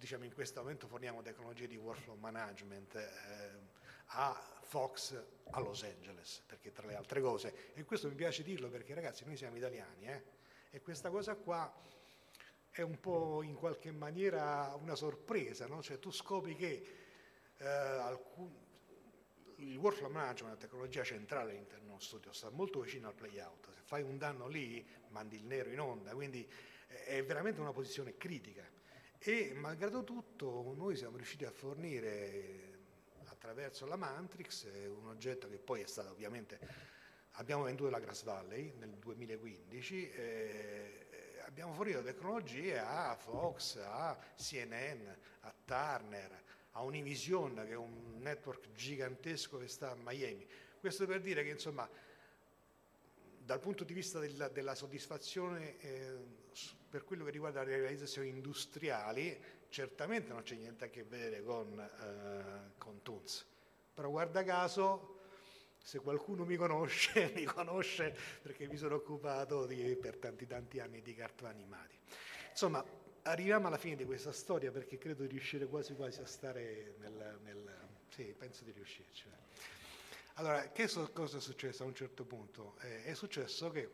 diciamo 0.05 0.25
in 0.25 0.35
questo 0.35 0.61
momento 0.61 0.87
forniamo 0.87 1.23
tecnologie 1.23 1.67
di 1.67 1.79
workflow 1.79 2.19
management 2.19 2.95
eh, 2.95 3.09
a 4.09 4.39
Fox 4.61 5.19
a 5.51 5.61
Los 5.61 5.83
Angeles, 5.83 6.43
perché 6.45 6.73
tra 6.73 6.87
le 6.87 6.95
altre 6.95 7.23
cose, 7.23 7.73
e 7.73 7.85
questo 7.85 8.09
mi 8.09 8.15
piace 8.15 8.43
dirlo 8.43 8.69
perché 8.69 8.93
ragazzi 8.93 9.25
noi 9.25 9.39
siamo 9.39 9.57
italiani 9.57 10.09
eh, 10.09 10.23
e 10.71 10.83
questa 10.83 11.09
cosa 11.09 11.37
qua 11.37 11.73
è 12.69 12.83
un 12.83 13.01
po' 13.01 13.43
in 13.43 13.55
qualche 13.55 13.93
maniera 13.93 14.77
una 14.79 14.95
sorpresa, 14.95 15.67
no? 15.67 15.83
cioè 15.83 15.99
tu 15.99 16.11
scopri 16.11 16.55
che 16.55 16.87
eh, 17.57 17.67
alcun, 17.67 18.55
il 19.57 19.79
workflow 19.79 20.11
management 20.11 20.41
è 20.41 20.57
una 20.57 20.57
tecnologia 20.57 21.03
centrale 21.03 21.53
all'interno 21.53 21.87
dello 21.87 21.99
studio, 21.99 22.31
sta 22.35 22.51
molto 22.51 22.81
vicino 22.81 23.09
al 23.09 23.15
playout, 23.15 23.73
se 23.73 23.81
fai 23.85 24.03
un 24.03 24.19
danno 24.19 24.49
lì 24.49 24.87
mandi 25.09 25.37
il 25.37 25.45
nero 25.45 25.71
in 25.71 25.81
onda, 25.81 26.13
quindi 26.13 26.47
è 27.07 27.25
veramente 27.25 27.63
una 27.63 27.73
posizione 27.73 28.19
critica 28.19 28.83
e 29.27 29.55
malgrado 29.55 30.05
tutto 30.05 30.75
noi 30.77 30.97
siamo 30.97 31.17
riusciti 31.17 31.47
a 31.47 31.51
fornire 31.51 32.73
attraverso 33.25 33.87
la 33.87 33.97
Mantrix 33.97 34.67
un 34.87 35.09
oggetto 35.09 35.49
che 35.49 35.57
poi 35.57 35.81
è 35.81 35.87
stato 35.87 36.11
ovviamente, 36.11 36.59
abbiamo 37.33 37.63
venduto 37.63 37.89
la 37.89 38.01
Grass 38.01 38.23
Valley 38.23 38.75
nel 38.77 38.91
2015, 38.91 40.11
eh, 40.11 41.07
abbiamo 41.47 41.73
fornito 41.73 42.03
tecnologie 42.03 42.79
a 42.79 43.17
Fox, 43.17 43.77
a 43.77 44.15
CNN, 44.37 45.09
a 45.41 45.55
Turner, 45.65 46.43
a 46.73 46.83
Univision 46.83 47.55
che 47.55 47.73
è 47.73 47.77
un 47.77 48.19
network 48.19 48.73
gigantesco 48.73 49.57
che 49.57 49.69
sta 49.69 49.93
a 49.93 49.97
Miami. 49.97 50.47
Questo 50.79 51.07
per 51.07 51.23
dire 51.23 51.43
che 51.43 51.51
insomma 51.51 51.89
dal 53.39 53.61
punto 53.61 53.85
di 53.85 53.95
vista 53.95 54.19
della, 54.19 54.49
della 54.49 54.75
soddisfazione 54.75 55.81
eh, 55.81 56.43
per 56.95 57.03
quello 57.03 57.25
che 57.25 57.33
riguarda 57.33 57.65
le 57.65 57.77
realizzazioni 57.77 58.29
industriali, 58.29 59.37
certamente 59.69 60.33
non 60.33 60.45
c'è 60.45 60.55
niente 60.55 60.85
a 60.85 60.89
che 60.91 61.03
vedere 61.03 61.43
con, 61.43 61.77
eh, 61.77 62.79
con 62.79 63.03
Tunz. 63.03 63.45
Però 63.93 64.09
guarda 64.11 64.45
caso, 64.45 65.23
se 65.77 65.99
qualcuno 65.99 66.45
mi 66.45 66.55
conosce, 66.55 67.33
mi 67.35 67.43
conosce 67.43 68.17
perché 68.41 68.69
mi 68.69 68.77
sono 68.77 68.95
occupato 68.95 69.67
di, 69.67 69.97
per 69.97 70.19
tanti 70.19 70.47
tanti 70.47 70.79
anni 70.79 71.03
di 71.03 71.17
cartoni 71.17 71.51
animati. 71.51 71.99
Insomma, 72.51 72.85
arriviamo 73.23 73.67
alla 73.67 73.77
fine 73.77 73.97
di 73.97 74.05
questa 74.05 74.31
storia 74.31 74.71
perché 74.71 74.97
credo 74.97 75.23
di 75.23 75.31
riuscire 75.31 75.67
quasi 75.67 75.95
quasi 75.97 76.21
a 76.21 76.27
stare 76.27 76.95
nel... 77.01 77.41
nel 77.43 77.89
sì, 78.07 78.33
penso 78.39 78.63
di 78.63 78.71
riuscirci. 78.71 79.25
Allora, 80.35 80.71
che 80.71 80.87
so, 80.87 81.11
cosa 81.11 81.39
è 81.39 81.41
successo 81.41 81.83
a 81.83 81.87
un 81.87 81.95
certo 81.97 82.25
punto? 82.25 82.77
Eh, 82.83 83.03
è 83.03 83.15
successo 83.15 83.73
che 83.73 83.91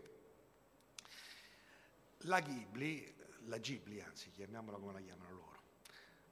la 2.25 2.41
Ghibli, 2.41 3.15
la 3.45 3.59
Ghibli 3.59 4.01
anzi, 4.01 4.31
chiamiamola 4.31 4.79
come 4.79 4.93
la 4.93 5.01
chiamano 5.01 5.31
loro, 5.31 5.63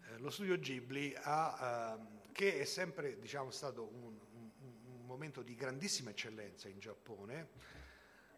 eh, 0.09 0.19
lo 0.19 0.31
studio 0.31 0.59
Ghibli 0.59 1.15
ha, 1.17 1.99
eh, 1.99 2.33
che 2.33 2.61
è 2.61 2.65
sempre 2.65 3.19
diciamo, 3.19 3.51
stato 3.51 3.85
un, 3.85 4.19
un, 4.33 4.51
un, 4.85 5.07
momento 5.07 5.43
di 5.43 5.55
grandissima 5.55 6.11
eccellenza 6.11 6.69
in 6.69 6.79
Giappone, 6.79 7.49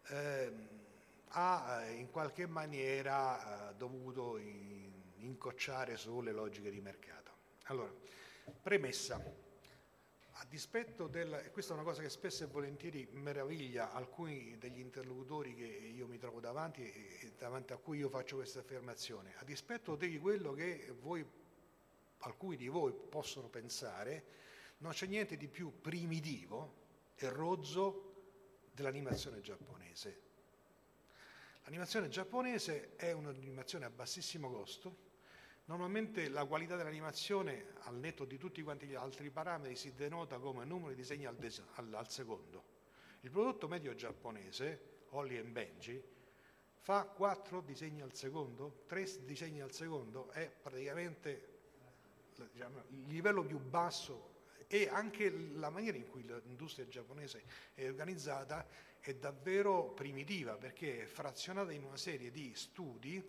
ehm, 0.09 0.69
ha 1.29 1.83
eh, 1.83 1.95
in 1.95 2.11
qualche 2.11 2.47
maniera 2.47 3.71
eh, 3.71 3.75
dovuto 3.75 4.37
in, 4.39 4.91
incocciare 5.17 5.97
sulle 5.97 6.33
logiche 6.33 6.71
di 6.71 6.81
mercato. 6.81 7.31
Allora, 7.65 7.93
premessa, 8.63 9.23
a 10.41 10.47
dispetto 10.49 11.07
del, 11.07 11.35
e 11.45 11.51
questa 11.51 11.73
è 11.73 11.77
una 11.77 11.85
cosa 11.85 12.01
che 12.01 12.09
spesso 12.09 12.45
e 12.45 12.47
volentieri 12.47 13.07
meraviglia 13.13 13.93
alcuni 13.93 14.57
degli 14.59 14.79
interlocutori 14.79 15.55
che 15.55 15.65
io 15.65 16.07
mi 16.07 16.17
trovo 16.17 16.41
davanti 16.41 16.83
e 16.83 17.33
davanti 17.37 17.75
a 17.75 17.77
cui 17.77 17.99
io 17.99 18.09
faccio 18.09 18.37
questa 18.37 18.61
affermazione, 18.61 19.35
a 19.37 19.45
dispetto 19.45 19.97
di 19.97 20.19
quello 20.19 20.55
che 20.55 20.95
voi, 20.99 21.27
alcuni 22.21 22.57
di 22.57 22.69
voi 22.69 22.95
possono 22.95 23.49
pensare, 23.49 24.25
non 24.79 24.93
c'è 24.93 25.07
niente 25.07 25.37
di 25.37 25.47
più 25.47 25.79
primitivo 25.79 26.79
e 27.17 27.29
rozzo 27.29 28.15
dell'animazione 28.73 29.43
giapponese. 29.43 30.29
L'animazione 31.65 32.09
giapponese 32.09 32.97
è 32.97 33.13
un'animazione 33.13 33.85
a 33.85 33.91
bassissimo 33.91 34.51
costo, 34.51 35.09
normalmente 35.71 36.29
la 36.29 36.47
qualità 36.47 36.75
dell'animazione 36.75 37.75
al 37.83 37.95
netto 37.95 38.25
di 38.25 38.39
tutti 38.39 38.61
quanti 38.61 38.87
gli 38.87 38.97
altri 38.97 39.31
parametri 39.31 39.77
si 39.77 39.95
denota 39.95 40.39
come 40.39 40.65
numero 40.65 40.89
di 40.89 40.97
disegni 40.97 41.27
al, 41.27 41.37
des- 41.37 41.63
al, 41.75 41.95
al 41.95 42.11
secondo. 42.11 42.65
Il 43.21 43.31
prodotto 43.31 43.69
medio 43.69 43.95
giapponese, 43.95 45.05
Holly 45.11 45.37
e 45.37 45.45
Benji, 45.45 46.03
fa 46.81 47.05
4 47.05 47.61
disegni 47.61 48.01
al 48.01 48.13
secondo, 48.15 48.83
3 48.87 49.25
disegni 49.25 49.61
al 49.61 49.73
secondo, 49.73 50.31
è 50.31 50.51
praticamente 50.51 51.59
diciamo, 52.51 52.83
il 52.89 53.07
livello 53.07 53.45
più 53.45 53.61
basso 53.61 54.39
e 54.67 54.89
anche 54.89 55.31
la 55.31 55.71
maniera 55.71 55.97
in 55.97 56.09
cui 56.09 56.25
l'industria 56.25 56.89
giapponese 56.89 57.45
è 57.75 57.87
organizzata 57.87 58.67
è 58.99 59.15
davvero 59.15 59.93
primitiva 59.93 60.57
perché 60.57 61.03
è 61.03 61.07
frazionata 61.07 61.71
in 61.71 61.85
una 61.85 61.97
serie 61.97 62.33
di 62.33 62.53
studi 62.57 63.25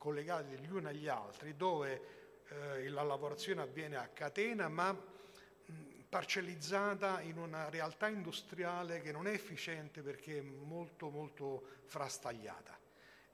collegati 0.00 0.56
gli 0.56 0.70
uni 0.70 0.86
agli 0.86 1.08
altri 1.08 1.54
dove 1.54 2.42
eh, 2.48 2.88
la 2.88 3.02
lavorazione 3.02 3.60
avviene 3.60 3.96
a 3.96 4.08
catena 4.08 4.66
ma 4.66 4.92
mh, 4.92 5.72
parcellizzata 6.08 7.20
in 7.20 7.36
una 7.36 7.68
realtà 7.68 8.08
industriale 8.08 9.02
che 9.02 9.12
non 9.12 9.26
è 9.26 9.32
efficiente 9.32 10.00
perché 10.00 10.38
è 10.38 10.40
molto 10.40 11.10
molto 11.10 11.80
frastagliata. 11.84 12.78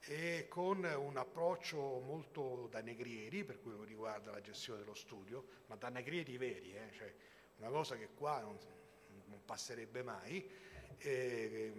E 0.00 0.46
con 0.48 0.84
un 0.84 1.16
approccio 1.16 2.00
molto 2.00 2.66
da 2.68 2.80
negrieri 2.80 3.44
per 3.44 3.60
quello 3.60 3.78
che 3.78 3.86
riguarda 3.86 4.32
la 4.32 4.40
gestione 4.40 4.80
dello 4.80 4.94
studio, 4.94 5.44
ma 5.66 5.76
da 5.76 5.88
negrieri 5.88 6.36
veri, 6.36 6.74
eh, 6.74 6.90
cioè 6.92 7.14
una 7.58 7.70
cosa 7.70 7.96
che 7.96 8.08
qua 8.12 8.40
non, 8.40 8.58
non 9.26 9.44
passerebbe 9.44 10.02
mai, 10.02 10.48
eh, 10.98 11.72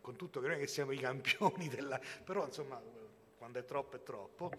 con 0.00 0.16
tutto 0.16 0.40
che 0.40 0.56
che 0.58 0.66
siamo 0.66 0.92
i 0.92 0.98
campioni 0.98 1.68
della... 1.72 1.98
però 2.24 2.44
insomma 2.46 2.80
quando 3.46 3.60
è 3.60 3.64
troppo 3.64 3.96
è 3.96 4.02
troppo, 4.02 4.50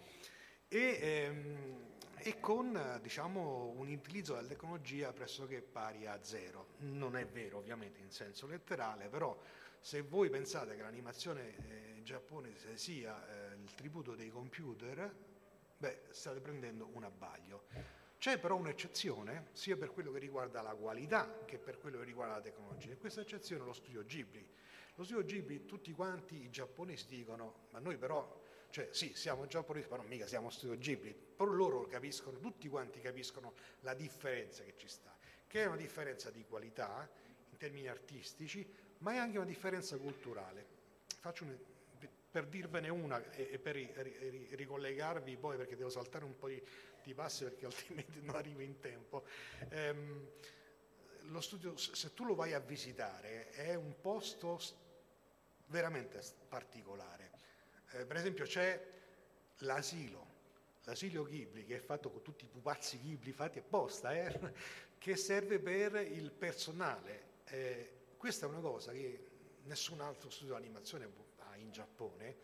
e, 0.70 0.98
ehm, 1.02 1.96
e 2.20 2.40
con 2.40 3.00
diciamo, 3.02 3.74
un 3.76 3.90
utilizzo 3.90 4.34
della 4.34 4.48
tecnologia 4.48 5.12
pressoché 5.12 5.62
pari 5.62 6.08
a 6.08 6.18
zero. 6.24 6.68
Non 6.80 7.18
è 7.18 7.26
vero 7.26 7.58
ovviamente 7.58 8.00
in 8.00 8.12
senso 8.12 8.48
letterale, 8.48 9.10
però 9.10 9.38
se 9.82 10.02
voi 10.02 10.30
pensate 10.30 10.78
che 10.78 10.82
l'animazione 10.82 11.98
eh, 11.98 12.02
giapponese 12.02 12.78
sia 12.78 13.52
eh, 13.52 13.56
il 13.56 13.74
tributo 13.74 14.16
dei 14.16 14.30
computer, 14.30 15.14
beh, 15.78 16.04
state 16.12 16.40
prendendo 16.40 16.90
un 16.94 17.04
abbaglio. 17.04 17.66
C'è 18.18 18.40
però 18.40 18.56
un'eccezione, 18.56 19.50
sia 19.52 19.76
per 19.76 19.92
quello 19.92 20.12
che 20.14 20.20
riguarda 20.20 20.62
la 20.62 20.76
qualità 20.76 21.44
che 21.46 21.60
per 21.60 21.78
quello 21.78 22.00
che 22.00 22.06
riguarda 22.06 22.36
la 22.36 22.42
tecnologia, 22.42 22.94
e 22.94 22.98
questa 22.98 23.20
eccezione 23.20 23.64
è 23.64 23.66
lo 23.66 23.74
studio 23.74 24.04
Ghibli. 24.06 24.50
Lo 24.98 25.04
studio 25.04 25.24
Ghibli, 25.24 25.66
tutti 25.68 25.92
quanti 25.92 26.42
i 26.42 26.50
giapponesi 26.50 27.06
dicono, 27.06 27.68
ma 27.70 27.78
noi 27.78 27.98
però, 27.98 28.42
cioè 28.78 28.90
sì, 28.92 29.14
siamo 29.16 29.48
giapponesi, 29.48 29.88
però 29.88 30.04
mica 30.04 30.28
siamo 30.28 30.52
studio 30.52 30.78
Ghibli, 30.78 31.12
però 31.12 31.50
loro 31.50 31.88
capiscono, 31.88 32.38
tutti 32.38 32.68
quanti 32.68 33.02
capiscono 33.02 33.54
la 33.80 33.96
differenza 33.96 34.62
che 34.62 34.76
ci 34.78 34.88
sta, 34.88 35.18
che 35.48 35.64
è 35.64 35.66
una 35.66 35.78
differenza 35.78 36.30
di 36.30 36.46
qualità 36.48 37.10
in 37.50 37.58
termini 37.58 37.88
artistici, 37.88 38.72
ma 39.00 39.14
è 39.14 39.18
anche 39.18 39.38
una 39.38 39.48
differenza 39.48 39.98
culturale. 39.98 40.76
Un, 41.40 41.58
per 42.30 42.46
dirvene 42.46 42.90
una 42.90 43.20
e, 43.32 43.50
e 43.54 43.58
per 43.58 43.74
ri, 43.74 43.92
ri, 43.96 44.48
ricollegarvi 44.52 45.36
poi 45.38 45.58
perché 45.58 45.76
devo 45.76 45.90
saltare 45.90 46.24
un 46.24 46.38
po' 46.38 46.48
di, 46.48 46.62
di 47.04 47.16
passi 47.16 47.46
perché 47.46 47.66
altrimenti 47.66 48.22
non 48.24 48.36
arrivo 48.36 48.62
in 48.62 48.80
tempo. 48.80 49.26
Ehm, 49.70 50.30
lo 51.22 51.42
studio, 51.42 51.76
se 51.78 52.14
tu 52.14 52.26
lo 52.26 52.36
vai 52.36 52.54
a 52.54 52.60
visitare, 52.60 53.50
è 53.50 53.74
un 53.74 54.00
posto 54.00 54.60
veramente 55.66 56.22
particolare. 56.48 57.37
Eh, 57.92 58.06
per 58.06 58.18
esempio 58.18 58.46
c'è 58.46 58.86
l'asilo, 59.60 60.26
l'asilo 60.84 61.24
Ghibli, 61.24 61.66
che 61.66 61.78
è 61.78 61.80
fatto 61.80 62.10
con 62.10 62.22
tutti 62.22 62.46
i 62.46 62.48
pupazzi 62.50 63.00
Ghibli 63.00 63.32
fatti 63.32 63.60
apposta, 63.60 64.14
eh, 64.14 64.54
che 64.98 65.16
serve 65.16 65.60
per 65.60 65.96
il 65.96 66.32
personale. 66.32 67.36
Eh, 67.46 67.92
questa 68.18 68.46
è 68.46 68.50
una 68.50 68.60
cosa 68.60 68.92
che 68.92 69.26
nessun 69.64 70.02
altro 70.02 70.30
studio 70.30 70.56
di 70.56 70.64
animazione 70.64 71.10
ha 71.38 71.56
in 71.56 71.72
Giappone 71.72 72.38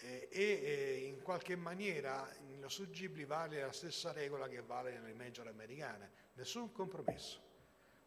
eh, 0.00 0.28
e 0.30 0.42
eh, 0.42 1.06
in 1.06 1.22
qualche 1.22 1.56
maniera 1.56 2.26
lo 2.58 2.68
studio 2.68 2.92
Ghibli 2.92 3.24
vale 3.24 3.60
la 3.60 3.72
stessa 3.72 4.12
regola 4.12 4.48
che 4.48 4.62
vale 4.62 4.98
nelle 4.98 5.14
major 5.14 5.48
americane, 5.48 6.10
nessun 6.34 6.72
compromesso, 6.72 7.40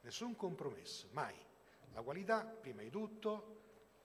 nessun 0.01 0.35
compromesso, 0.35 1.09
mai. 1.11 1.35
La 1.93 2.01
qualità 2.01 2.43
prima 2.43 2.81
di 2.81 2.89
tutto, 2.89 3.60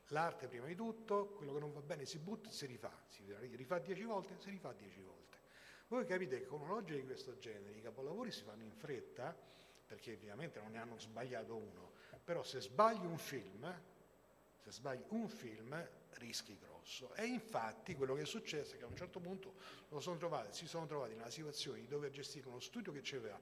l'arte 0.09 0.46
prima 0.48 0.66
di 0.66 0.74
tutto, 0.74 1.26
quello 1.28 1.52
che 1.54 1.61
non 1.61 1.72
va 1.72 1.80
bene 1.80 2.04
si 2.04 2.18
butta, 2.18 2.50
si 2.50 2.66
rifà, 2.66 2.92
si 3.07 3.24
rifà 3.52 3.78
dieci 3.78 4.02
volte, 4.02 4.36
si 4.38 4.50
rifà 4.50 4.72
dieci 4.72 5.00
volte. 5.00 5.38
Voi 5.88 6.04
capite 6.04 6.40
che 6.40 6.46
con 6.46 6.61
una 6.61 6.72
logica 6.72 6.98
di 6.98 7.04
questo 7.04 7.38
genere 7.38 7.72
i 7.72 7.80
capolavori 7.80 8.30
si 8.30 8.42
fanno 8.42 8.64
in 8.64 8.72
fretta, 8.72 9.36
perché 9.86 10.14
ovviamente 10.14 10.61
non 10.61 10.72
ne 10.72 10.78
hanno 10.78 10.98
sbagliato 10.98 11.54
uno, 11.54 11.92
però 12.24 12.42
se 12.42 12.61
sbagli 12.61 13.04
un 13.04 13.18
film, 13.18 13.82
se 14.62 14.72
sbagli 14.72 15.04
un 15.09 15.28
film 15.28 15.88
rischi 16.14 16.59
grosso. 16.59 17.14
E 17.14 17.24
infatti 17.26 17.94
quello 17.94 18.14
che 18.14 18.22
è 18.22 18.26
successo 18.26 18.74
è 18.74 18.78
che 18.78 18.84
a 18.84 18.88
un 18.88 18.96
certo 18.96 19.20
punto 19.20 19.54
sono 19.98 20.16
trovati, 20.16 20.57
si 20.57 20.66
sono 20.66 20.86
trovati 20.86 21.14
una 21.14 21.30
situazione 21.30 21.80
di 21.80 21.86
dover 21.86 22.11
gestire 22.11 22.48
uno 22.48 22.59
studio 22.59 22.90
che 22.92 23.16
aveva, 23.16 23.40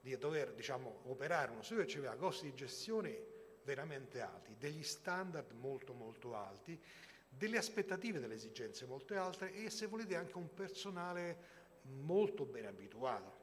di 0.00 0.16
dover 0.16 0.54
diciamo, 0.54 1.00
operare 1.04 1.50
uno 1.50 1.62
studio 1.62 1.84
che 1.84 1.98
aveva 1.98 2.16
costi 2.16 2.46
di 2.46 2.54
gestione 2.54 3.32
veramente 3.64 4.20
alti, 4.20 4.54
degli 4.58 4.82
standard 4.82 5.50
molto 5.52 5.92
molto 5.92 6.34
alti, 6.34 6.80
delle 7.28 7.58
aspettative, 7.58 8.20
delle 8.20 8.34
esigenze 8.34 8.86
molto 8.86 9.18
alte 9.20 9.52
e 9.52 9.70
se 9.70 9.86
volete 9.86 10.14
anche 10.16 10.36
un 10.36 10.52
personale 10.54 11.62
molto 11.82 12.44
ben 12.44 12.66
abituato. 12.66 13.42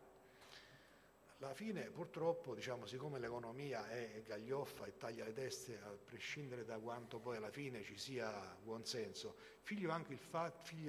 Alla 1.40 1.54
fine 1.56 1.90
purtroppo, 1.90 2.54
diciamo, 2.54 2.86
siccome 2.86 3.18
l'economia 3.18 3.90
è 3.90 4.22
gaglioffa 4.24 4.86
e 4.86 4.98
taglia 4.98 5.26
le 5.26 5.34
teste 5.34 5.80
a 5.82 5.90
prescindere 5.90 6.66
da 6.66 6.78
quanto 6.78 7.18
poi 7.18 7.38
alla 7.38 7.50
fine 7.50 7.82
ci 7.84 7.98
sia 7.98 8.56
buon 8.62 8.86
senso, 8.86 9.36
figlio 9.64 9.90
anche, 9.90 10.20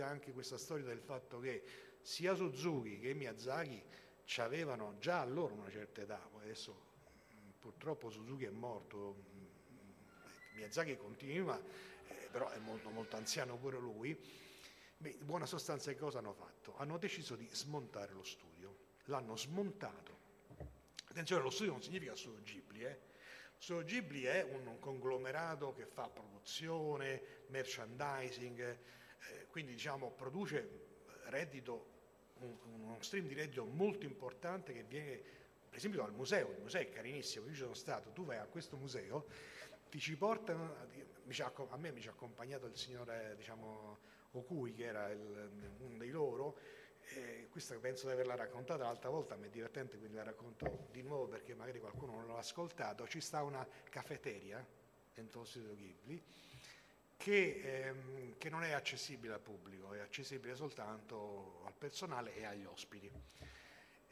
anche 0.00 0.32
questa 0.32 0.58
storia 0.58 0.84
del 0.84 1.00
fatto 1.00 1.40
che 1.40 1.62
sia 2.02 2.34
Suzuki 2.34 2.98
che 2.98 3.14
Miyazaki 3.14 3.82
avevano 4.36 4.96
già 4.98 5.20
allora 5.20 5.54
una 5.54 5.70
certa 5.70 6.02
età, 6.02 6.20
poi 6.30 6.42
adesso 6.42 6.91
purtroppo 7.62 8.10
Suzuki 8.10 8.44
è 8.44 8.50
morto, 8.50 9.14
Miyazaki 10.54 10.96
continua, 10.96 11.56
eh, 12.08 12.28
però 12.30 12.50
è 12.50 12.58
molto, 12.58 12.90
molto 12.90 13.16
anziano 13.16 13.56
pure 13.56 13.78
lui, 13.78 14.18
Beh, 15.02 15.18
buona 15.22 15.46
sostanza 15.46 15.90
che 15.90 15.98
cosa 15.98 16.18
hanno 16.18 16.32
fatto? 16.32 16.76
Hanno 16.76 16.96
deciso 16.96 17.34
di 17.34 17.48
smontare 17.50 18.12
lo 18.12 18.22
studio, 18.22 18.76
l'hanno 19.06 19.36
smontato. 19.36 20.18
Attenzione, 21.06 21.42
lo 21.42 21.50
studio 21.50 21.72
non 21.72 21.82
significa 21.82 22.14
solo 22.14 22.38
Ghibli, 22.42 22.84
eh? 22.84 23.00
Lo 23.54 23.60
studio 23.60 23.84
Ghibli 23.84 24.22
è 24.22 24.42
un 24.42 24.78
conglomerato 24.78 25.74
che 25.74 25.86
fa 25.86 26.08
produzione, 26.08 27.44
merchandising, 27.48 28.60
eh, 28.60 29.46
quindi 29.48 29.72
diciamo 29.72 30.10
produce 30.10 30.86
reddito, 31.24 31.86
un, 32.38 32.56
uno 32.64 32.96
stream 33.00 33.26
di 33.26 33.34
reddito 33.34 33.64
molto 33.64 34.06
importante 34.06 34.72
che 34.72 34.84
viene 34.84 35.22
per 35.72 35.80
esempio 35.80 36.02
dal 36.02 36.12
museo, 36.12 36.50
il 36.50 36.60
museo 36.60 36.82
è 36.82 36.90
carinissimo, 36.90 37.46
io 37.46 37.54
ci 37.54 37.60
sono 37.60 37.72
stato, 37.72 38.10
tu 38.10 38.26
vai 38.26 38.36
a 38.36 38.44
questo 38.44 38.76
museo, 38.76 39.24
ti 39.88 39.98
ci 39.98 40.18
portano, 40.18 40.74
a 41.70 41.76
me 41.78 41.92
mi 41.92 42.02
ci 42.02 42.08
ha 42.08 42.10
accompagnato 42.10 42.66
il 42.66 42.76
signore 42.76 43.32
diciamo, 43.38 43.98
Okui, 44.32 44.74
che 44.74 44.84
era 44.84 45.08
il, 45.08 45.74
uno 45.78 45.96
dei 45.96 46.10
loro, 46.10 46.58
eh, 47.14 47.48
questa 47.50 47.74
penso 47.78 48.06
di 48.06 48.12
averla 48.12 48.34
raccontata 48.34 48.84
l'altra 48.84 49.08
volta, 49.08 49.34
ma 49.36 49.46
è 49.46 49.48
divertente, 49.48 49.96
quindi 49.96 50.16
la 50.16 50.24
racconto 50.24 50.88
di 50.90 51.00
nuovo 51.00 51.26
perché 51.26 51.54
magari 51.54 51.80
qualcuno 51.80 52.12
non 52.12 52.26
l'ha 52.26 52.36
ascoltato. 52.36 53.08
Ci 53.08 53.22
sta 53.22 53.42
una 53.42 53.66
caffeteria 53.88 54.62
dentro 55.14 55.40
lo 55.40 55.46
studio 55.46 55.74
Ghibli 55.74 56.22
che, 57.16 57.60
ehm, 57.62 58.36
che, 58.36 58.50
non 58.50 58.62
è 58.62 58.72
accessibile 58.72 59.32
al 59.32 59.40
pubblico, 59.40 59.94
è 59.94 60.00
accessibile 60.00 60.54
soltanto 60.54 61.62
al 61.64 61.74
personale 61.78 62.34
e 62.34 62.44
agli 62.44 62.66
ospiti. 62.66 63.10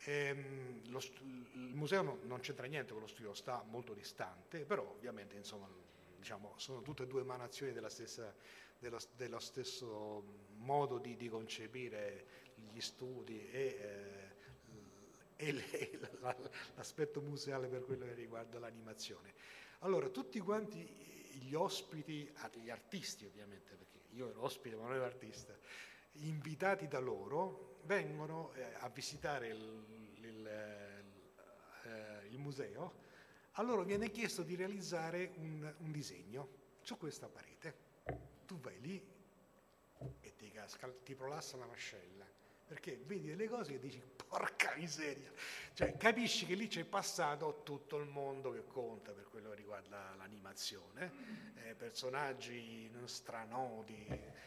Ehm, 0.04 0.90
lo, 0.90 0.98
il 0.98 1.74
museo 1.74 2.02
non, 2.02 2.18
non, 2.22 2.40
c'entra 2.40 2.66
niente 2.66 2.92
con 2.92 3.02
lo 3.02 3.08
studio, 3.08 3.34
sta 3.34 3.62
molto 3.68 3.92
distante, 3.92 4.64
però 4.64 4.82
ovviamente 4.82 5.36
insomma, 5.36 5.68
diciamo, 6.16 6.54
sono 6.56 6.82
tutte 6.82 7.02
e 7.02 7.06
due 7.06 7.20
emanazioni 7.20 7.72
della 7.72 7.90
stessa 7.90 8.34
dello, 8.80 8.98
dello 9.14 9.38
stesso 9.38 10.24
modo 10.56 10.98
di, 10.98 11.16
di, 11.16 11.28
concepire 11.28 12.26
gli 12.54 12.80
studi 12.80 13.48
e, 13.50 13.78
eh, 15.36 15.46
e 15.46 15.52
le, 15.52 16.00
la, 16.20 16.36
l'aspetto 16.74 17.20
museale 17.20 17.68
per 17.68 17.84
quello 17.84 18.06
che 18.06 18.14
riguarda 18.14 18.58
l'animazione. 18.58 19.34
Allora, 19.80 20.08
tutti 20.08 20.40
quanti 20.40 20.78
gli 21.32 21.54
ospiti, 21.54 22.28
ah, 22.36 22.50
gli 22.54 22.70
artisti 22.70 23.26
ovviamente, 23.26 23.74
perché 23.74 24.00
io 24.14 24.30
ero 24.30 24.42
ospite 24.42 24.76
ma 24.76 24.82
non 24.82 24.94
ero 24.94 25.04
artista, 25.04 25.56
invitati 26.12 26.88
da 26.88 26.98
loro, 26.98 27.69
vengono 27.84 28.52
eh, 28.54 28.74
a 28.78 28.88
visitare 28.88 29.48
il, 29.48 30.14
il, 30.20 30.46
eh, 30.46 32.26
il, 32.28 32.38
museo, 32.38 32.94
a 33.52 33.62
loro 33.62 33.82
viene 33.82 34.10
chiesto 34.10 34.42
di 34.42 34.54
realizzare 34.54 35.32
un, 35.36 35.74
un 35.78 35.92
disegno 35.92 36.48
su 36.80 36.96
questa 36.96 37.28
parete. 37.28 37.88
Tu 38.46 38.58
vai 38.58 38.80
lì 38.80 39.02
e 40.20 40.36
ti 40.36 40.50
casca, 40.50 40.92
ti 41.04 41.14
prolassa 41.14 41.56
la 41.56 41.66
mascella, 41.66 42.26
perché 42.66 43.00
vedi 43.04 43.28
delle 43.28 43.48
cose 43.48 43.72
che 43.72 43.78
dici 43.78 44.02
porca 44.30 44.74
miseria, 44.76 45.30
cioè 45.74 45.96
capisci 45.96 46.46
che 46.46 46.54
lì 46.54 46.68
c'è 46.68 46.84
passato 46.84 47.62
tutto 47.64 47.96
il 47.96 48.06
mondo 48.06 48.52
che 48.52 48.64
conta 48.64 49.12
per 49.12 49.28
quello 49.28 49.50
che 49.50 49.56
riguarda 49.56 50.14
l'animazione, 50.16 51.52
eh, 51.64 51.74
personaggi 51.74 52.88
stranoti, 53.06 54.06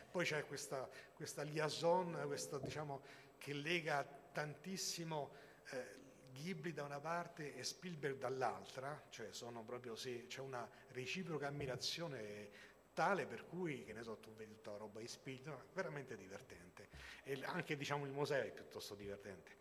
poi 0.09 0.23
c'è 0.23 0.45
questa, 0.45 0.89
questa 1.13 1.41
liaison, 1.41 2.23
questa, 2.27 2.59
diciamo, 2.59 3.01
che 3.43 3.51
lega 3.51 4.05
tantissimo 4.31 5.33
eh, 5.71 5.99
Ghibli 6.31 6.71
da 6.71 6.83
una 6.83 7.01
parte 7.01 7.53
e 7.53 7.65
Spielberg 7.65 8.17
dall'altra, 8.17 9.03
cioè 9.09 9.31
proprio 9.65 9.97
sì, 9.97 10.27
c'è 10.29 10.39
una 10.39 10.67
reciproca 10.91 11.47
ammirazione 11.47 12.49
tale 12.93 13.25
per 13.25 13.45
cui, 13.45 13.83
che 13.83 13.91
ne 13.91 14.01
so, 14.01 14.17
tu 14.17 14.33
vedi 14.33 14.53
tutta 14.53 14.71
la 14.71 14.77
roba 14.77 15.01
di 15.01 15.41
no, 15.43 15.65
veramente 15.73 16.15
divertente. 16.15 16.87
E 17.23 17.37
anche 17.43 17.75
diciamo 17.75 18.05
il 18.05 18.11
museo 18.11 18.41
è 18.41 18.49
piuttosto 18.49 18.95
divertente. 18.95 19.57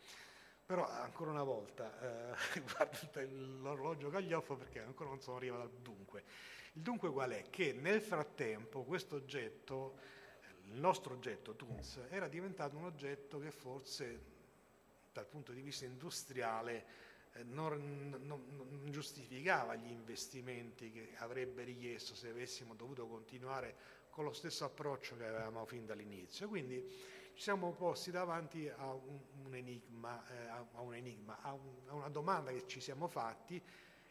Però 0.64 0.89
ancora 0.89 1.33
una 1.33 1.43
volta 1.43 2.30
eh, 2.30 2.61
guardo 2.62 2.99
l'orologio 3.62 4.11
Caglioffo 4.11 4.55
perché 4.55 4.78
ancora 4.78 5.11
non 5.11 5.20
sono 5.20 5.39
arrivato 5.39 5.62
al 5.62 5.72
dunque. 5.72 6.22
Il 6.74 6.83
dunque 6.83 7.11
qual 7.11 7.33
è? 7.33 7.51
Che 7.51 7.72
nel 7.72 8.01
frattempo 8.01 8.85
questo 8.85 9.16
oggetto, 9.16 9.99
il 10.73 10.81
nostro 10.81 11.14
oggetto 11.14 11.55
Toons, 11.55 12.01
era 12.09 12.29
diventato 12.29 12.77
un 12.77 12.85
oggetto 12.85 13.39
che 13.39 13.51
forse 13.51 14.31
dal 15.12 15.27
punto 15.27 15.53
di 15.53 15.61
vista 15.61 15.85
industriale 15.85 16.85
eh, 17.35 17.45
non, 17.45 18.16
non, 18.23 18.45
non, 18.57 18.91
giustificava 18.91 19.75
gli 19.75 19.91
investimenti 19.91 20.91
che 20.91 21.12
avrebbe 21.18 21.64
richiesto 21.64 22.14
se 22.14 22.29
avessimo 22.29 22.75
dovuto 22.75 23.07
continuare 23.07 24.01
con 24.11 24.25
lo 24.25 24.33
stesso 24.33 24.64
approccio 24.64 25.16
che 25.16 25.27
avevamo 25.27 25.64
fin 25.66 25.85
dall'inizio. 25.85 26.49
Quindi 26.49 26.87
ci 27.35 27.43
siamo 27.43 27.73
posti 27.73 28.11
davanti 28.11 28.68
a 28.68 28.93
un, 28.93 29.18
un 29.45 29.55
enigma, 29.55 30.23
eh, 30.29 30.49
a, 30.49 30.81
un 30.81 30.95
enigma 30.95 31.39
a, 31.43 31.53
un, 31.53 31.75
a, 31.87 31.95
una 31.95 32.09
domanda 32.09 32.51
che 32.51 32.66
ci 32.66 32.81
siamo 32.81 33.09
fatti 33.09 33.62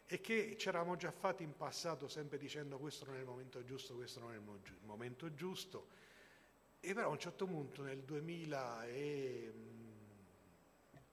e 0.06 0.20
che 0.20 0.56
ci 0.56 0.68
eravamo 0.68 0.96
già 0.96 1.10
fatti 1.10 1.42
in 1.42 1.56
passato 1.56 2.06
sempre 2.06 2.38
dicendo 2.38 2.78
questo 2.78 3.04
non 3.06 3.16
è 3.16 3.20
il 3.20 3.24
momento 3.24 3.64
giusto, 3.64 3.94
questo 3.94 4.20
non 4.20 4.32
è 4.32 4.36
il 4.36 4.78
momento 4.84 5.32
giusto. 5.34 6.10
E 6.84 6.94
però 6.94 7.06
a 7.06 7.10
un 7.10 7.18
certo 7.18 7.46
punto 7.46 7.82
nel 7.82 8.02
2000 8.02 8.86
e... 8.86 9.52
Mm, 9.54 9.92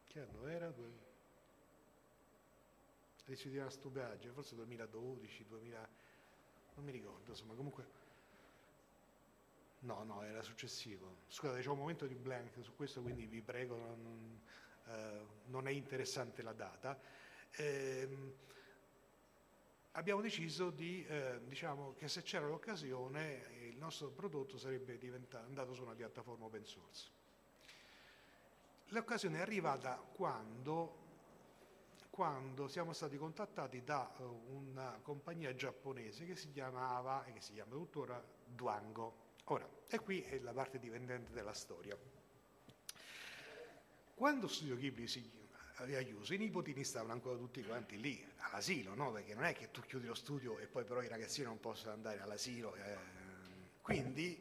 che 0.08 0.20
anno 0.20 0.48
era? 0.48 0.74
decisi 3.24 3.52
di 3.52 3.58
una 3.60 3.70
stupidaggine, 3.70 4.34
forse 4.34 4.56
2012, 4.56 5.46
2000, 5.46 5.90
non 6.74 6.86
mi 6.86 6.92
ricordo, 6.92 7.30
insomma 7.30 7.54
comunque... 7.54 7.98
No, 9.82 10.04
no, 10.04 10.24
era 10.24 10.42
successivo. 10.42 11.20
Scusate, 11.28 11.62
c'è 11.62 11.70
un 11.70 11.78
momento 11.78 12.08
di 12.08 12.16
blank 12.16 12.62
su 12.62 12.76
questo, 12.76 13.02
quindi 13.02 13.28
vi 13.28 13.42
prego, 13.42 13.78
non, 13.78 14.42
eh, 14.88 15.26
non 15.46 15.68
è 15.68 15.72
interessante 15.72 16.42
la 16.42 16.52
data. 16.52 17.00
Eh, 17.52 18.10
abbiamo 19.92 20.20
deciso 20.20 20.72
di, 20.72 21.06
eh, 21.06 21.40
diciamo, 21.46 21.94
che 21.94 22.10
se 22.10 22.24
c'era 22.24 22.48
l'occasione, 22.48 23.59
nostro 23.80 24.10
prodotto 24.10 24.58
sarebbe 24.58 25.00
andato 25.32 25.74
su 25.74 25.82
una 25.84 25.96
piattaforma 25.96 26.46
open 26.46 26.66
source. 26.66 27.12
L'occasione 28.92 29.38
è 29.38 29.42
arrivata 29.42 29.96
quando, 29.98 30.98
quando 32.10 32.68
siamo 32.68 32.92
stati 32.94 33.18
contattati 33.18 33.84
da 33.84 34.12
uh, 34.18 34.24
una 34.50 35.00
compagnia 35.04 35.54
giapponese 35.54 36.26
che 36.26 36.36
si 36.36 36.52
chiamava 36.52 37.24
e 37.26 37.34
che 37.34 37.42
si 37.42 37.54
chiama 37.54 37.76
tuttora 37.76 38.24
Duango. 38.46 39.28
Ora, 39.46 39.68
e 39.88 40.00
qui 40.00 40.22
è 40.22 40.40
la 40.40 40.54
parte 40.54 40.80
dipendente 40.80 41.32
della 41.32 41.54
storia. 41.54 41.98
Quando 44.16 44.48
Studio 44.48 44.76
Ghibli 44.76 45.08
si 45.08 45.32
aveva 45.76 46.02
chiuso, 46.02 46.34
i 46.34 46.38
nipotini 46.38 46.84
stavano 46.84 47.14
ancora 47.14 47.38
tutti 47.38 47.64
quanti 47.64 48.00
lì, 48.00 48.24
all'asilo, 48.38 48.96
no? 48.96 49.12
perché 49.12 49.34
non 49.34 49.46
è 49.46 49.54
che 49.54 49.70
tu 49.72 49.82
chiudi 49.82 50.08
lo 50.08 50.16
studio 50.16 50.58
e 50.58 50.68
poi 50.68 50.84
però 50.84 51.02
i 51.02 51.08
ragazzini 51.08 51.46
non 51.46 51.60
possono 51.60 51.94
andare 51.94 52.20
all'asilo. 52.20 52.76
Eh. 52.76 53.19
Quindi 53.90 54.40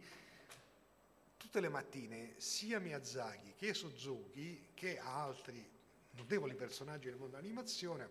tutte 1.38 1.60
le 1.60 1.70
mattine 1.70 2.34
sia 2.36 2.78
Miyazaki 2.78 3.54
che 3.56 3.72
Suzuki 3.72 4.72
che 4.74 4.98
altri 4.98 5.66
notevoli 6.10 6.54
personaggi 6.54 7.08
del 7.08 7.16
mondo 7.16 7.36
dell'animazione 7.36 8.10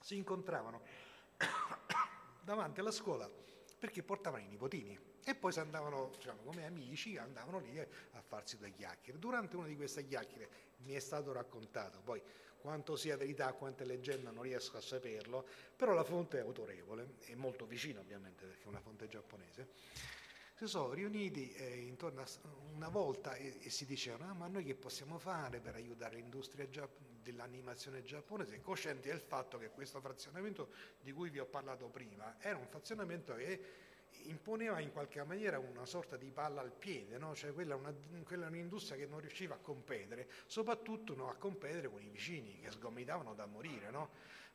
si 0.00 0.16
incontravano 0.16 0.80
davanti 2.40 2.80
alla 2.80 2.90
scuola 2.90 3.28
perché 3.78 4.02
portavano 4.02 4.42
i 4.42 4.46
nipotini 4.46 4.98
e 5.22 5.34
poi 5.34 5.52
si 5.52 5.60
andavano 5.60 6.10
diciamo, 6.16 6.40
come 6.40 6.64
amici, 6.64 7.18
andavano 7.18 7.58
lì 7.58 7.78
a 7.78 8.22
farsi 8.26 8.56
due 8.56 8.70
chiacchiere. 8.70 9.18
Durante 9.18 9.56
una 9.56 9.66
di 9.66 9.76
queste 9.76 10.06
chiacchiere 10.06 10.48
mi 10.78 10.94
è 10.94 11.00
stato 11.00 11.32
raccontato, 11.32 12.00
poi 12.00 12.22
quanto 12.58 12.96
sia 12.96 13.18
verità, 13.18 13.52
quanto 13.52 13.82
è 13.82 13.86
leggenda 13.86 14.30
non 14.30 14.44
riesco 14.44 14.78
a 14.78 14.80
saperlo, 14.80 15.46
però 15.76 15.92
la 15.92 16.02
fonte 16.02 16.38
è 16.38 16.40
autorevole, 16.40 17.16
è 17.26 17.34
molto 17.34 17.66
vicina 17.66 18.00
ovviamente 18.00 18.46
perché 18.46 18.64
è 18.64 18.68
una 18.68 18.80
fonte 18.80 19.06
giapponese 19.06 20.19
si 20.60 20.66
sono 20.66 20.92
riuniti 20.92 21.50
eh, 21.54 21.78
intorno 21.78 22.20
a 22.20 22.26
una 22.74 22.90
volta 22.90 23.34
e, 23.34 23.56
e 23.62 23.70
si 23.70 23.86
dicevano 23.86 24.30
ah, 24.30 24.34
ma 24.34 24.46
noi 24.46 24.62
che 24.62 24.74
possiamo 24.74 25.18
fare 25.18 25.58
per 25.58 25.74
aiutare 25.74 26.16
l'industria 26.16 26.68
dell'animazione 27.22 28.02
giapponese, 28.02 28.60
coscienti 28.60 29.08
del 29.08 29.20
fatto 29.20 29.56
che 29.56 29.70
questo 29.70 30.02
frazionamento 30.02 30.68
di 31.00 31.12
cui 31.12 31.30
vi 31.30 31.38
ho 31.38 31.46
parlato 31.46 31.86
prima 31.88 32.36
era 32.40 32.58
un 32.58 32.66
frazionamento 32.66 33.34
che 33.36 33.64
imponeva 34.24 34.80
in 34.80 34.92
qualche 34.92 35.24
maniera 35.24 35.58
una 35.58 35.86
sorta 35.86 36.18
di 36.18 36.30
palla 36.30 36.60
al 36.60 36.72
piede, 36.72 37.16
no? 37.16 37.34
cioè 37.34 37.54
quella, 37.54 37.74
una, 37.74 37.94
quella 38.22 38.44
è 38.44 38.48
un'industria 38.48 38.98
che 38.98 39.06
non 39.06 39.20
riusciva 39.20 39.54
a 39.54 39.58
competere, 39.58 40.28
soprattutto 40.44 41.14
no, 41.14 41.30
a 41.30 41.36
competere 41.36 41.88
con 41.88 42.02
i 42.02 42.10
vicini 42.10 42.60
che 42.60 42.70
sgomitavano 42.70 43.32
da 43.32 43.46
morire. 43.46 43.90
No? 43.90 44.10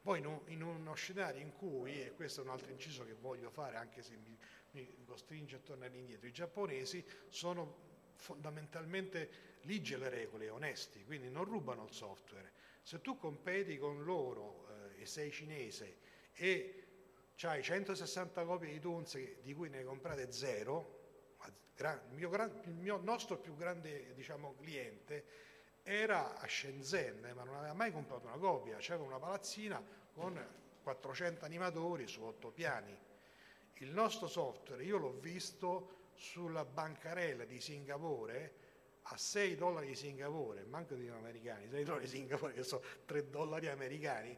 Poi 0.05 0.19
in 0.19 0.61
uno 0.61 0.93
scenario 0.93 1.41
in 1.41 1.51
cui, 1.55 1.99
e 1.99 2.11
questo 2.11 2.41
è 2.41 2.43
un 2.43 2.51
altro 2.51 2.69
inciso 2.69 3.03
che 3.05 3.13
voglio 3.13 3.49
fare 3.49 3.75
anche 3.75 4.03
se 4.03 4.15
mi 4.15 4.37
mi 4.75 5.05
costringe 5.05 5.55
a 5.55 5.59
tornare 5.59 5.95
indietro. 5.95 6.27
I 6.27 6.31
giapponesi 6.31 7.03
sono 7.29 7.83
fondamentalmente 8.15 9.53
ligi 9.61 9.93
alle 9.93 10.09
regole, 10.09 10.49
onesti, 10.49 11.03
quindi 11.05 11.29
non 11.29 11.45
rubano 11.45 11.85
il 11.85 11.93
software. 11.93 12.51
Se 12.81 13.01
tu 13.01 13.17
competi 13.17 13.77
con 13.77 14.03
loro 14.03 14.67
eh, 14.95 15.01
e 15.01 15.05
sei 15.05 15.31
cinese 15.31 15.97
e 16.33 16.81
hai 17.41 17.63
160 17.63 18.43
copie 18.45 18.71
di 18.71 18.79
Toons 18.79 19.17
di 19.41 19.53
cui 19.53 19.69
ne 19.69 19.83
comprate 19.83 20.31
zero, 20.31 20.93
il, 21.77 22.01
mio, 22.11 22.31
il 22.63 22.73
mio 22.73 22.97
nostro 22.97 23.37
più 23.37 23.55
grande 23.55 24.13
diciamo, 24.13 24.55
cliente 24.55 25.25
era 25.87 26.35
a 26.35 26.47
Shenzhen, 26.47 27.31
ma 27.35 27.43
non 27.43 27.57
aveva 27.57 27.73
mai 27.73 27.91
comprato 27.91 28.25
una 28.25 28.37
copia, 28.37 28.77
c'era 28.77 29.03
una 29.03 29.19
palazzina 29.19 29.79
con 30.13 30.43
400 30.81 31.45
animatori 31.45 32.07
su 32.07 32.23
8 32.23 32.49
piani. 32.49 32.97
Il 33.75 33.91
nostro 33.91 34.27
software, 34.27 34.83
io 34.83 34.97
l'ho 34.97 35.11
visto 35.19 36.09
sulla 36.15 36.65
bancarella 36.65 37.45
di 37.45 37.61
Singapore 37.61 38.63
a 39.03 39.17
6 39.17 39.55
dollari 39.55 39.87
di 39.87 39.95
Singapore, 39.95 40.63
manco 40.63 40.95
di 40.95 41.07
americani, 41.07 41.69
6 41.69 41.83
dollari 41.83 42.05
di 42.05 42.09
Singapore 42.09 42.53
che 42.53 42.63
sono 42.63 42.81
3 43.05 43.29
dollari 43.29 43.67
americani, 43.67 44.35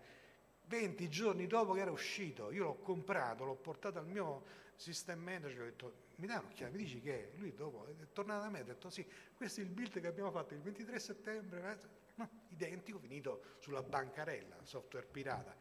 20 0.66 1.10
giorni 1.10 1.48
dopo 1.48 1.72
che 1.72 1.80
era 1.80 1.92
uscito, 1.92 2.52
io 2.52 2.66
l'ho 2.66 2.76
comprato, 2.76 3.46
l'ho 3.46 3.56
portato 3.56 4.00
al 4.00 4.08
mio 4.08 4.44
system 4.76 5.22
manager, 5.22 5.62
ho 5.62 5.66
detto 5.66 5.94
mi 6.18 6.28
dai 6.28 6.38
un'occhiata, 6.38 6.72
mi 6.72 6.84
dici 6.84 7.02
che 7.02 7.32
è? 7.32 7.38
Lui 7.38 7.54
dopo 7.54 7.88
è 7.88 8.12
tornato 8.14 8.44
da 8.44 8.50
me 8.50 8.60
e 8.60 8.62
ha 8.62 8.66
detto 8.66 8.90
sì, 8.90 9.06
questo 9.36 9.62
è 9.62 9.64
il 9.64 9.70
build 9.70 10.00
che 10.00 10.08
abbiamo 10.08 10.32
fatto 10.32 10.54
il 10.54 10.62
23 10.62 11.00
settembre, 11.00 11.80
no, 12.16 12.30
identico, 12.50 13.00
finito 13.00 13.42
sulla 13.60 13.82
bancarella, 13.82 14.58
software 14.64 15.08
pirata 15.08 15.56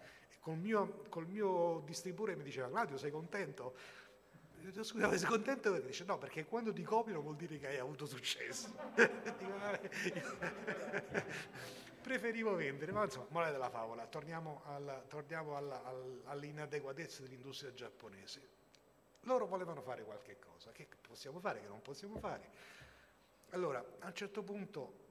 col 0.47 0.59
mio, 0.59 1.03
col 1.09 1.27
mio 1.27 1.83
distributore 1.85 2.37
mi 2.37 2.45
diceva 2.45 2.69
Claudio 2.69 2.97
sei 2.97 3.11
contento? 3.11 3.75
Io 4.61 4.85
scusa, 4.85 5.17
sei 5.17 5.27
contento? 5.27 5.73
Perché 5.73 5.89
dice 5.89 6.05
no, 6.05 6.19
perché 6.19 6.45
quando 6.45 6.73
ti 6.73 6.85
copiano 6.85 7.21
vuol 7.21 7.35
dire 7.35 7.59
che 7.59 7.67
hai 7.67 7.79
avuto 7.79 8.07
successo. 8.07 8.73
Preferivo 12.01 12.55
vendere, 12.55 12.93
ma 12.93 13.03
insomma, 13.03 13.27
morale 13.31 13.51
della 13.51 13.71
favola, 13.71 14.07
torniamo, 14.07 14.63
alla, 14.67 15.03
torniamo 15.09 15.57
alla, 15.57 15.83
all'inadeguatezza 16.27 17.23
dell'industria 17.23 17.75
giapponese. 17.75 18.55
Loro 19.27 19.47
volevano 19.47 19.83
fare 19.83 20.05
qualche 20.05 20.39
cosa, 20.39 20.71
che 20.71 20.89
possiamo 21.01 21.41
fare, 21.41 21.61
che 21.61 21.67
non 21.67 21.83
possiamo 21.83 22.17
fare. 22.19 22.49
Allora, 23.51 23.85
a 23.99 24.07
un 24.07 24.15
certo 24.15 24.43
punto 24.43 25.05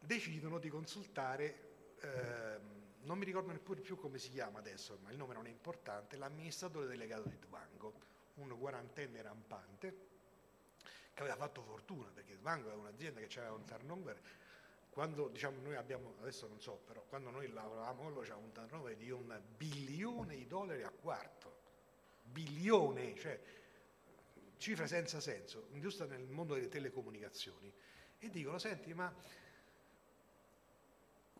decidono 0.00 0.58
di 0.58 0.68
consultare 0.68 1.66
eh, 2.00 2.60
non 3.02 3.16
mi 3.18 3.24
ricordo 3.24 3.52
neppure 3.52 3.80
più 3.80 3.96
come 3.96 4.18
si 4.18 4.30
chiama 4.30 4.58
adesso, 4.58 4.98
ma 5.02 5.10
il 5.10 5.16
nome 5.16 5.34
non 5.34 5.46
è 5.46 5.50
importante, 5.50 6.16
l'amministratore 6.16 6.86
delegato 6.86 7.28
di 7.28 7.38
Dvango, 7.38 7.94
un 8.34 8.58
quarantenne 8.58 9.22
rampante, 9.22 9.96
che 11.14 11.20
aveva 11.22 11.36
fatto 11.36 11.62
fortuna, 11.62 12.10
perché 12.12 12.36
Dvango 12.36 12.70
è 12.70 12.74
un'azienda 12.74 13.20
che 13.20 13.38
aveva 13.38 13.54
un 13.54 13.64
turnover, 13.64 14.20
quando 14.90 15.28
diciamo, 15.28 15.60
noi 15.60 15.76
abbiamo, 15.76 16.14
adesso 16.20 16.48
non 16.48 16.60
so, 16.60 16.80
però 16.84 17.04
quando 17.08 17.30
noi 17.30 17.48
lavoravamo 17.48 18.10
con 18.10 18.22
c'era 18.22 18.36
un 18.36 18.50
turnover 18.50 18.96
di 18.96 19.10
un 19.10 19.40
bilione 19.56 20.34
di 20.34 20.46
dollari 20.46 20.82
a 20.82 20.90
quarto, 20.90 21.55
bilione, 22.36 23.16
cioè 23.16 23.40
cifre 24.58 24.86
senza 24.86 25.20
senso, 25.20 25.68
giusto 25.72 26.06
nel 26.06 26.26
mondo 26.28 26.54
delle 26.54 26.68
telecomunicazioni. 26.68 27.72
E 28.18 28.28
dicono, 28.28 28.58
senti, 28.58 28.92
ma 28.92 29.14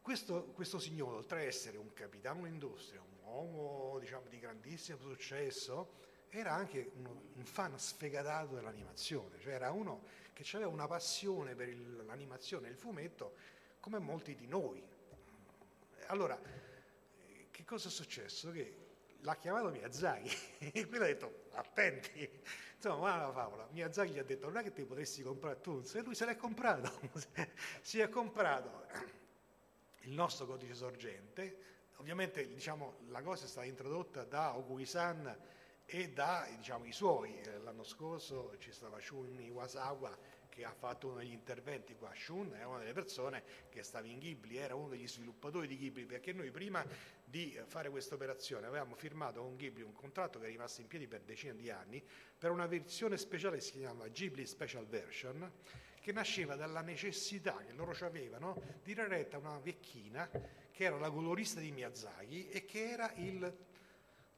questo, 0.01 0.45
questo, 0.55 0.79
signore, 0.79 1.17
oltre 1.17 1.41
ad 1.41 1.47
essere 1.47 1.77
un 1.77 1.93
capitano 1.93 2.45
d'industria, 2.45 3.01
un 3.03 3.29
uomo 3.31 3.99
diciamo, 3.99 4.27
di 4.29 4.39
grandissimo 4.39 4.99
successo, 4.99 6.05
era 6.31 6.53
anche 6.53 6.91
uno, 6.95 7.23
un 7.35 7.45
fan 7.45 7.79
sfegatato 7.79 8.55
dell'animazione, 8.55 9.39
cioè 9.41 9.55
era 9.55 9.71
uno 9.73 10.05
che 10.33 10.45
aveva 10.55 10.71
una 10.71 10.87
passione 10.87 11.55
per 11.55 11.69
il, 11.69 12.05
l'animazione 12.05 12.69
e 12.69 12.71
il 12.71 12.77
fumetto 12.77 13.35
come 13.81 13.99
molti 13.99 14.35
di 14.35 14.47
noi. 14.47 14.83
Allora, 16.07 16.39
che 17.51 17.65
cosa 17.65 17.89
è 17.89 17.91
successo? 17.91 18.51
Che 18.51 18.86
l'ha 19.21 19.37
chiamato 19.37 19.71
Miyazaki 19.71 20.31
e 20.73 20.87
quello 20.87 21.05
ha 21.05 21.09
detto 21.09 21.45
attenti, 21.53 22.29
insomma 22.75 22.97
guarda 22.97 23.27
la 23.27 23.33
favola, 23.33 23.69
Miyazaki 23.71 24.13
gli 24.13 24.19
ha 24.19 24.25
detto 24.25 24.47
non 24.47 24.59
è 24.59 24.63
che 24.63 24.73
ti 24.73 24.85
potresti 24.85 25.23
comprare 25.23 25.61
tu, 25.61 25.83
e 25.93 26.01
lui 26.03 26.15
se 26.15 26.25
l'è 26.25 26.37
comprato, 26.37 27.01
si 27.81 28.01
è 28.01 28.09
comprato 28.09 28.87
il 30.07 30.13
nostro 30.13 30.47
codice 30.47 30.75
sorgente. 30.75 31.65
Ovviamente 31.97 32.47
diciamo, 32.47 32.99
la 33.09 33.23
cosa 33.23 33.45
è 33.45 33.49
stata 33.49 33.67
introdotta 33.67 34.25
da 34.25 34.57
Ogui-san 34.57 35.37
e 35.85 36.11
da 36.11 36.47
diciamo, 36.57 36.85
i 36.85 36.93
suoi. 36.93 37.41
L'anno 37.63 37.85
scorso 37.85 38.57
ci 38.59 38.73
stava 38.73 39.01
Shun 39.01 39.41
Iwasawa 39.41 40.17
che 40.57 40.65
ha 40.65 40.73
fatto 40.73 41.09
uno 41.09 41.19
degli 41.19 41.33
interventi 41.33 41.95
qua. 41.95 42.11
Shun 42.15 42.55
è 42.59 42.65
una 42.65 42.79
delle 42.79 42.95
persone 42.95 43.43
che 43.69 43.83
stava 43.83 44.07
in 44.07 44.19
Ghibli, 44.19 44.57
era 44.57 44.75
uno 44.75 44.89
degli 44.89 45.07
sviluppatori 45.07 45.67
di 45.67 45.77
Ghibli, 45.77 46.07
perché 46.07 46.33
noi 46.33 46.51
prima 46.51 46.83
di 47.23 47.61
fare 47.67 47.91
questa 47.91 48.15
operazione 48.15 48.67
avevamo 48.67 48.95
firmato 48.95 49.43
con 49.43 49.57
Ghibli 49.57 49.83
un 49.83 49.93
contratto 49.93 50.39
che 50.39 50.47
è 50.47 50.49
rimasto 50.49 50.81
in 50.81 50.87
piedi 50.87 51.07
per 51.07 51.21
decine 51.21 51.55
di 51.55 51.69
anni 51.69 52.03
per 52.39 52.51
una 52.53 52.67
versione 52.67 53.19
speciale 53.19 53.57
che 53.57 53.63
si 53.63 53.73
chiama 53.73 54.09
Ghibli 54.09 54.47
Special 54.47 54.87
Version 54.87 55.53
che 56.01 56.13
nasceva 56.13 56.55
dalla 56.55 56.81
necessità 56.81 57.57
che 57.67 57.73
loro 57.73 57.95
avevano 58.01 58.63
di 58.83 58.95
dare 58.95 59.09
retta 59.09 59.37
a 59.37 59.41
una 59.41 59.59
vecchina 59.59 60.31
che 60.71 60.85
era 60.85 60.99
la 60.99 61.11
colorista 61.11 61.61
di 61.61 61.71
Miyazaki 61.73 62.49
e 62.49 62.65
che 62.65 62.89
era 62.89 63.13
il, 63.17 63.41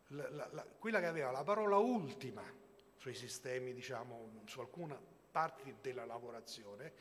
la, 0.08 0.30
la, 0.30 0.48
la, 0.50 0.66
quella 0.78 0.98
che 0.98 1.06
aveva 1.06 1.30
la 1.30 1.44
parola 1.44 1.76
ultima 1.76 2.42
sui 2.96 3.14
sistemi, 3.14 3.72
diciamo, 3.72 4.42
su 4.46 4.60
alcune 4.60 5.16
parti 5.30 5.76
della 5.80 6.04
lavorazione 6.04 6.92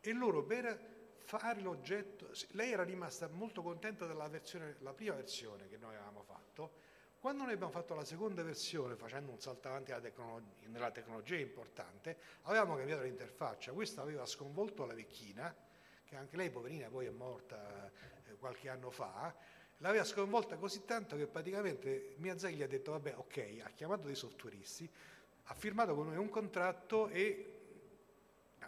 e 0.00 0.12
loro 0.12 0.42
per 0.44 0.94
fare 1.18 1.60
l'oggetto, 1.60 2.30
lei 2.52 2.72
era 2.72 2.84
rimasta 2.84 3.28
molto 3.28 3.62
contenta 3.62 4.06
della 4.06 4.28
versione, 4.28 4.76
prima 4.94 5.14
versione 5.14 5.68
che 5.68 5.76
noi 5.76 5.94
avevamo 5.94 6.22
fatto, 6.22 6.84
quando 7.18 7.42
noi 7.42 7.54
abbiamo 7.54 7.72
fatto 7.72 7.94
la 7.94 8.04
seconda 8.04 8.44
versione, 8.44 8.94
facendo 8.94 9.32
un 9.32 9.40
salto 9.40 9.66
avanti 9.66 9.92
tecnologia, 10.00 10.68
nella 10.68 10.92
tecnologia 10.92 11.36
importante, 11.36 12.16
avevamo 12.42 12.76
cambiato 12.76 13.02
l'interfaccia. 13.02 13.72
Questa 13.72 14.00
aveva 14.02 14.24
sconvolto 14.26 14.84
la 14.84 14.94
vecchina, 14.94 15.52
che 16.04 16.14
anche 16.14 16.36
lei, 16.36 16.50
poverina, 16.50 16.88
poi 16.88 17.06
è 17.06 17.10
morta 17.10 17.90
eh, 18.26 18.34
qualche 18.34 18.68
anno 18.68 18.90
fa, 18.90 19.34
l'aveva 19.78 20.04
sconvolta 20.04 20.56
così 20.56 20.84
tanto 20.84 21.16
che 21.16 21.26
praticamente 21.26 22.14
Miyazaki 22.18 22.54
gli 22.54 22.62
ha 22.62 22.68
detto, 22.68 22.92
vabbè, 22.92 23.14
ok, 23.16 23.62
ha 23.64 23.70
chiamato 23.70 24.06
dei 24.06 24.14
softwareisti, 24.14 24.88
ha 25.44 25.54
firmato 25.54 25.96
con 25.96 26.06
noi 26.06 26.18
un 26.18 26.28
contratto 26.28 27.08
e 27.08 27.55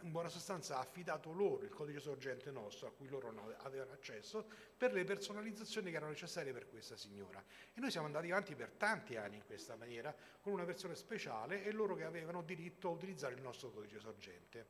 in 0.03 0.11
buona 0.11 0.29
sostanza 0.29 0.77
ha 0.77 0.81
affidato 0.81 1.33
loro 1.33 1.65
il 1.65 1.71
codice 1.71 2.01
sorgente 2.01 2.51
nostro, 2.51 2.89
a 2.89 2.93
cui 2.93 3.09
loro 3.09 3.57
avevano 3.59 3.93
accesso, 3.93 4.47
per 4.77 4.93
le 4.93 5.05
personalizzazioni 5.05 5.91
che 5.91 5.97
erano 5.97 6.13
necessarie 6.13 6.53
per 6.53 6.69
questa 6.69 6.97
signora. 6.97 7.43
E 7.75 7.81
noi 7.81 7.91
siamo 7.91 8.07
andati 8.07 8.31
avanti 8.31 8.55
per 8.55 8.73
tanti 8.73 9.17
anni 9.17 9.37
in 9.37 9.45
questa 9.45 9.77
maniera, 9.77 10.15
con 10.41 10.53
una 10.53 10.65
versione 10.65 10.95
speciale 10.95 11.65
e 11.65 11.73
loro 11.73 11.95
che 11.95 12.05
avevano 12.05 12.43
diritto 12.43 12.89
a 12.89 12.93
utilizzare 12.93 13.35
il 13.35 13.43
nostro 13.43 13.71
codice 13.71 13.99
sorgente. 13.99 14.67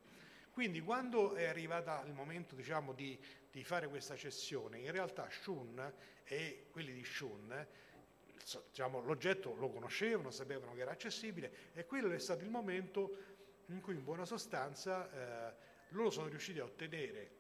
Quindi 0.51 0.81
quando 0.81 1.35
è 1.35 1.47
arrivato 1.47 2.07
il 2.07 2.13
momento 2.13 2.57
diciamo, 2.57 2.93
di, 2.93 3.17
di, 3.51 3.63
fare 3.63 3.87
questa 3.89 4.17
cessione, 4.17 4.79
in 4.79 4.91
realtà 4.91 5.29
Shun 5.31 5.93
e 6.25 6.67
quelli 6.71 6.93
di 6.93 7.05
Shun 7.05 7.67
diciamo, 8.69 9.01
l'oggetto 9.03 9.55
lo 9.55 9.69
conoscevano, 9.69 10.31
sapevano 10.31 10.75
che 10.75 10.81
era 10.81 10.93
accessibile 10.93 11.53
e 11.75 11.85
quello 11.85 12.11
è 12.11 12.19
stato 12.19 12.45
il 12.45 12.51
momento 12.51 13.37
in 13.69 13.81
cui 13.81 13.95
in 13.95 14.05
buona 14.05 14.25
sostanza 14.25 15.11
eh, 15.11 15.55
loro 15.91 16.11
sono 16.11 16.29
riusciti 16.29 16.59
a 16.59 16.65
ottenere 16.65 17.37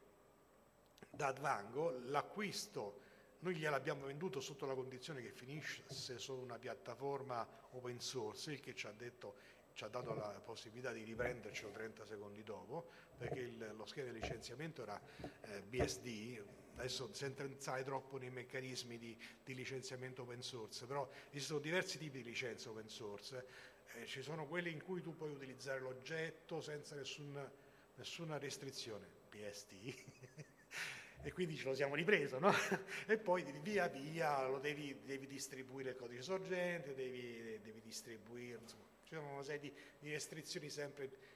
da 1.10 1.28
Advango 1.28 1.98
l'acquisto, 2.06 3.00
noi 3.40 3.56
gliel'abbiamo 3.56 4.06
venduto 4.06 4.40
sotto 4.40 4.66
la 4.66 4.74
condizione 4.74 5.22
che 5.22 5.30
finisse 5.30 6.18
su 6.18 6.34
una 6.34 6.58
piattaforma 6.58 7.46
open 7.72 8.00
source, 8.00 8.52
il 8.52 8.60
che 8.60 8.74
ci 8.74 8.86
ha, 8.86 8.92
detto, 8.92 9.36
ci 9.74 9.84
ha 9.84 9.88
dato 9.88 10.14
la 10.14 10.40
possibilità 10.44 10.92
di 10.92 11.02
riprendercelo 11.02 11.70
30 11.70 12.04
secondi 12.04 12.42
dopo, 12.42 12.90
perché 13.16 13.40
il, 13.40 13.74
lo 13.76 13.86
schema 13.86 14.10
di 14.10 14.20
licenziamento 14.20 14.82
era 14.82 15.00
eh, 15.42 15.62
BSD, 15.62 16.42
adesso 16.76 17.12
senza 17.12 17.42
entrare 17.42 17.84
troppo 17.84 18.18
nei 18.18 18.30
meccanismi 18.30 18.98
di, 18.98 19.16
di, 19.44 19.54
licenziamento 19.54 20.22
open 20.22 20.42
source, 20.42 20.86
però 20.86 21.08
esistono 21.30 21.60
diversi 21.60 21.98
tipi 21.98 22.18
di 22.18 22.24
licenze 22.24 22.68
open 22.68 22.88
source, 22.88 23.46
eh, 23.94 24.06
ci 24.06 24.22
sono 24.22 24.46
quelli 24.46 24.70
in 24.70 24.82
cui 24.82 25.00
tu 25.00 25.14
puoi 25.14 25.30
utilizzare 25.30 25.80
l'oggetto 25.80 26.60
senza 26.60 26.94
nessuna, 26.94 27.50
nessuna 27.94 28.38
restrizione, 28.38 29.06
PST, 29.28 29.72
e 31.22 31.32
quindi 31.32 31.56
ce 31.56 31.64
lo 31.64 31.74
siamo 31.74 31.94
ripreso, 31.94 32.38
no? 32.38 32.52
e 33.06 33.18
poi 33.18 33.44
via 33.62 33.88
via 33.88 34.46
lo 34.46 34.58
devi, 34.58 35.02
devi 35.04 35.26
distribuire 35.26 35.90
il 35.90 35.96
codice 35.96 36.22
sorgente, 36.22 36.94
devi, 36.94 37.58
devi 37.62 37.80
distribuire, 37.80 38.58
insomma, 38.60 38.84
ci 39.04 39.14
sono 39.14 39.32
una 39.32 39.42
serie 39.42 39.60
di, 39.60 39.72
di, 40.00 40.10
restrizioni 40.10 40.68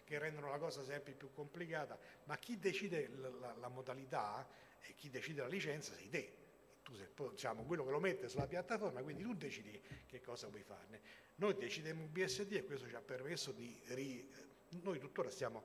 che 0.05 0.19
rendono 0.19 0.51
la 0.51 0.59
cosa 0.59 0.85
sempre 0.85 1.15
più 1.15 1.31
complicata, 1.33 1.99
ma 2.25 2.37
chi 2.37 2.59
decide 2.59 3.09
la, 3.17 3.29
la, 3.31 3.55
la 3.59 3.69
modalità 3.69 4.47
e 4.83 4.95
chi 4.95 5.09
decide 5.09 5.41
la 5.41 5.49
licenza 5.49 5.95
sei 5.95 6.09
te 6.09 6.42
tu 6.83 6.95
sei 6.95 7.09
diciamo, 7.31 7.65
quello 7.65 7.85
che 7.85 7.91
lo 7.91 8.01
mette 8.01 8.29
sulla 8.29 8.47
piattaforma, 8.47 9.03
quindi 9.03 9.23
tu 9.23 9.35
decidi 9.35 9.81
che 10.07 10.21
cosa 10.21 10.49
vuoi 10.49 10.63
farne. 10.63 11.01
Noi 11.37 11.55
decidemmo 11.55 12.07
BSD 12.07 12.53
e 12.53 12.65
questo 12.65 12.89
ci 12.89 12.95
ha 12.95 13.01
permesso 13.01 13.53
di... 13.53 13.81
Ri... 13.89 14.51
Noi 14.83 14.99
tuttora, 14.99 15.31
stiamo, 15.31 15.65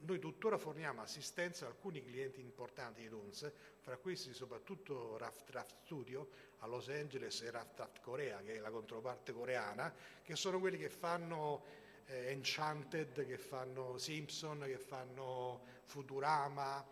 noi 0.00 0.18
tuttora 0.18 0.58
forniamo 0.58 1.02
assistenza 1.02 1.66
a 1.66 1.68
alcuni 1.68 2.02
clienti 2.02 2.40
importanti 2.40 3.02
di 3.02 3.08
DUNS, 3.08 3.52
fra 3.78 3.96
questi 3.98 4.32
soprattutto 4.32 5.18
Raft 5.18 5.50
Draft 5.50 5.76
Studio 5.84 6.28
a 6.58 6.66
Los 6.66 6.88
Angeles 6.88 7.42
e 7.42 7.50
Raft 7.50 7.74
Draft 7.74 8.00
Corea, 8.00 8.40
che 8.40 8.54
è 8.54 8.58
la 8.58 8.70
controparte 8.70 9.32
coreana, 9.32 9.94
che 10.22 10.34
sono 10.34 10.58
quelli 10.58 10.78
che 10.78 10.88
fanno 10.88 11.62
eh, 12.06 12.30
Enchanted, 12.30 13.26
che 13.26 13.36
fanno 13.36 13.98
Simpson, 13.98 14.60
che 14.64 14.78
fanno 14.78 15.62
Futurama, 15.84 16.84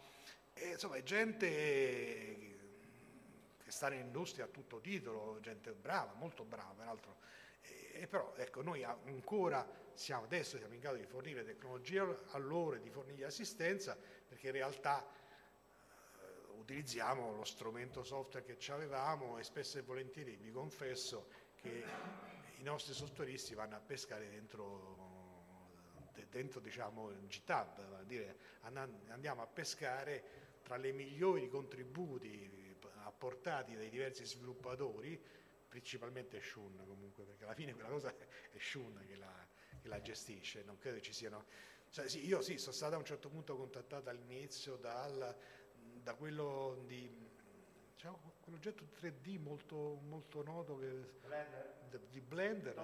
e, 0.53 0.72
insomma 0.72 0.97
è 0.97 1.03
gente 1.03 2.54
che 3.75 3.81
sta 3.81 3.89
nell'industria 3.89 4.45
a 4.45 4.49
tutto 4.49 4.81
titolo, 4.81 5.41
gente 5.41 5.72
brava, 5.72 6.12
molto 6.14 6.45
brava 6.45 6.72
peraltro. 6.75 7.16
E, 7.61 8.07
però 8.07 8.33
ecco, 8.37 8.62
noi 8.62 8.85
ancora 8.85 9.68
siamo, 9.95 10.25
adesso 10.25 10.57
siamo 10.59 10.75
in 10.75 10.81
grado 10.81 10.97
di 10.97 11.07
fornire 11.07 11.45
tecnologia 11.45 12.03
a 12.31 12.39
loro 12.39 12.77
e 12.77 12.81
di 12.81 12.89
fornirgli 12.91 13.25
assistenza 13.25 13.97
perché 14.29 14.47
in 14.47 14.53
realtà 14.53 15.05
eh, 15.05 16.53
utilizziamo 16.59 17.35
lo 17.35 17.45
strumento 17.45 18.05
software 18.05 18.45
che 18.45 18.72
avevamo 18.72 19.39
e 19.39 19.45
spesso 19.45 19.79
e 19.79 19.83
volentieri 19.83 20.37
vi 20.37 20.51
confesso 20.51 21.29
che 21.57 21.85
i 22.59 22.62
nostri 22.62 22.95
softwareisti 22.95 23.55
vanno 23.55 23.77
a 23.77 23.81
pescare 23.81 24.29
dentro, 24.29 26.12
dentro 26.31 26.61
diciamo, 26.61 27.12
GitHub, 27.27 28.03
dire, 28.03 28.37
andiamo 29.09 29.43
a 29.43 29.47
pescare 29.47 30.43
tra 30.62 30.77
le 30.77 30.93
migliori 30.93 31.49
contributi 31.49 32.64
apportati 33.25 33.75
dai 33.75 33.89
diversi 33.89 34.27
sviluppatori, 34.27 35.18
principalmente 35.66 36.41
Shun 36.41 36.85
comunque, 36.87 37.25
perché 37.25 37.45
alla 37.45 37.55
fine 37.55 37.72
quella 37.72 37.89
cosa 37.89 38.14
è 38.14 38.59
Shun 38.59 39.03
che 39.07 39.16
la, 39.16 39.33
che 39.81 39.89
la 39.89 40.01
gestisce, 40.03 40.62
non 40.64 40.77
credo 40.79 41.01
ci 41.01 41.12
siano... 41.12 41.47
Cioè, 41.89 42.09
sì, 42.09 42.27
io 42.27 42.43
sì, 42.43 42.59
sono 42.59 42.72
stato 42.72 42.97
a 42.97 42.99
un 42.99 43.05
certo 43.05 43.29
punto 43.31 43.57
contattato 43.57 44.11
all'inizio 44.11 44.77
dal, 44.77 45.35
da 46.03 46.14
quello 46.14 46.83
di... 46.87 47.33
Cioè, 47.97 48.12
quell'oggetto 48.41 48.85
3D 49.01 49.41
molto, 49.41 50.01
molto 50.03 50.43
noto 50.43 50.77
che, 50.77 50.87
Blender. 51.22 52.01
di 52.11 52.20
Blender. 52.20 52.79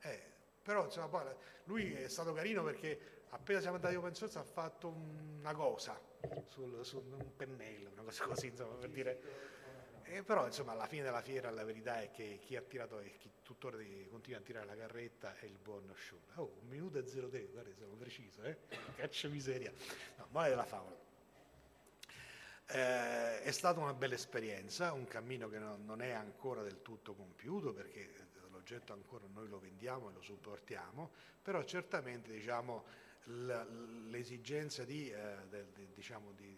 Eh, 0.00 0.22
però 0.62 0.84
insomma, 0.84 1.08
poi, 1.08 1.24
lui 1.64 1.92
è 1.92 2.08
stato 2.08 2.32
carino 2.32 2.62
perché 2.62 3.15
appena 3.30 3.60
siamo 3.60 3.76
andati 3.76 3.94
open 3.94 4.14
source 4.14 4.38
ha 4.38 4.44
fatto 4.44 4.88
una 4.88 5.54
cosa 5.54 6.00
su 6.40 6.62
un 6.62 7.36
pennello, 7.36 7.90
una 7.90 8.02
cosa 8.02 8.24
così, 8.24 8.48
insomma, 8.48 8.74
per 8.74 8.90
dire... 8.90 9.54
Eh, 10.08 10.22
però 10.22 10.46
insomma 10.46 10.70
alla 10.70 10.86
fine 10.86 11.02
della 11.02 11.20
fiera 11.20 11.50
la 11.50 11.64
verità 11.64 12.00
è 12.00 12.12
che 12.12 12.38
chi 12.40 12.54
ha 12.54 12.62
tirato 12.62 13.00
e 13.00 13.16
chi 13.16 13.28
tuttora 13.42 13.76
continua 14.08 14.38
a 14.38 14.42
tirare 14.42 14.64
la 14.64 14.76
carretta 14.76 15.36
è 15.36 15.46
il 15.46 15.58
buon 15.58 15.92
show. 15.96 16.20
Oh, 16.34 16.58
un 16.60 16.68
minuto 16.68 16.98
e 16.98 17.06
zero 17.08 17.28
tre, 17.28 17.46
guarda, 17.46 17.74
sono 17.74 17.96
preciso, 17.96 18.42
eh? 18.44 18.56
Caccia 18.94 19.28
miseria. 19.28 19.72
No, 20.16 20.28
male 20.30 20.50
della 20.50 20.64
favola. 20.64 20.96
Eh, 22.68 23.42
è 23.42 23.50
stata 23.50 23.80
una 23.80 23.94
bella 23.94 24.14
esperienza, 24.14 24.92
un 24.92 25.06
cammino 25.06 25.48
che 25.48 25.58
no, 25.58 25.76
non 25.76 26.00
è 26.00 26.10
ancora 26.10 26.62
del 26.62 26.82
tutto 26.82 27.14
compiuto 27.14 27.72
perché 27.72 28.26
l'oggetto 28.50 28.92
ancora 28.92 29.24
noi 29.32 29.48
lo 29.48 29.60
vendiamo 29.60 30.10
e 30.10 30.12
lo 30.12 30.22
supportiamo, 30.22 31.10
però 31.40 31.62
certamente 31.62 32.32
diciamo, 32.32 32.84
l'esigenza 33.26 34.84
di, 34.84 35.10
eh, 35.10 35.36
di, 35.74 35.88
diciamo, 35.92 36.32
di, 36.32 36.54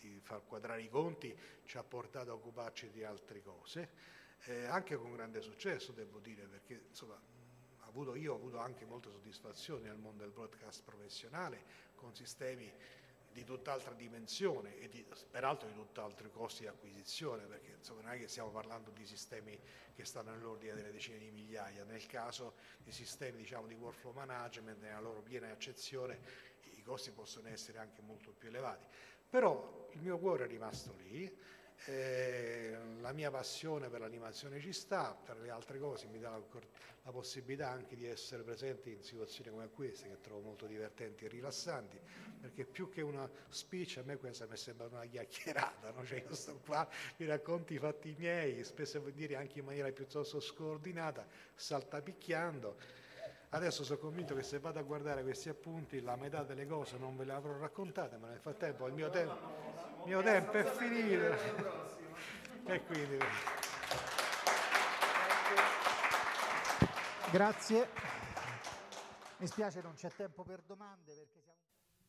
di, 0.00 0.20
far 0.22 0.44
quadrare 0.46 0.82
i 0.82 0.88
conti 0.88 1.36
ci 1.64 1.76
ha 1.76 1.82
portato 1.82 2.30
a 2.30 2.34
occuparci 2.34 2.90
di 2.90 3.04
altre 3.04 3.42
cose, 3.42 3.90
eh, 4.44 4.64
anche 4.66 4.96
con 4.96 5.12
grande 5.12 5.40
successo 5.40 5.92
devo 5.92 6.18
dire, 6.18 6.46
perché 6.46 6.84
insomma, 6.88 7.20
avuto, 7.90 8.14
io 8.14 8.32
ho 8.32 8.36
avuto 8.36 8.58
anche 8.58 8.84
molte 8.86 9.10
soddisfazioni 9.10 9.82
nel 9.82 9.96
mondo 9.96 10.22
del 10.22 10.32
broadcast 10.32 10.82
professionale 10.84 11.88
con 11.96 12.14
sistemi 12.14 12.72
di 13.32 13.44
tutt'altra 13.44 13.92
dimensione 13.94 14.76
e 14.78 14.88
di, 14.88 15.06
peraltro 15.30 15.68
di 15.68 15.74
tutt'altri 15.74 16.30
costi 16.30 16.62
di 16.62 16.68
acquisizione, 16.68 17.44
perché 17.44 17.76
insomma, 17.78 18.02
non 18.02 18.12
è 18.12 18.18
che 18.18 18.28
stiamo 18.28 18.50
parlando 18.50 18.90
di 18.90 19.06
sistemi 19.06 19.58
che 19.94 20.04
stanno 20.04 20.30
nell'ordine 20.30 20.74
delle 20.74 20.90
decine 20.90 21.18
di 21.18 21.30
migliaia, 21.30 21.84
nel 21.84 22.04
caso 22.06 22.54
di 22.78 22.92
sistemi 22.92 23.38
diciamo, 23.38 23.66
di 23.66 23.74
workflow 23.74 24.12
management, 24.12 24.80
nella 24.80 25.00
loro 25.00 25.22
piena 25.22 25.50
accezione, 25.50 26.18
i 26.62 26.82
costi 26.82 27.10
possono 27.10 27.48
essere 27.48 27.78
anche 27.78 28.00
molto 28.02 28.32
più 28.32 28.48
elevati. 28.48 28.86
Però 29.28 29.88
il 29.92 30.00
mio 30.00 30.18
cuore 30.18 30.44
è 30.44 30.48
rimasto 30.48 30.94
lì, 30.96 31.58
eh, 31.86 32.76
la 33.00 33.12
mia 33.12 33.30
passione 33.30 33.88
per 33.88 34.00
l'animazione 34.00 34.60
ci 34.60 34.72
sta, 34.72 35.18
tra 35.24 35.34
le 35.34 35.50
altre 35.50 35.78
cose 35.78 36.06
mi 36.08 36.18
dà 36.18 36.30
la, 36.30 36.42
la, 37.04 37.10
possibilità 37.10 37.70
anche 37.70 37.96
di 37.96 38.06
essere 38.06 38.42
presente 38.42 38.90
in 38.90 39.02
situazioni 39.02 39.50
come 39.50 39.68
queste 39.70 40.08
che 40.08 40.20
trovo 40.20 40.40
molto 40.40 40.66
divertenti 40.66 41.24
e 41.24 41.28
rilassanti, 41.28 41.98
perché 42.40 42.64
più 42.64 42.90
che 42.90 43.00
una 43.00 43.28
speech 43.48 43.96
a 43.98 44.02
me 44.02 44.16
questa 44.18 44.46
mi 44.46 44.56
sembra 44.56 44.88
una 44.88 45.06
chiacchierata, 45.06 45.90
no? 45.92 46.04
cioè 46.04 46.22
io 46.26 46.34
sto 46.34 46.60
qua, 46.64 46.86
mi 47.16 47.26
racconti 47.26 47.74
i 47.74 47.78
fatti 47.78 48.14
miei, 48.18 48.62
spesso 48.62 48.98
e 48.98 49.00
volentieri 49.00 49.34
anche 49.34 49.60
in 49.60 49.64
maniera 49.64 49.90
piuttosto 49.90 50.38
scordinata, 50.38 51.26
saltapicchiando. 51.54 53.08
Adesso 53.52 53.82
sono 53.82 53.98
convinto 53.98 54.34
che 54.34 54.44
se 54.44 54.60
vado 54.60 54.78
a 54.78 54.82
guardare 54.82 55.22
questi 55.22 55.48
appunti 55.48 56.00
la 56.02 56.14
metà 56.14 56.44
delle 56.44 56.66
cose 56.66 56.98
non 56.98 57.16
ve 57.16 57.24
le 57.24 57.32
avrò 57.32 57.58
raccontate, 57.58 58.16
ma 58.16 58.28
nel 58.28 58.38
frattempo 58.38 58.86
il 58.86 58.92
mio, 58.92 59.10
te- 60.02 60.08
mio 60.08 60.22
tempo 60.22 60.52
è 60.52 60.64
finito. 60.64 61.58
E 62.66 62.84
quindi... 62.84 63.18
Grazie. 67.30 67.88
Mi 69.38 69.46
spiace 69.46 69.80
non 69.80 69.94
c'è 69.94 70.10
tempo 70.14 70.42
per 70.42 70.62
domande 70.62 71.14
perché 71.14 71.40
siamo... 71.42 71.58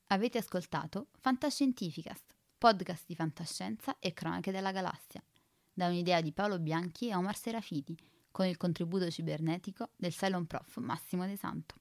Avete 0.08 0.38
ascoltato 0.38 1.08
Fantascientificast, 1.20 2.36
podcast 2.58 3.06
di 3.08 3.16
fantascienza 3.16 3.98
e 4.00 4.14
cronache 4.14 4.52
della 4.52 4.72
galassia, 4.72 5.24
da 5.72 5.88
un'idea 5.88 6.22
di 6.22 6.34
Paolo 6.34 6.60
Bianchi 6.60 7.10
e 7.10 7.16
Omar 7.16 7.38
Serafiti 7.38 7.96
con 8.32 8.46
il 8.46 8.58
contributo 8.58 9.10
cibernetico 9.10 9.90
del 9.96 10.14
Cylon 10.14 10.48
Prof 10.48 10.78
Massimo 10.78 11.26
De 11.26 11.38
Santo. 11.38 11.81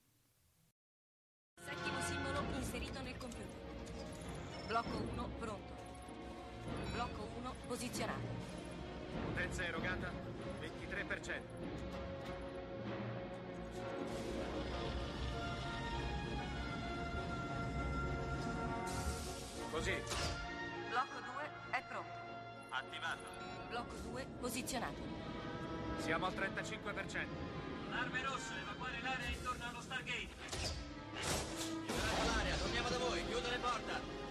Blocco 4.81 4.97
1 4.97 5.29
pronto. 5.37 5.73
Blocco 6.93 7.27
1 7.37 7.53
posizionato. 7.67 8.19
Potenza 9.25 9.63
erogata 9.63 10.11
23%. 10.59 11.41
Così, 19.69 19.93
Blocco 20.89 21.19
2 21.31 21.49
è 21.69 21.83
pronto. 21.87 22.09
attivato. 22.69 23.21
Blocco 23.69 23.95
2 24.09 24.25
posizionato. 24.39 24.99
Siamo 25.99 26.25
al 26.25 26.33
35%. 26.33 27.27
Arme 27.91 28.23
rosse, 28.23 28.53
evacuare 28.59 28.99
l'area 29.03 29.29
intorno 29.29 29.63
allo 29.63 29.81
Stargate. 29.81 30.29
Liberate 31.69 32.25
l'area, 32.25 32.55
torniamo 32.55 32.89
da 32.89 32.97
voi, 32.97 33.25
chiudere 33.27 33.57
porta. 33.57 34.30